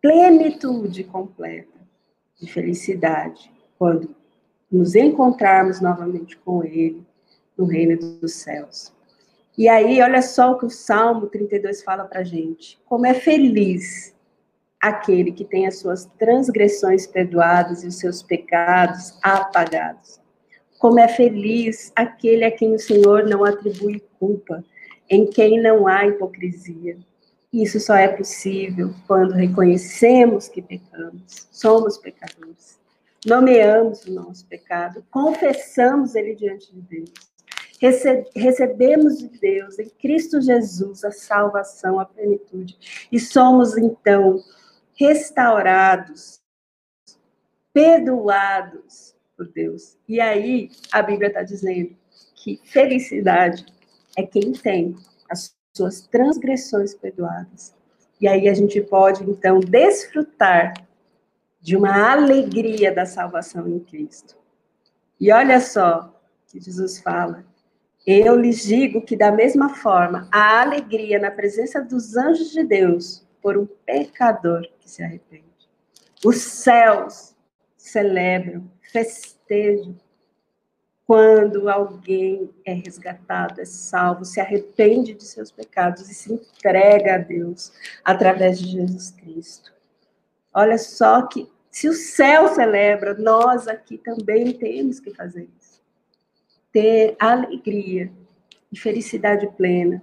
plenitude 0.00 1.04
completa, 1.04 1.78
de 2.40 2.50
felicidade, 2.50 3.50
quando 3.78 4.14
nos 4.70 4.94
encontrarmos 4.94 5.80
novamente 5.80 6.36
com 6.38 6.64
Ele 6.64 7.06
no 7.56 7.64
reino 7.64 7.98
dos 7.98 8.32
céus. 8.32 8.92
E 9.56 9.68
aí, 9.68 10.02
olha 10.02 10.20
só 10.20 10.52
o 10.52 10.58
que 10.58 10.66
o 10.66 10.70
Salmo 10.70 11.28
32 11.28 11.82
fala 11.82 12.04
para 12.04 12.22
gente: 12.22 12.78
como 12.86 13.06
é 13.06 13.14
feliz 13.14 14.15
aquele 14.88 15.32
que 15.32 15.44
tem 15.44 15.66
as 15.66 15.78
suas 15.78 16.06
transgressões 16.18 17.06
perdoadas 17.06 17.82
e 17.82 17.86
os 17.86 17.98
seus 17.98 18.22
pecados 18.22 19.18
apagados. 19.22 20.20
Como 20.78 21.00
é 21.00 21.08
feliz 21.08 21.92
aquele 21.96 22.44
a 22.44 22.50
quem 22.50 22.74
o 22.74 22.78
Senhor 22.78 23.24
não 23.24 23.44
atribui 23.44 24.02
culpa, 24.18 24.64
em 25.08 25.26
quem 25.26 25.60
não 25.60 25.86
há 25.86 26.06
hipocrisia. 26.06 26.96
Isso 27.52 27.80
só 27.80 27.94
é 27.94 28.08
possível 28.08 28.92
quando 29.06 29.32
reconhecemos 29.32 30.48
que 30.48 30.60
pecamos, 30.60 31.48
somos 31.50 31.96
pecadores, 31.96 32.78
nomeamos 33.24 34.04
o 34.04 34.12
nosso 34.12 34.44
pecado, 34.46 35.04
confessamos 35.10 36.14
ele 36.14 36.34
diante 36.34 36.72
de 36.74 36.82
Deus, 36.82 37.12
recebemos 38.34 39.18
de 39.18 39.28
Deus, 39.28 39.78
em 39.78 39.88
Cristo 39.88 40.40
Jesus, 40.40 41.04
a 41.04 41.10
salvação, 41.10 41.98
a 41.98 42.04
plenitude, 42.04 42.76
e 43.10 43.18
somos 43.18 43.76
então 43.76 44.42
restaurados, 44.96 46.40
perdoados 47.72 49.14
por 49.36 49.46
Deus. 49.48 49.98
E 50.08 50.20
aí 50.20 50.70
a 50.90 51.02
Bíblia 51.02 51.28
está 51.28 51.42
dizendo 51.42 51.94
que 52.34 52.60
felicidade 52.64 53.64
é 54.16 54.22
quem 54.22 54.52
tem 54.52 54.96
as 55.30 55.54
suas 55.76 56.00
transgressões 56.02 56.94
perdoadas. 56.94 57.74
E 58.20 58.26
aí 58.26 58.48
a 58.48 58.54
gente 58.54 58.80
pode 58.80 59.22
então 59.24 59.60
desfrutar 59.60 60.72
de 61.60 61.76
uma 61.76 62.12
alegria 62.12 62.94
da 62.94 63.04
salvação 63.04 63.68
em 63.68 63.78
Cristo. 63.80 64.36
E 65.20 65.30
olha 65.30 65.60
só 65.60 66.14
que 66.46 66.58
Jesus 66.58 67.00
fala: 67.00 67.44
eu 68.06 68.36
lhes 68.36 68.62
digo 68.62 69.02
que 69.02 69.16
da 69.16 69.32
mesma 69.32 69.74
forma 69.74 70.28
a 70.32 70.62
alegria 70.62 71.18
na 71.18 71.30
presença 71.30 71.82
dos 71.82 72.16
anjos 72.16 72.52
de 72.52 72.64
Deus 72.64 73.26
por 73.42 73.58
um 73.58 73.66
pecador 73.84 74.66
que 74.86 74.90
se 74.90 75.02
arrepende. 75.02 75.44
Os 76.24 76.36
céus 76.36 77.34
celebram, 77.76 78.70
festejam 78.92 79.98
quando 81.04 81.68
alguém 81.68 82.50
é 82.64 82.72
resgatado, 82.72 83.60
é 83.60 83.64
salvo, 83.64 84.24
se 84.24 84.40
arrepende 84.40 85.14
de 85.14 85.24
seus 85.24 85.52
pecados 85.52 86.08
e 86.10 86.14
se 86.14 86.32
entrega 86.32 87.14
a 87.14 87.18
Deus 87.18 87.72
através 88.04 88.58
de 88.58 88.66
Jesus 88.72 89.10
Cristo. 89.10 89.72
Olha 90.52 90.78
só 90.78 91.26
que 91.26 91.48
se 91.70 91.88
o 91.88 91.92
céu 91.92 92.48
celebra, 92.48 93.14
nós 93.14 93.68
aqui 93.68 93.98
também 93.98 94.52
temos 94.52 94.98
que 94.98 95.14
fazer 95.14 95.48
isso. 95.60 95.80
Ter 96.72 97.14
alegria 97.20 98.10
e 98.72 98.78
felicidade 98.78 99.46
plena. 99.56 100.02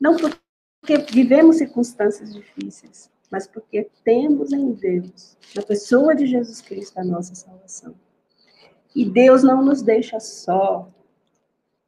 Não 0.00 0.16
por 0.16 0.34
porque 0.80 1.12
vivemos 1.12 1.56
circunstâncias 1.56 2.32
difíceis, 2.32 3.10
mas 3.30 3.46
porque 3.46 3.90
temos 4.04 4.52
em 4.52 4.72
Deus, 4.72 5.36
na 5.54 5.62
pessoa 5.62 6.14
de 6.14 6.26
Jesus 6.26 6.60
Cristo, 6.60 6.98
a 6.98 7.04
nossa 7.04 7.34
salvação. 7.34 7.94
E 8.94 9.04
Deus 9.04 9.42
não 9.42 9.62
nos 9.62 9.82
deixa 9.82 10.18
só, 10.18 10.88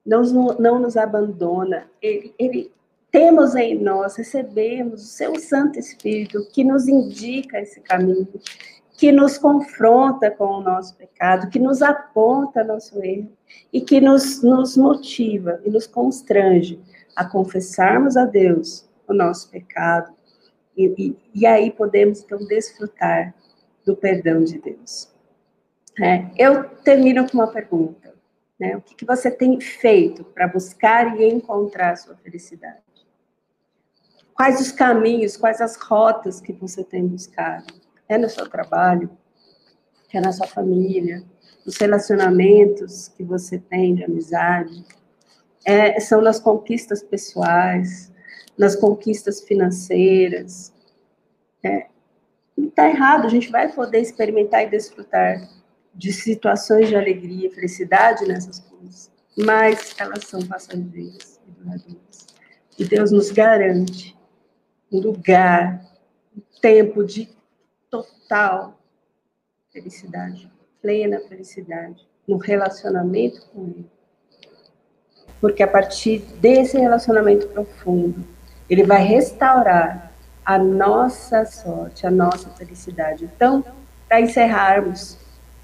não, 0.04 0.22
não 0.58 0.78
nos 0.78 0.96
abandona. 0.96 1.90
Ele, 2.00 2.34
ele 2.38 2.72
temos 3.10 3.54
em 3.56 3.78
nós, 3.78 4.16
recebemos 4.16 5.02
o 5.02 5.06
seu 5.06 5.38
Santo 5.38 5.78
Espírito 5.78 6.46
que 6.52 6.62
nos 6.62 6.86
indica 6.86 7.60
esse 7.60 7.80
caminho, 7.80 8.28
que 8.96 9.10
nos 9.10 9.38
confronta 9.38 10.30
com 10.30 10.44
o 10.44 10.60
nosso 10.60 10.94
pecado, 10.94 11.48
que 11.48 11.58
nos 11.58 11.82
aponta 11.82 12.62
nosso 12.62 13.02
erro 13.02 13.32
e 13.72 13.80
que 13.80 14.00
nos, 14.00 14.42
nos 14.42 14.76
motiva 14.76 15.60
e 15.64 15.70
nos 15.70 15.86
constrange 15.86 16.78
a 17.16 17.24
confessarmos 17.24 18.16
a 18.16 18.24
Deus 18.24 18.88
o 19.08 19.14
nosso 19.14 19.50
pecado, 19.50 20.12
e, 20.86 20.94
e, 20.98 21.16
e 21.34 21.46
aí 21.46 21.70
podemos, 21.70 22.22
então, 22.22 22.38
desfrutar 22.46 23.34
do 23.84 23.96
perdão 23.96 24.42
de 24.42 24.58
Deus. 24.58 25.10
É, 26.00 26.30
eu 26.38 26.64
termino 26.64 27.28
com 27.28 27.38
uma 27.38 27.50
pergunta. 27.50 28.14
Né? 28.58 28.76
O 28.76 28.80
que, 28.82 28.94
que 28.94 29.06
você 29.06 29.30
tem 29.30 29.58
feito 29.60 30.22
para 30.22 30.46
buscar 30.46 31.18
e 31.18 31.28
encontrar 31.28 31.92
a 31.92 31.96
sua 31.96 32.14
felicidade? 32.16 32.78
Quais 34.34 34.60
os 34.60 34.70
caminhos, 34.72 35.36
quais 35.36 35.60
as 35.60 35.76
rotas 35.76 36.40
que 36.40 36.52
você 36.52 36.84
tem 36.84 37.06
buscado? 37.06 37.74
É 38.08 38.16
no 38.16 38.28
seu 38.28 38.48
trabalho? 38.48 39.10
É 40.12 40.20
na 40.20 40.32
sua 40.32 40.46
família? 40.46 41.22
Nos 41.64 41.76
relacionamentos 41.76 43.08
que 43.08 43.22
você 43.22 43.58
tem 43.58 43.94
de 43.94 44.04
amizade? 44.04 44.84
É, 45.64 46.00
são 46.00 46.20
nas 46.20 46.40
conquistas 46.40 47.02
pessoais? 47.02 48.10
Nas 48.60 48.76
conquistas 48.76 49.40
financeiras. 49.40 50.70
É, 51.64 51.86
não 52.54 52.68
está 52.68 52.90
errado, 52.90 53.24
a 53.24 53.30
gente 53.30 53.50
vai 53.50 53.72
poder 53.72 54.00
experimentar 54.00 54.62
e 54.64 54.70
desfrutar 54.70 55.48
de 55.94 56.12
situações 56.12 56.88
de 56.88 56.94
alegria 56.94 57.48
e 57.48 57.54
felicidade 57.54 58.28
nessas 58.28 58.60
coisas, 58.60 59.10
mas 59.34 59.94
elas 59.98 60.24
são 60.26 60.46
passageiras 60.46 61.40
e 61.48 61.50
duradouras. 61.52 62.26
E 62.78 62.84
Deus 62.84 63.10
nos 63.10 63.30
garante 63.30 64.14
um 64.92 65.00
lugar, 65.00 65.82
um 66.36 66.42
tempo 66.60 67.02
de 67.02 67.30
total 67.90 68.78
felicidade, 69.72 70.52
plena 70.82 71.18
felicidade, 71.20 72.06
no 72.28 72.36
relacionamento 72.36 73.40
com 73.46 73.68
Ele. 73.68 73.90
Porque 75.40 75.62
a 75.62 75.68
partir 75.68 76.18
desse 76.42 76.78
relacionamento 76.78 77.48
profundo, 77.48 78.22
Ele 78.70 78.84
vai 78.84 79.02
restaurar 79.02 80.12
a 80.44 80.56
nossa 80.56 81.44
sorte, 81.44 82.06
a 82.06 82.10
nossa 82.10 82.48
felicidade. 82.50 83.24
Então, 83.24 83.64
para 84.08 84.20
encerrarmos, 84.20 85.18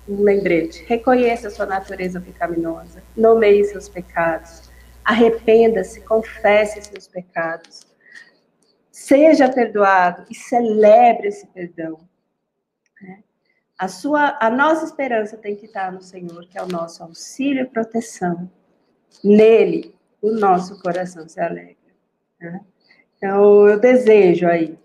um 0.08 0.22
lembrete: 0.22 0.84
reconheça 0.86 1.48
a 1.48 1.50
sua 1.50 1.66
natureza 1.66 2.20
pecaminosa, 2.20 3.02
nomeie 3.16 3.64
seus 3.64 3.88
pecados, 3.88 4.68
arrependa-se, 5.04 6.00
confesse 6.00 6.82
seus 6.82 7.06
pecados, 7.06 7.86
seja 8.90 9.48
perdoado 9.48 10.24
e 10.28 10.34
celebre 10.34 11.28
esse 11.28 11.46
perdão. 11.46 11.98
Né? 13.00 13.22
A, 13.78 13.88
sua, 13.88 14.36
a 14.40 14.50
nossa 14.50 14.84
esperança 14.84 15.36
tem 15.36 15.54
que 15.54 15.66
estar 15.66 15.92
no 15.92 16.02
Senhor, 16.02 16.46
que 16.48 16.58
é 16.58 16.62
o 16.62 16.68
nosso 16.68 17.02
auxílio 17.04 17.62
e 17.62 17.68
proteção. 17.68 18.50
Nele, 19.22 19.94
o 20.20 20.32
nosso 20.32 20.80
coração 20.80 21.28
se 21.28 21.40
alegra. 21.40 21.76
Né? 22.40 22.60
Então, 23.16 23.68
eu 23.68 23.80
desejo 23.80 24.46
aí 24.46 24.78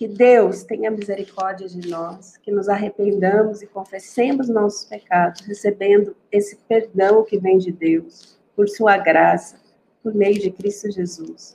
que 0.00 0.08
Deus 0.08 0.64
tenha 0.64 0.90
misericórdia 0.90 1.68
de 1.68 1.88
nós, 1.88 2.36
que 2.38 2.50
nos 2.50 2.70
arrependamos 2.70 3.60
e 3.60 3.66
confessemos 3.66 4.48
nossos 4.48 4.86
pecados, 4.86 5.42
recebendo 5.42 6.16
esse 6.32 6.56
perdão 6.56 7.22
que 7.22 7.38
vem 7.38 7.58
de 7.58 7.70
Deus, 7.70 8.38
por 8.56 8.66
sua 8.66 8.96
graça, 8.96 9.56
por 10.02 10.14
meio 10.14 10.40
de 10.40 10.50
Cristo 10.50 10.90
Jesus. 10.90 11.54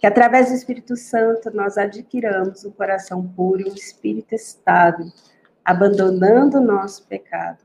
Que 0.00 0.06
através 0.06 0.48
do 0.48 0.54
Espírito 0.54 0.96
Santo 0.96 1.50
nós 1.52 1.76
adquiramos 1.76 2.64
um 2.64 2.70
coração 2.70 3.26
puro 3.26 3.68
um 3.68 3.74
espírito 3.74 4.32
estável, 4.34 5.06
abandonando 5.64 6.58
o 6.58 6.64
nosso 6.64 7.04
pecado, 7.06 7.58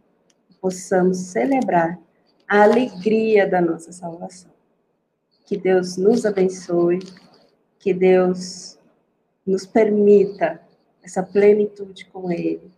e 0.50 0.56
possamos 0.56 1.18
celebrar 1.18 2.00
a 2.48 2.64
alegria 2.64 3.48
da 3.48 3.62
nossa 3.62 3.92
salvação. 3.92 4.52
Que 5.46 5.58
Deus 5.58 5.96
nos 5.96 6.26
abençoe, 6.26 7.00
que 7.80 7.94
Deus 7.94 8.78
nos 9.46 9.66
permita 9.66 10.60
essa 11.04 11.24
plenitude 11.24 12.06
com 12.06 12.32
Ele, 12.32 12.70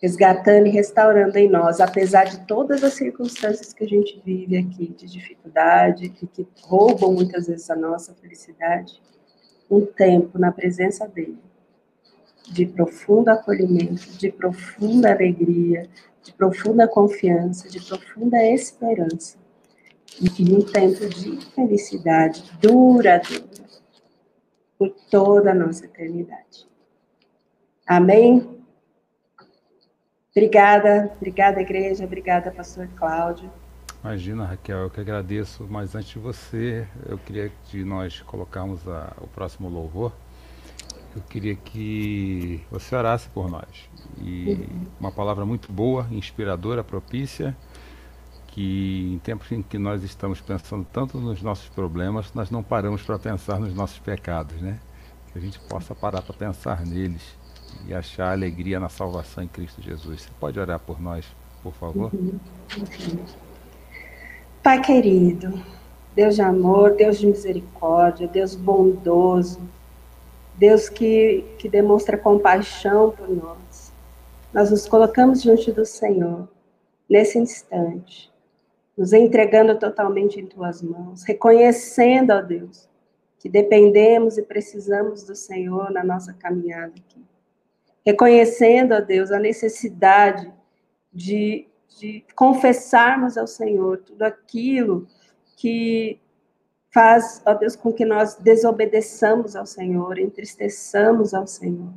resgatando 0.00 0.66
e 0.66 0.70
restaurando 0.70 1.36
em 1.38 1.48
nós, 1.48 1.80
apesar 1.80 2.24
de 2.24 2.46
todas 2.46 2.82
as 2.82 2.94
circunstâncias 2.94 3.72
que 3.72 3.84
a 3.84 3.88
gente 3.88 4.20
vive 4.24 4.56
aqui, 4.56 4.88
de 4.88 5.06
dificuldade, 5.06 6.08
que, 6.08 6.26
que 6.26 6.46
roubam 6.62 7.12
muitas 7.12 7.46
vezes 7.46 7.68
a 7.70 7.76
nossa 7.76 8.14
felicidade, 8.14 9.00
um 9.70 9.84
tempo 9.84 10.38
na 10.38 10.52
presença 10.52 11.06
dEle, 11.06 11.38
de 12.48 12.64
profundo 12.64 13.28
acolhimento, 13.28 14.08
de 14.16 14.30
profunda 14.30 15.12
alegria, 15.12 15.88
de 16.22 16.32
profunda 16.32 16.86
confiança, 16.88 17.68
de 17.68 17.80
profunda 17.80 18.42
esperança, 18.42 19.36
e 20.20 20.54
um 20.54 20.62
tempo 20.62 21.08
de 21.08 21.44
felicidade 21.54 22.44
duradoura 22.60 23.45
por 24.78 24.90
toda 25.10 25.52
a 25.52 25.54
nossa 25.54 25.84
eternidade. 25.84 26.66
Amém? 27.86 28.56
Obrigada, 30.30 31.10
obrigada, 31.16 31.60
igreja, 31.60 32.04
obrigada, 32.04 32.50
pastor 32.50 32.88
Cláudio. 32.96 33.50
Imagina, 34.04 34.44
Raquel, 34.44 34.78
eu 34.78 34.90
que 34.90 35.00
agradeço, 35.00 35.66
mas 35.68 35.94
antes 35.94 36.10
de 36.10 36.18
você, 36.18 36.86
eu 37.08 37.18
queria 37.18 37.50
que 37.64 37.82
nós 37.82 38.20
colocarmos 38.20 38.86
a, 38.86 39.12
o 39.20 39.26
próximo 39.26 39.68
louvor. 39.68 40.12
Eu 41.14 41.22
queria 41.22 41.56
que 41.56 42.62
você 42.70 42.94
orasse 42.94 43.28
por 43.30 43.50
nós. 43.50 43.88
E 44.20 44.52
uhum. 44.52 44.86
uma 45.00 45.10
palavra 45.10 45.46
muito 45.46 45.72
boa, 45.72 46.06
inspiradora, 46.10 46.84
propícia, 46.84 47.56
que 48.56 49.12
em 49.12 49.18
tempos 49.18 49.52
em 49.52 49.60
que 49.60 49.76
nós 49.76 50.02
estamos 50.02 50.40
pensando 50.40 50.86
tanto 50.90 51.18
nos 51.18 51.42
nossos 51.42 51.68
problemas, 51.68 52.32
nós 52.32 52.50
não 52.50 52.62
paramos 52.62 53.02
para 53.02 53.18
pensar 53.18 53.60
nos 53.60 53.74
nossos 53.74 53.98
pecados, 53.98 54.58
né? 54.62 54.80
Que 55.30 55.38
a 55.38 55.42
gente 55.42 55.60
possa 55.68 55.94
parar 55.94 56.22
para 56.22 56.34
pensar 56.34 56.80
neles 56.86 57.20
e 57.86 57.92
achar 57.92 58.32
alegria 58.32 58.80
na 58.80 58.88
salvação 58.88 59.44
em 59.44 59.46
Cristo 59.46 59.82
Jesus. 59.82 60.22
Você 60.22 60.30
pode 60.40 60.58
orar 60.58 60.80
por 60.80 60.98
nós, 60.98 61.26
por 61.62 61.74
favor? 61.74 62.10
Uhum. 62.14 62.38
Pai 64.62 64.80
querido, 64.80 65.62
Deus 66.14 66.36
de 66.36 66.40
amor, 66.40 66.94
Deus 66.96 67.18
de 67.18 67.26
misericórdia, 67.26 68.26
Deus 68.26 68.54
bondoso, 68.54 69.60
Deus 70.54 70.88
que, 70.88 71.44
que 71.58 71.68
demonstra 71.68 72.16
compaixão 72.16 73.10
por 73.10 73.28
nós. 73.28 73.92
Nós 74.50 74.70
nos 74.70 74.88
colocamos 74.88 75.42
diante 75.42 75.70
do 75.70 75.84
Senhor 75.84 76.48
nesse 77.06 77.38
instante 77.38 78.34
nos 78.96 79.12
entregando 79.12 79.78
totalmente 79.78 80.40
em 80.40 80.46
tuas 80.46 80.82
mãos, 80.82 81.22
reconhecendo, 81.22 82.30
ó 82.30 82.40
Deus, 82.40 82.88
que 83.38 83.48
dependemos 83.48 84.38
e 84.38 84.42
precisamos 84.42 85.24
do 85.24 85.34
Senhor 85.34 85.90
na 85.90 86.02
nossa 86.02 86.32
caminhada 86.32 86.94
aqui. 86.96 87.22
Reconhecendo, 88.04 88.92
ó 88.94 89.00
Deus, 89.00 89.30
a 89.30 89.38
necessidade 89.38 90.50
de, 91.12 91.68
de 91.98 92.24
confessarmos 92.34 93.36
ao 93.36 93.46
Senhor 93.46 93.98
tudo 93.98 94.22
aquilo 94.22 95.06
que 95.56 96.18
faz, 96.92 97.42
ó 97.44 97.52
Deus, 97.52 97.76
com 97.76 97.92
que 97.92 98.04
nós 98.04 98.36
desobedeçamos 98.36 99.54
ao 99.54 99.66
Senhor, 99.66 100.18
entristeçamos 100.18 101.34
ao 101.34 101.46
Senhor. 101.46 101.92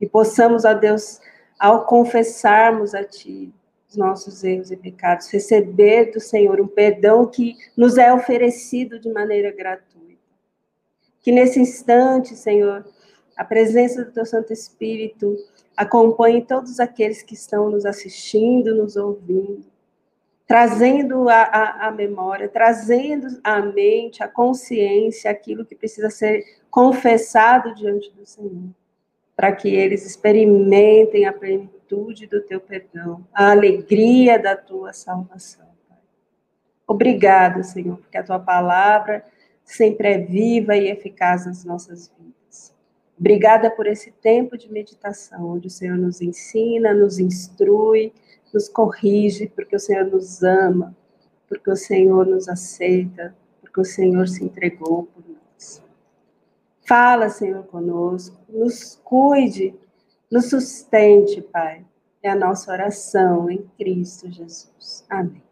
E 0.00 0.08
possamos, 0.08 0.64
ó 0.64 0.74
Deus, 0.74 1.20
ao 1.58 1.86
confessarmos 1.86 2.94
a 2.94 3.04
Ti, 3.04 3.52
os 3.88 3.96
nossos 3.96 4.44
erros 4.44 4.70
e 4.70 4.76
pecados, 4.76 5.30
receber 5.30 6.12
do 6.12 6.20
Senhor 6.20 6.60
um 6.60 6.68
perdão 6.68 7.26
que 7.26 7.56
nos 7.76 7.96
é 7.96 8.12
oferecido 8.12 8.98
de 8.98 9.10
maneira 9.10 9.50
gratuita. 9.50 10.18
Que 11.22 11.32
nesse 11.32 11.58
instante, 11.58 12.36
Senhor, 12.36 12.84
a 13.36 13.44
presença 13.44 14.04
do 14.04 14.12
Teu 14.12 14.26
Santo 14.26 14.52
Espírito 14.52 15.36
acompanhe 15.76 16.44
todos 16.44 16.78
aqueles 16.80 17.22
que 17.22 17.34
estão 17.34 17.70
nos 17.70 17.86
assistindo, 17.86 18.74
nos 18.74 18.96
ouvindo, 18.96 19.64
trazendo 20.46 21.28
a, 21.28 21.42
a, 21.42 21.88
a 21.88 21.90
memória, 21.90 22.48
trazendo 22.48 23.40
à 23.42 23.60
mente, 23.60 24.22
a 24.22 24.28
consciência, 24.28 25.30
aquilo 25.30 25.64
que 25.64 25.74
precisa 25.74 26.10
ser 26.10 26.44
confessado 26.70 27.74
diante 27.74 28.10
do 28.12 28.26
Senhor, 28.26 28.70
para 29.34 29.52
que 29.52 29.68
eles 29.68 30.04
experimentem 30.04 31.24
a 31.26 31.32
plenitude 31.32 31.77
plenitude 31.88 32.26
do 32.26 32.42
teu 32.42 32.60
perdão, 32.60 33.26
a 33.32 33.50
alegria 33.50 34.38
da 34.38 34.54
tua 34.54 34.92
salvação. 34.92 35.66
Pai. 35.88 35.98
Obrigado, 36.86 37.64
Senhor, 37.64 37.96
porque 37.96 38.18
a 38.18 38.22
tua 38.22 38.38
palavra 38.38 39.24
sempre 39.64 40.12
é 40.12 40.18
viva 40.18 40.76
e 40.76 40.88
eficaz 40.88 41.46
nas 41.46 41.64
nossas 41.64 42.12
vidas. 42.18 42.74
Obrigada 43.18 43.70
por 43.70 43.86
esse 43.86 44.12
tempo 44.12 44.56
de 44.56 44.70
meditação, 44.70 45.50
onde 45.50 45.66
o 45.66 45.70
Senhor 45.70 45.96
nos 45.96 46.20
ensina, 46.20 46.94
nos 46.94 47.18
instrui, 47.18 48.12
nos 48.52 48.68
corrige, 48.68 49.48
porque 49.48 49.74
o 49.74 49.80
Senhor 49.80 50.04
nos 50.06 50.42
ama, 50.42 50.96
porque 51.48 51.70
o 51.70 51.76
Senhor 51.76 52.26
nos 52.26 52.48
aceita, 52.48 53.34
porque 53.60 53.80
o 53.80 53.84
Senhor 53.84 54.28
se 54.28 54.44
entregou 54.44 55.04
por 55.04 55.24
nós. 55.26 55.82
Fala, 56.86 57.28
Senhor, 57.28 57.64
conosco, 57.64 58.36
nos 58.48 59.00
cuide 59.02 59.74
nos 60.30 60.50
sustente, 60.50 61.40
Pai. 61.40 61.84
É 62.22 62.30
a 62.30 62.36
nossa 62.36 62.72
oração 62.72 63.50
em 63.50 63.64
Cristo 63.78 64.30
Jesus. 64.30 65.06
Amém. 65.08 65.47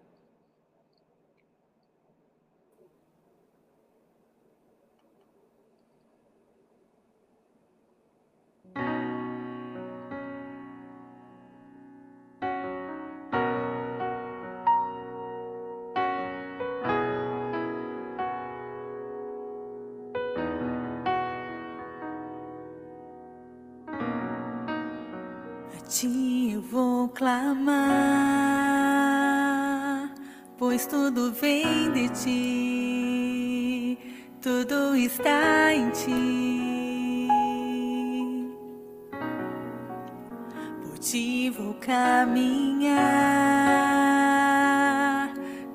Clamar, 27.16 27.72
pois 30.58 30.86
tudo 30.86 31.32
vem 31.32 31.90
de 31.92 32.08
ti, 32.10 33.98
tudo 34.40 34.94
está 34.94 35.72
em 35.74 35.88
ti. 35.90 37.28
Por 40.82 40.98
ti 40.98 41.48
vou 41.50 41.72
caminhar, 41.74 42.92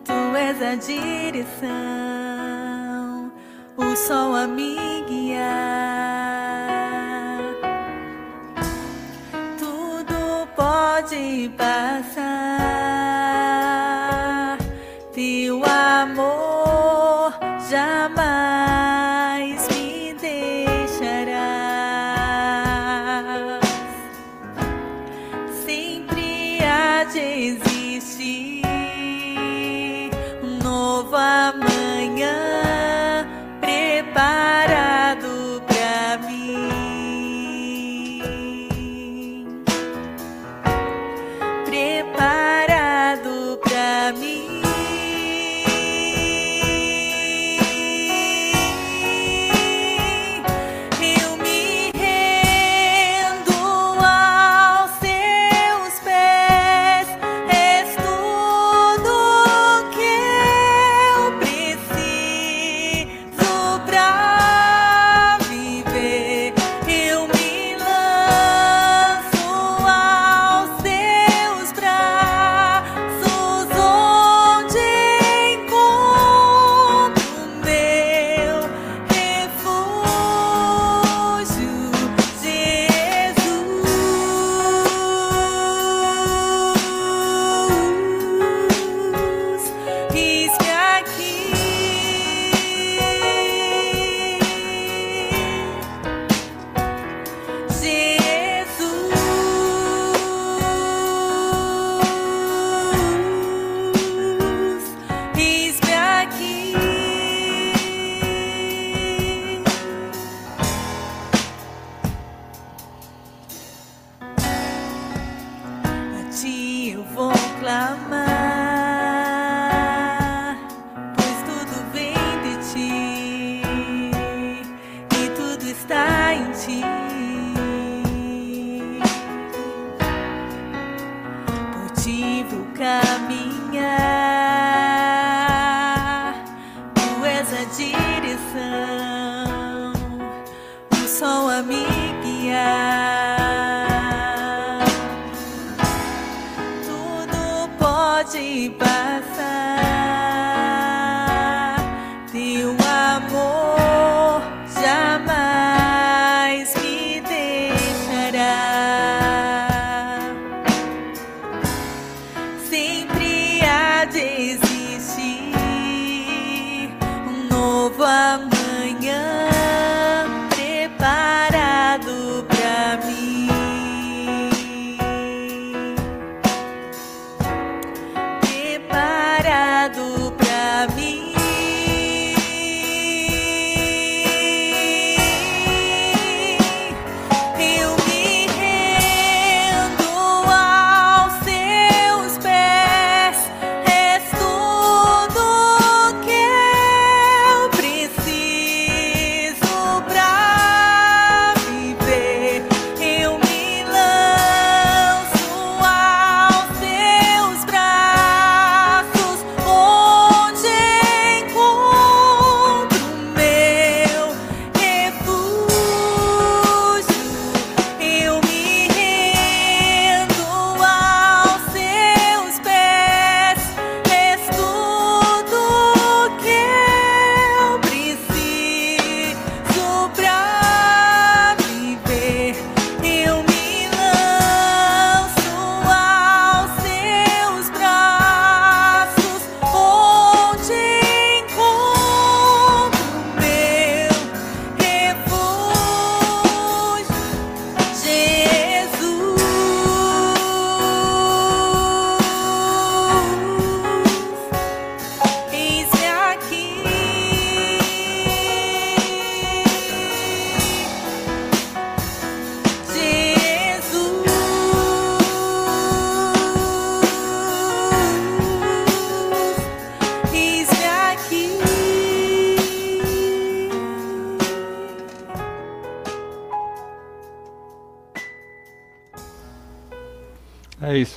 tu 0.05 0.35
és 0.35 0.61
a 0.61 0.75
direção, 0.75 1.71
o 3.77 3.95
sol 3.95 4.35
a 4.35 4.45
me 4.47 5.01
guiar. 5.07 5.90
Pode 11.49 12.20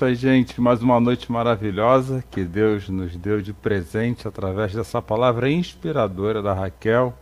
aí, 0.05 0.15
gente. 0.15 0.61
Mais 0.61 0.83
uma 0.83 1.01
noite 1.01 1.33
maravilhosa 1.33 2.23
que 2.31 2.45
Deus 2.45 2.89
nos 2.89 3.17
deu 3.17 3.41
de 3.41 3.53
presente 3.53 4.29
através 4.29 4.75
dessa 4.75 5.01
palavra 5.01 5.51
inspiradora 5.51 6.43
da 6.43 6.53
Raquel. 6.53 7.15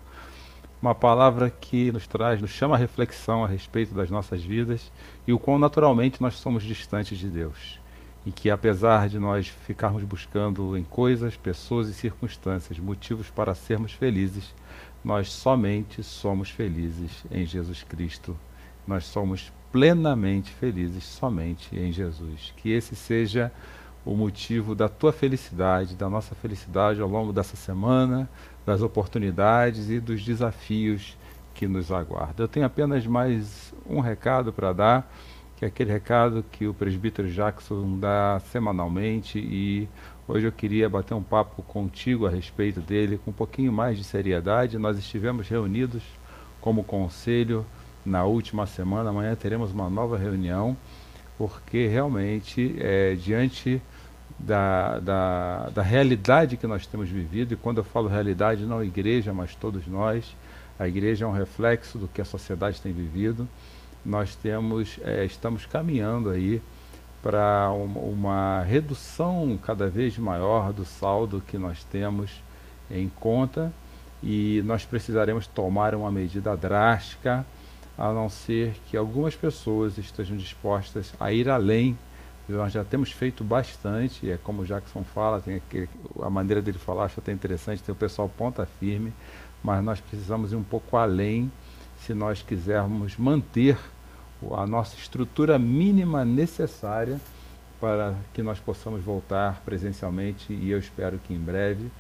Uma 0.81 0.95
palavra 0.95 1.49
que 1.49 1.93
nos 1.93 2.07
traz, 2.07 2.41
nos 2.41 2.51
chama 2.51 2.75
a 2.75 2.79
reflexão 2.79 3.45
a 3.45 3.47
respeito 3.47 3.95
das 3.95 4.11
nossas 4.11 4.43
vidas 4.43 4.91
e 5.27 5.33
o 5.33 5.39
quão 5.39 5.59
naturalmente 5.59 6.21
nós 6.21 6.35
somos 6.35 6.65
distantes 6.65 7.19
de 7.19 7.29
Deus. 7.29 7.79
E 8.27 8.33
que 8.33 8.51
apesar 8.51 9.09
de 9.09 9.19
nós 9.19 9.47
ficarmos 9.47 10.03
buscando 10.03 10.77
em 10.77 10.83
coisas, 10.83 11.37
pessoas 11.37 11.89
e 11.89 11.95
circunstâncias 11.95 12.79
motivos 12.79 13.31
para 13.31 13.55
sermos 13.55 13.93
felizes, 13.93 14.53
nós 15.05 15.31
somente 15.31 16.03
somos 16.03 16.51
felizes 16.51 17.25
em 17.31 17.47
Jesus 17.47 17.83
Cristo. 17.83 18.37
Nós 18.87 19.05
somos 19.05 19.53
plenamente 19.73 20.53
felizes 20.53 21.03
somente 21.03 21.75
em 21.75 21.91
Jesus. 21.91 22.53
Que 22.57 22.71
esse 22.71 22.95
seja 22.95 23.51
o 24.05 24.15
motivo 24.15 24.75
da 24.75 24.89
tua 24.89 25.13
felicidade, 25.13 25.95
da 25.95 26.11
nossa 26.11 26.35
felicidade 26.35 27.01
ao 27.01 27.09
longo 27.09 27.33
dessa 27.33 27.57
semana, 27.57 28.29
das 28.67 28.83
oportunidades 28.83 29.89
e 29.89 29.99
dos 29.99 30.23
desafios 30.23 31.17
que 31.55 31.67
nos 31.67 31.91
aguardam. 31.91 32.45
Eu 32.45 32.49
tenho 32.49 32.67
apenas 32.67 33.07
mais 33.07 33.73
um 33.89 34.01
recado 34.01 34.53
para 34.53 34.73
dar, 34.73 35.13
que 35.57 35.65
é 35.65 35.69
aquele 35.69 35.93
recado 35.93 36.45
que 36.53 36.67
o 36.67 36.75
presbítero 36.75 37.31
Jackson 37.31 37.99
dá 37.99 38.41
semanalmente 38.51 39.39
e 39.39 39.89
hoje 40.27 40.47
eu 40.47 40.53
queria 40.53 40.89
bater 40.89 41.15
um 41.15 41.23
papo 41.23 41.63
contigo 41.63 42.27
a 42.27 42.31
respeito 42.31 42.81
dele 42.81 43.21
com 43.25 43.31
um 43.31 43.35
pouquinho 43.35 43.73
mais 43.73 43.97
de 43.97 44.05
seriedade. 44.05 44.79
Nós 44.79 44.99
estivemos 44.99 45.49
reunidos 45.49 46.03
como 46.61 46.83
conselho 46.83 47.65
na 48.05 48.25
última 48.25 48.67
semana. 48.67 49.11
Amanhã 49.11 49.35
teremos 49.35 49.73
uma 49.73 49.89
nova 49.89 50.17
reunião, 50.17 50.77
porque 51.39 51.87
realmente, 51.87 52.77
é, 52.79 53.15
diante 53.15 53.81
da, 54.39 54.99
da, 54.99 55.71
da 55.71 55.83
realidade 55.83 56.57
que 56.57 56.67
nós 56.67 56.87
temos 56.87 57.09
vivido, 57.09 57.55
e 57.55 57.57
quando 57.57 57.79
eu 57.79 57.85
falo 57.85 58.09
realidade, 58.09 58.65
não 58.65 58.83
igreja, 58.83 59.33
mas 59.33 59.55
todos 59.55 59.87
nós, 59.87 60.37
a 60.79 60.89
igreja 60.89 61.25
é 61.25 61.29
um 61.29 61.33
reflexo 61.33 61.99
do 61.99 62.09
que 62.09 62.21
a 62.21 62.25
sociedade 62.25 62.81
tem 62.81 62.93
vivido. 62.93 63.49
Nós 64.05 64.35
temos, 64.35 64.99
é, 65.05 65.25
estamos 65.25 65.65
caminhando 65.65 66.31
aí 66.31 66.61
para 67.23 67.71
uma, 67.71 68.01
uma 68.01 68.63
redução 68.63 69.57
cada 69.65 69.89
vez 69.89 70.19
maior 70.19 70.73
do 70.73 70.85
saldo 70.85 71.43
que 71.47 71.57
nós 71.57 71.85
temos 71.85 72.43
em 72.91 73.09
conta 73.09 73.73
e 74.23 74.61
nós 74.65 74.85
precisaremos 74.85 75.47
tomar 75.47 75.95
uma 75.95 76.11
medida 76.11 76.57
drástica 76.57 77.47
a 77.97 78.13
não 78.13 78.29
ser 78.29 78.75
que 78.89 78.97
algumas 78.97 79.37
pessoas 79.37 79.99
estejam 79.99 80.37
dispostas 80.37 81.13
a 81.21 81.33
ir 81.33 81.49
além. 81.49 81.99
Nós 82.49 82.73
já 82.73 82.85
temos 82.85 83.13
feito 83.13 83.45
bastante, 83.45 84.31
é 84.31 84.37
como 84.37 84.63
o 84.63 84.67
Jackson 84.67 85.05
fala, 85.05 85.41
tem 85.41 85.57
aqui, 85.57 85.89
a 86.21 86.29
maneira 86.29 86.61
dele 86.61 86.79
falar, 86.79 87.05
acho 87.05 87.21
até 87.21 87.33
interessante, 87.33 87.83
tem 87.83 87.93
o 87.93 87.97
pessoal 87.97 88.29
ponta 88.29 88.67
firme, 88.81 89.13
mas 89.63 89.83
nós 89.83 90.01
precisamos 90.01 90.53
ir 90.53 90.57
um 90.57 90.63
pouco 90.63 90.97
além 90.97 91.51
se 92.01 92.13
nós 92.13 92.43
quisermos 92.43 93.17
manter 93.17 93.79
a 94.51 94.67
nossa 94.67 94.97
estrutura 94.97 95.59
mínima 95.59 96.25
necessária 96.25 97.21
para 97.81 98.15
que 98.35 98.43
nós 98.43 98.59
possamos 98.59 99.03
voltar 99.03 99.61
presencialmente 99.65 100.53
e 100.53 100.71
eu 100.71 100.79
espero 100.79 101.19
que 101.19 101.33
em 101.33 101.39
breve. 101.39 101.91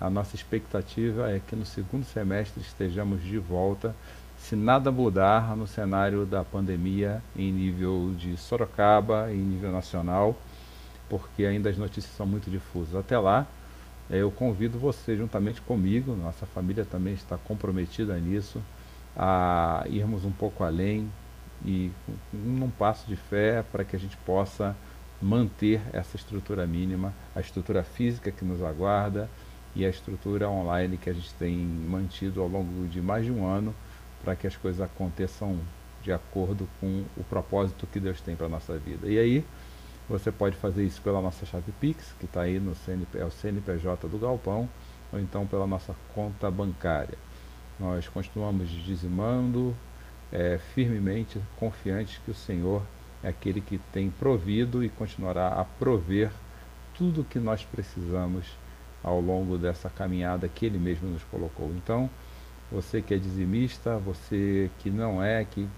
A 0.00 0.10
nossa 0.10 0.34
expectativa 0.34 1.30
é 1.30 1.40
que 1.40 1.54
no 1.54 1.64
segundo 1.64 2.04
semestre 2.04 2.60
estejamos 2.60 3.22
de 3.22 3.38
volta 3.38 3.94
se 4.44 4.54
nada 4.54 4.92
mudar 4.92 5.56
no 5.56 5.66
cenário 5.66 6.26
da 6.26 6.44
pandemia 6.44 7.22
em 7.34 7.50
nível 7.50 8.12
de 8.14 8.36
Sorocaba, 8.36 9.32
em 9.32 9.38
nível 9.38 9.72
nacional, 9.72 10.36
porque 11.08 11.46
ainda 11.46 11.70
as 11.70 11.78
notícias 11.78 12.14
são 12.14 12.26
muito 12.26 12.50
difusas. 12.50 12.94
Até 12.94 13.18
lá, 13.18 13.46
eh, 14.10 14.18
eu 14.18 14.30
convido 14.30 14.78
você, 14.78 15.16
juntamente 15.16 15.62
comigo, 15.62 16.14
nossa 16.14 16.44
família 16.44 16.84
também 16.84 17.14
está 17.14 17.38
comprometida 17.38 18.18
nisso, 18.18 18.60
a 19.16 19.84
irmos 19.88 20.26
um 20.26 20.32
pouco 20.32 20.62
além 20.62 21.10
e 21.64 21.90
num 22.30 22.68
passo 22.68 23.06
de 23.08 23.16
fé 23.16 23.64
para 23.72 23.82
que 23.82 23.96
a 23.96 23.98
gente 23.98 24.16
possa 24.26 24.76
manter 25.22 25.80
essa 25.90 26.16
estrutura 26.16 26.66
mínima, 26.66 27.14
a 27.34 27.40
estrutura 27.40 27.82
física 27.82 28.30
que 28.30 28.44
nos 28.44 28.62
aguarda 28.62 29.26
e 29.74 29.86
a 29.86 29.88
estrutura 29.88 30.50
online 30.50 30.98
que 30.98 31.08
a 31.08 31.14
gente 31.14 31.32
tem 31.34 31.56
mantido 31.56 32.42
ao 32.42 32.48
longo 32.48 32.86
de 32.88 33.00
mais 33.00 33.24
de 33.24 33.32
um 33.32 33.46
ano 33.46 33.74
para 34.24 34.34
que 34.34 34.46
as 34.46 34.56
coisas 34.56 34.80
aconteçam 34.80 35.58
de 36.02 36.12
acordo 36.12 36.68
com 36.80 37.04
o 37.16 37.24
propósito 37.24 37.86
que 37.86 38.00
Deus 38.00 38.20
tem 38.20 38.34
para 38.34 38.46
a 38.46 38.48
nossa 38.48 38.76
vida. 38.78 39.06
E 39.06 39.18
aí, 39.18 39.44
você 40.08 40.32
pode 40.32 40.56
fazer 40.56 40.84
isso 40.84 41.00
pela 41.02 41.20
nossa 41.20 41.46
chave 41.46 41.72
Pix, 41.80 42.14
que 42.18 42.24
está 42.24 42.42
aí 42.42 42.58
no 42.58 42.74
CNP, 42.74 43.18
é 43.18 43.24
o 43.24 43.30
CNPJ 43.30 44.08
do 44.08 44.18
Galpão, 44.18 44.68
ou 45.12 45.20
então 45.20 45.46
pela 45.46 45.66
nossa 45.66 45.94
conta 46.14 46.50
bancária. 46.50 47.16
Nós 47.78 48.08
continuamos 48.08 48.68
dizimando 48.68 49.74
é, 50.32 50.58
firmemente, 50.74 51.40
confiantes 51.56 52.20
que 52.24 52.30
o 52.30 52.34
Senhor 52.34 52.82
é 53.22 53.28
aquele 53.28 53.60
que 53.60 53.78
tem 53.92 54.10
provido 54.10 54.84
e 54.84 54.88
continuará 54.88 55.48
a 55.48 55.64
prover 55.64 56.30
tudo 56.94 57.22
o 57.22 57.24
que 57.24 57.38
nós 57.38 57.64
precisamos 57.64 58.46
ao 59.02 59.20
longo 59.20 59.56
dessa 59.58 59.88
caminhada 59.88 60.48
que 60.48 60.66
Ele 60.66 60.78
mesmo 60.78 61.08
nos 61.08 61.22
colocou. 61.24 61.70
Então, 61.76 62.08
você 62.70 63.00
que 63.00 63.14
é 63.14 63.18
dizimista, 63.18 63.96
você 63.98 64.70
que 64.78 64.90
não 64.90 65.22
é, 65.22 65.44
que 65.44 65.68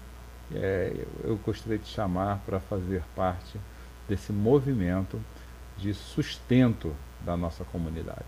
é, 0.53 1.05
eu 1.23 1.37
gostaria 1.37 1.77
de 1.77 1.87
chamar 1.87 2.39
para 2.45 2.59
fazer 2.59 3.03
parte 3.15 3.59
desse 4.07 4.31
movimento 4.31 5.19
de 5.77 5.93
sustento 5.93 6.95
da 7.21 7.35
nossa 7.35 7.63
comunidade. 7.65 8.25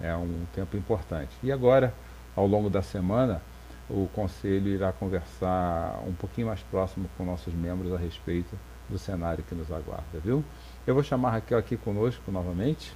É 0.00 0.14
um 0.14 0.46
tempo 0.54 0.76
importante. 0.76 1.30
E 1.42 1.50
agora, 1.50 1.92
ao 2.36 2.46
longo 2.46 2.70
da 2.70 2.82
semana, 2.82 3.42
o 3.90 4.08
Conselho 4.14 4.68
irá 4.68 4.92
conversar 4.92 6.00
um 6.06 6.12
pouquinho 6.12 6.46
mais 6.46 6.60
próximo 6.62 7.08
com 7.16 7.24
nossos 7.24 7.52
membros 7.52 7.92
a 7.92 7.96
respeito 7.96 8.56
do 8.88 8.98
cenário 8.98 9.44
que 9.44 9.54
nos 9.54 9.70
aguarda, 9.70 10.18
viu? 10.22 10.44
Eu 10.86 10.94
vou 10.94 11.02
chamar 11.02 11.28
a 11.28 11.32
Raquel 11.32 11.58
aqui 11.58 11.76
conosco 11.76 12.30
novamente. 12.30 12.92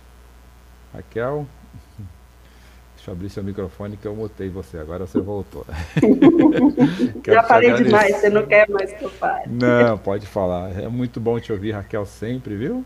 Raquel, 0.92 1.46
Deixa 3.02 3.10
eu 3.10 3.14
abrir 3.16 3.30
seu 3.30 3.42
microfone 3.42 3.96
que 3.96 4.06
eu 4.06 4.14
mutei 4.14 4.48
você, 4.48 4.78
agora 4.78 5.04
você 5.04 5.20
voltou. 5.20 5.66
Já 7.26 7.42
falei 7.42 7.74
demais, 7.74 8.14
você 8.14 8.30
não 8.30 8.46
quer 8.46 8.68
mais 8.68 8.92
que 8.92 9.02
eu 9.02 9.10
fale. 9.10 9.42
Não, 9.48 9.98
pode 9.98 10.24
falar. 10.24 10.70
É 10.80 10.86
muito 10.86 11.18
bom 11.18 11.40
te 11.40 11.52
ouvir, 11.52 11.72
Raquel, 11.72 12.06
sempre, 12.06 12.54
viu? 12.54 12.84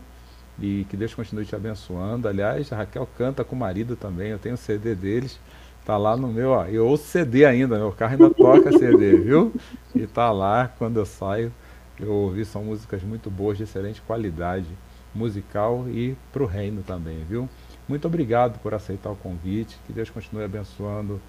E 0.59 0.87
que 0.89 0.97
Deus 0.97 1.13
continue 1.13 1.45
te 1.45 1.55
abençoando. 1.55 2.27
Aliás, 2.27 2.73
a 2.73 2.77
Raquel 2.77 3.07
canta 3.15 3.43
com 3.43 3.55
o 3.55 3.59
marido 3.59 3.95
também, 3.95 4.31
eu 4.31 4.39
tenho 4.39 4.55
o 4.55 4.57
CD 4.57 4.95
deles. 4.95 5.39
Tá 5.85 5.97
lá 5.97 6.17
no 6.17 6.29
meu, 6.29 6.49
ó, 6.49 6.65
eu 6.65 6.87
ouço 6.87 7.03
CD 7.03 7.45
ainda, 7.45 7.77
meu 7.77 7.91
carro 7.91 8.13
ainda 8.13 8.31
toca 8.31 8.71
CD, 8.71 9.17
viu? 9.17 9.53
E 9.93 10.07
tá 10.07 10.31
lá, 10.31 10.67
quando 10.79 10.97
eu 10.97 11.05
saio, 11.05 11.53
eu 11.99 12.11
ouvi, 12.11 12.43
são 12.43 12.63
músicas 12.63 13.03
muito 13.03 13.29
boas, 13.29 13.55
de 13.55 13.65
excelente 13.65 14.01
qualidade 14.01 14.65
musical 15.13 15.85
e 15.87 16.17
pro 16.33 16.47
reino 16.47 16.81
também, 16.81 17.23
viu? 17.29 17.47
Muito 17.87 18.05
obrigado 18.05 18.59
por 18.59 18.73
aceitar 18.73 19.09
o 19.09 19.15
convite. 19.15 19.77
Que 19.87 19.93
Deus 19.93 20.09
continue 20.09 20.43
abençoando 20.43 21.21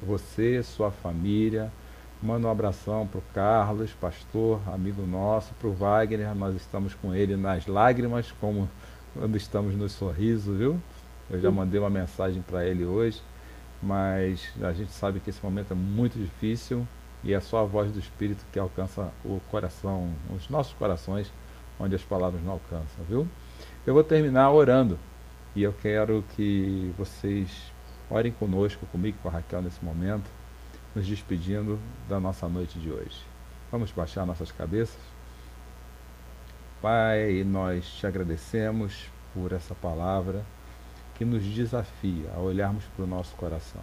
você, 0.00 0.62
sua 0.62 0.90
família. 0.90 1.72
Manda 2.22 2.46
um 2.46 2.50
abração 2.50 3.06
para 3.06 3.18
o 3.18 3.22
Carlos, 3.34 3.90
pastor, 3.92 4.60
amigo 4.72 5.02
nosso, 5.02 5.52
para 5.54 5.68
o 5.68 5.72
Wagner. 5.72 6.34
Nós 6.34 6.54
estamos 6.54 6.94
com 6.94 7.12
ele 7.12 7.36
nas 7.36 7.66
lágrimas, 7.66 8.32
como 8.40 8.70
quando 9.12 9.36
estamos 9.36 9.74
no 9.74 9.88
sorriso, 9.88 10.54
viu? 10.54 10.80
Eu 11.28 11.40
já 11.40 11.50
mandei 11.50 11.80
uma 11.80 11.90
mensagem 11.90 12.42
para 12.42 12.64
ele 12.64 12.84
hoje, 12.84 13.20
mas 13.82 14.52
a 14.62 14.72
gente 14.72 14.92
sabe 14.92 15.20
que 15.20 15.30
esse 15.30 15.42
momento 15.42 15.72
é 15.72 15.76
muito 15.76 16.18
difícil 16.18 16.86
e 17.24 17.32
é 17.32 17.40
só 17.40 17.58
a 17.58 17.64
voz 17.64 17.90
do 17.90 17.98
Espírito 17.98 18.44
que 18.52 18.58
alcança 18.58 19.10
o 19.24 19.40
coração, 19.50 20.10
os 20.34 20.48
nossos 20.48 20.74
corações, 20.74 21.32
onde 21.78 21.94
as 21.94 22.02
palavras 22.02 22.42
não 22.42 22.52
alcançam, 22.52 23.04
viu? 23.08 23.26
Eu 23.86 23.94
vou 23.94 24.04
terminar 24.04 24.50
orando. 24.50 24.98
E 25.56 25.62
eu 25.62 25.72
quero 25.72 26.24
que 26.34 26.92
vocês 26.98 27.48
orem 28.10 28.32
conosco, 28.32 28.86
comigo, 28.86 29.16
com 29.22 29.28
a 29.28 29.32
Raquel 29.32 29.62
nesse 29.62 29.84
momento, 29.84 30.28
nos 30.96 31.06
despedindo 31.06 31.78
da 32.08 32.18
nossa 32.18 32.48
noite 32.48 32.76
de 32.80 32.90
hoje. 32.90 33.24
Vamos 33.70 33.92
baixar 33.92 34.26
nossas 34.26 34.50
cabeças. 34.50 34.98
Pai, 36.82 37.44
nós 37.44 37.86
te 37.86 38.04
agradecemos 38.04 39.08
por 39.32 39.52
essa 39.52 39.76
palavra 39.76 40.44
que 41.14 41.24
nos 41.24 41.44
desafia 41.44 42.32
a 42.34 42.40
olharmos 42.40 42.82
para 42.96 43.04
o 43.04 43.08
nosso 43.08 43.36
coração. 43.36 43.82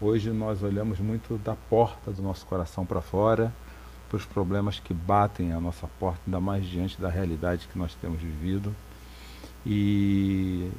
Hoje 0.00 0.30
nós 0.30 0.62
olhamos 0.62 0.98
muito 1.00 1.36
da 1.36 1.54
porta 1.54 2.10
do 2.10 2.22
nosso 2.22 2.46
coração 2.46 2.86
para 2.86 3.02
fora, 3.02 3.52
para 4.08 4.16
os 4.16 4.24
problemas 4.24 4.80
que 4.80 4.94
batem 4.94 5.52
a 5.52 5.60
nossa 5.60 5.86
porta, 5.98 6.20
ainda 6.26 6.40
mais 6.40 6.64
diante 6.64 6.98
da 6.98 7.10
realidade 7.10 7.68
que 7.70 7.78
nós 7.78 7.94
temos 7.96 8.22
vivido 8.22 8.74
e 9.66 10.70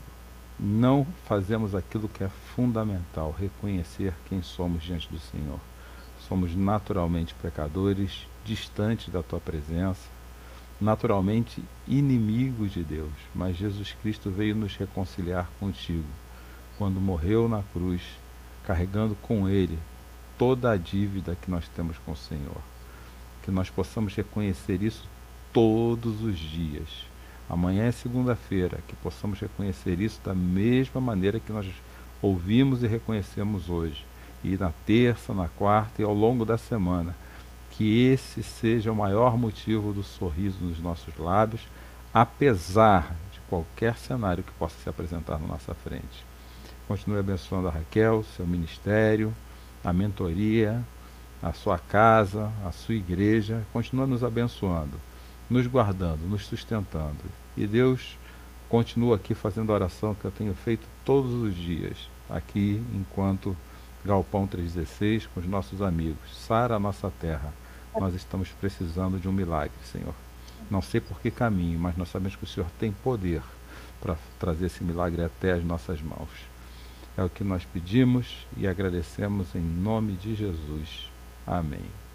não 0.57 1.05
fazemos 1.25 1.75
aquilo 1.75 2.07
que 2.07 2.23
é 2.23 2.29
fundamental, 2.55 3.35
reconhecer 3.37 4.13
quem 4.29 4.41
somos 4.41 4.81
diante 4.81 5.09
do 5.09 5.19
Senhor. 5.19 5.59
Somos 6.27 6.55
naturalmente 6.55 7.35
pecadores, 7.35 8.25
distantes 8.45 9.09
da 9.09 9.21
tua 9.21 9.41
presença, 9.41 10.07
naturalmente 10.79 11.61
inimigos 11.85 12.71
de 12.71 12.83
Deus, 12.83 13.11
mas 13.35 13.57
Jesus 13.57 13.95
Cristo 14.01 14.31
veio 14.31 14.55
nos 14.55 14.75
reconciliar 14.77 15.49
contigo 15.59 16.07
quando 16.77 17.01
morreu 17.01 17.49
na 17.49 17.63
cruz, 17.73 18.01
carregando 18.63 19.15
com 19.21 19.49
ele 19.49 19.77
toda 20.37 20.71
a 20.71 20.77
dívida 20.77 21.35
que 21.41 21.51
nós 21.51 21.67
temos 21.75 21.97
com 21.99 22.13
o 22.13 22.17
Senhor. 22.17 22.61
Que 23.43 23.51
nós 23.51 23.69
possamos 23.69 24.15
reconhecer 24.15 24.81
isso 24.83 25.07
todos 25.51 26.21
os 26.21 26.37
dias. 26.37 27.06
Amanhã 27.49 27.85
é 27.85 27.91
segunda-feira, 27.91 28.79
que 28.87 28.95
possamos 28.97 29.39
reconhecer 29.39 30.01
isso 30.01 30.19
da 30.23 30.35
mesma 30.35 30.99
maneira 30.99 31.39
que 31.39 31.51
nós 31.51 31.65
ouvimos 32.21 32.83
e 32.83 32.87
reconhecemos 32.87 33.69
hoje. 33.69 34.05
E 34.43 34.57
na 34.57 34.71
terça, 34.85 35.33
na 35.33 35.47
quarta 35.47 36.01
e 36.01 36.05
ao 36.05 36.13
longo 36.13 36.45
da 36.45 36.57
semana. 36.57 37.15
Que 37.71 38.05
esse 38.07 38.43
seja 38.43 38.91
o 38.91 38.95
maior 38.95 39.37
motivo 39.37 39.93
do 39.93 40.03
sorriso 40.03 40.57
nos 40.61 40.79
nossos 40.79 41.15
lábios, 41.17 41.61
apesar 42.13 43.15
de 43.31 43.39
qualquer 43.47 43.95
cenário 43.97 44.43
que 44.43 44.51
possa 44.53 44.75
se 44.81 44.89
apresentar 44.89 45.39
na 45.39 45.47
nossa 45.47 45.73
frente. 45.73 46.25
Continue 46.87 47.19
abençoando 47.19 47.67
a 47.67 47.71
Raquel, 47.71 48.23
seu 48.35 48.47
ministério, 48.47 49.33
a 49.83 49.93
mentoria, 49.93 50.83
a 51.41 51.53
sua 51.53 51.77
casa, 51.77 52.51
a 52.65 52.71
sua 52.71 52.95
igreja. 52.95 53.65
Continua 53.71 54.07
nos 54.07 54.23
abençoando, 54.23 54.99
nos 55.49 55.67
guardando, 55.67 56.27
nos 56.27 56.45
sustentando. 56.45 57.17
E 57.55 57.65
Deus 57.65 58.17
continua 58.69 59.15
aqui 59.15 59.33
fazendo 59.33 59.71
a 59.71 59.75
oração 59.75 60.13
que 60.13 60.25
eu 60.25 60.31
tenho 60.31 60.53
feito 60.53 60.87
todos 61.05 61.33
os 61.33 61.55
dias, 61.55 62.09
aqui 62.29 62.83
enquanto 62.93 63.55
Galpão 64.03 64.45
316, 64.47 65.27
com 65.27 65.39
os 65.39 65.47
nossos 65.47 65.81
amigos. 65.81 66.17
Sara 66.33 66.75
a 66.75 66.79
nossa 66.79 67.11
terra. 67.19 67.53
Nós 67.99 68.13
estamos 68.13 68.49
precisando 68.49 69.19
de 69.19 69.27
um 69.27 69.31
milagre, 69.31 69.71
Senhor. 69.91 70.13
Não 70.69 70.81
sei 70.81 70.99
por 71.01 71.19
que 71.19 71.31
caminho, 71.31 71.79
mas 71.79 71.97
nós 71.97 72.09
sabemos 72.09 72.35
que 72.35 72.43
o 72.43 72.47
Senhor 72.47 72.69
tem 72.79 72.91
poder 72.91 73.41
para 73.99 74.15
trazer 74.39 74.67
esse 74.67 74.83
milagre 74.83 75.23
até 75.23 75.53
as 75.53 75.63
nossas 75.63 76.01
mãos. 76.01 76.29
É 77.17 77.23
o 77.23 77.29
que 77.29 77.43
nós 77.43 77.65
pedimos 77.65 78.45
e 78.55 78.67
agradecemos 78.67 79.55
em 79.55 79.61
nome 79.61 80.13
de 80.13 80.35
Jesus. 80.35 81.09
Amém. 81.45 82.06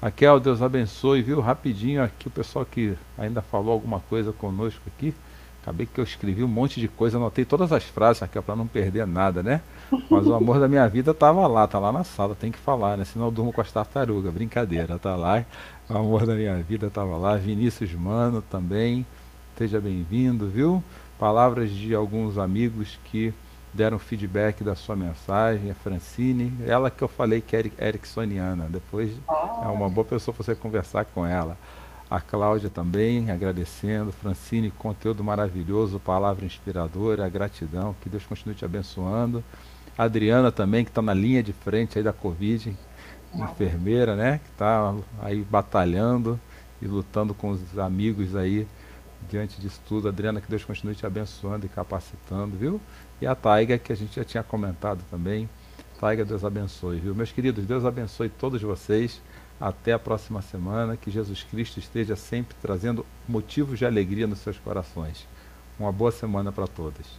Raquel, 0.00 0.38
Deus 0.38 0.62
abençoe, 0.62 1.22
viu? 1.22 1.40
Rapidinho 1.40 2.02
aqui, 2.02 2.28
o 2.28 2.30
pessoal 2.30 2.64
que 2.64 2.96
ainda 3.16 3.42
falou 3.42 3.72
alguma 3.72 3.98
coisa 3.98 4.32
conosco 4.32 4.80
aqui. 4.86 5.12
Acabei 5.60 5.86
que 5.86 5.98
eu 6.00 6.04
escrevi 6.04 6.44
um 6.44 6.48
monte 6.48 6.80
de 6.80 6.86
coisa, 6.86 7.18
anotei 7.18 7.44
todas 7.44 7.72
as 7.72 7.82
frases, 7.84 8.22
Raquel, 8.22 8.42
para 8.42 8.54
não 8.54 8.66
perder 8.66 9.06
nada, 9.06 9.42
né? 9.42 9.60
Mas 10.08 10.26
o 10.26 10.34
amor 10.34 10.60
da 10.60 10.68
minha 10.68 10.88
vida 10.88 11.10
estava 11.10 11.46
lá, 11.48 11.66
tá 11.66 11.80
lá 11.80 11.90
na 11.90 12.04
sala, 12.04 12.34
tem 12.34 12.52
que 12.52 12.58
falar, 12.58 12.96
né? 12.96 13.04
Senão 13.04 13.26
eu 13.26 13.32
durmo 13.32 13.52
com 13.52 13.60
as 13.60 13.72
tartarugas. 13.72 14.32
Brincadeira, 14.32 14.98
tá 14.98 15.16
lá. 15.16 15.44
O 15.90 15.98
amor 15.98 16.24
da 16.24 16.34
minha 16.34 16.56
vida 16.62 16.86
estava 16.86 17.16
lá. 17.16 17.36
Vinícius 17.36 17.92
Mano 17.92 18.40
também. 18.40 19.04
Seja 19.56 19.80
bem-vindo, 19.80 20.48
viu? 20.48 20.82
Palavras 21.18 21.70
de 21.70 21.92
alguns 21.92 22.38
amigos 22.38 22.98
que 23.06 23.34
deram 23.78 23.96
feedback 23.96 24.64
da 24.64 24.74
sua 24.74 24.96
mensagem, 24.96 25.70
a 25.70 25.74
Francine, 25.74 26.52
ela 26.66 26.90
que 26.90 27.00
eu 27.00 27.06
falei 27.06 27.40
que 27.40 27.54
é 27.54 27.70
ericksoniana, 27.78 28.66
depois 28.68 29.12
é 29.62 29.68
uma 29.68 29.88
boa 29.88 30.04
pessoa 30.04 30.34
você 30.36 30.52
conversar 30.52 31.04
com 31.04 31.24
ela. 31.24 31.56
A 32.10 32.20
Cláudia 32.20 32.68
também, 32.68 33.30
agradecendo. 33.30 34.10
Francine, 34.10 34.72
conteúdo 34.72 35.22
maravilhoso, 35.22 36.00
palavra 36.00 36.44
inspiradora, 36.44 37.28
gratidão, 37.28 37.94
que 38.00 38.08
Deus 38.08 38.24
continue 38.24 38.56
te 38.56 38.64
abençoando. 38.64 39.44
A 39.96 40.04
Adriana 40.04 40.50
também, 40.50 40.84
que 40.84 40.90
está 40.90 41.02
na 41.02 41.14
linha 41.14 41.42
de 41.42 41.52
frente 41.52 41.98
aí 41.98 42.02
da 42.02 42.12
Covid, 42.12 42.76
enfermeira, 43.32 44.16
né? 44.16 44.40
Que 44.42 44.50
está 44.50 44.92
aí 45.20 45.46
batalhando 45.48 46.40
e 46.82 46.86
lutando 46.86 47.32
com 47.32 47.50
os 47.50 47.78
amigos 47.78 48.34
aí 48.34 48.66
diante 49.28 49.60
disso 49.60 49.80
tudo. 49.86 50.08
Adriana, 50.08 50.40
que 50.40 50.50
Deus 50.50 50.64
continue 50.64 50.94
te 50.94 51.06
abençoando 51.06 51.66
e 51.66 51.68
capacitando, 51.68 52.56
viu? 52.56 52.80
E 53.20 53.26
a 53.26 53.34
Taiga, 53.34 53.78
que 53.78 53.92
a 53.92 53.96
gente 53.96 54.16
já 54.16 54.24
tinha 54.24 54.42
comentado 54.42 55.02
também. 55.10 55.48
Taiga, 56.00 56.24
Deus 56.24 56.44
abençoe, 56.44 57.00
viu? 57.00 57.14
Meus 57.14 57.32
queridos, 57.32 57.64
Deus 57.66 57.84
abençoe 57.84 58.28
todos 58.28 58.62
vocês. 58.62 59.20
Até 59.60 59.92
a 59.92 59.98
próxima 59.98 60.40
semana. 60.40 60.96
Que 60.96 61.10
Jesus 61.10 61.42
Cristo 61.42 61.78
esteja 61.78 62.14
sempre 62.14 62.56
trazendo 62.62 63.04
motivos 63.28 63.78
de 63.78 63.84
alegria 63.84 64.26
nos 64.26 64.38
seus 64.38 64.58
corações. 64.58 65.26
Uma 65.78 65.90
boa 65.90 66.12
semana 66.12 66.52
para 66.52 66.66
todos. 66.66 67.18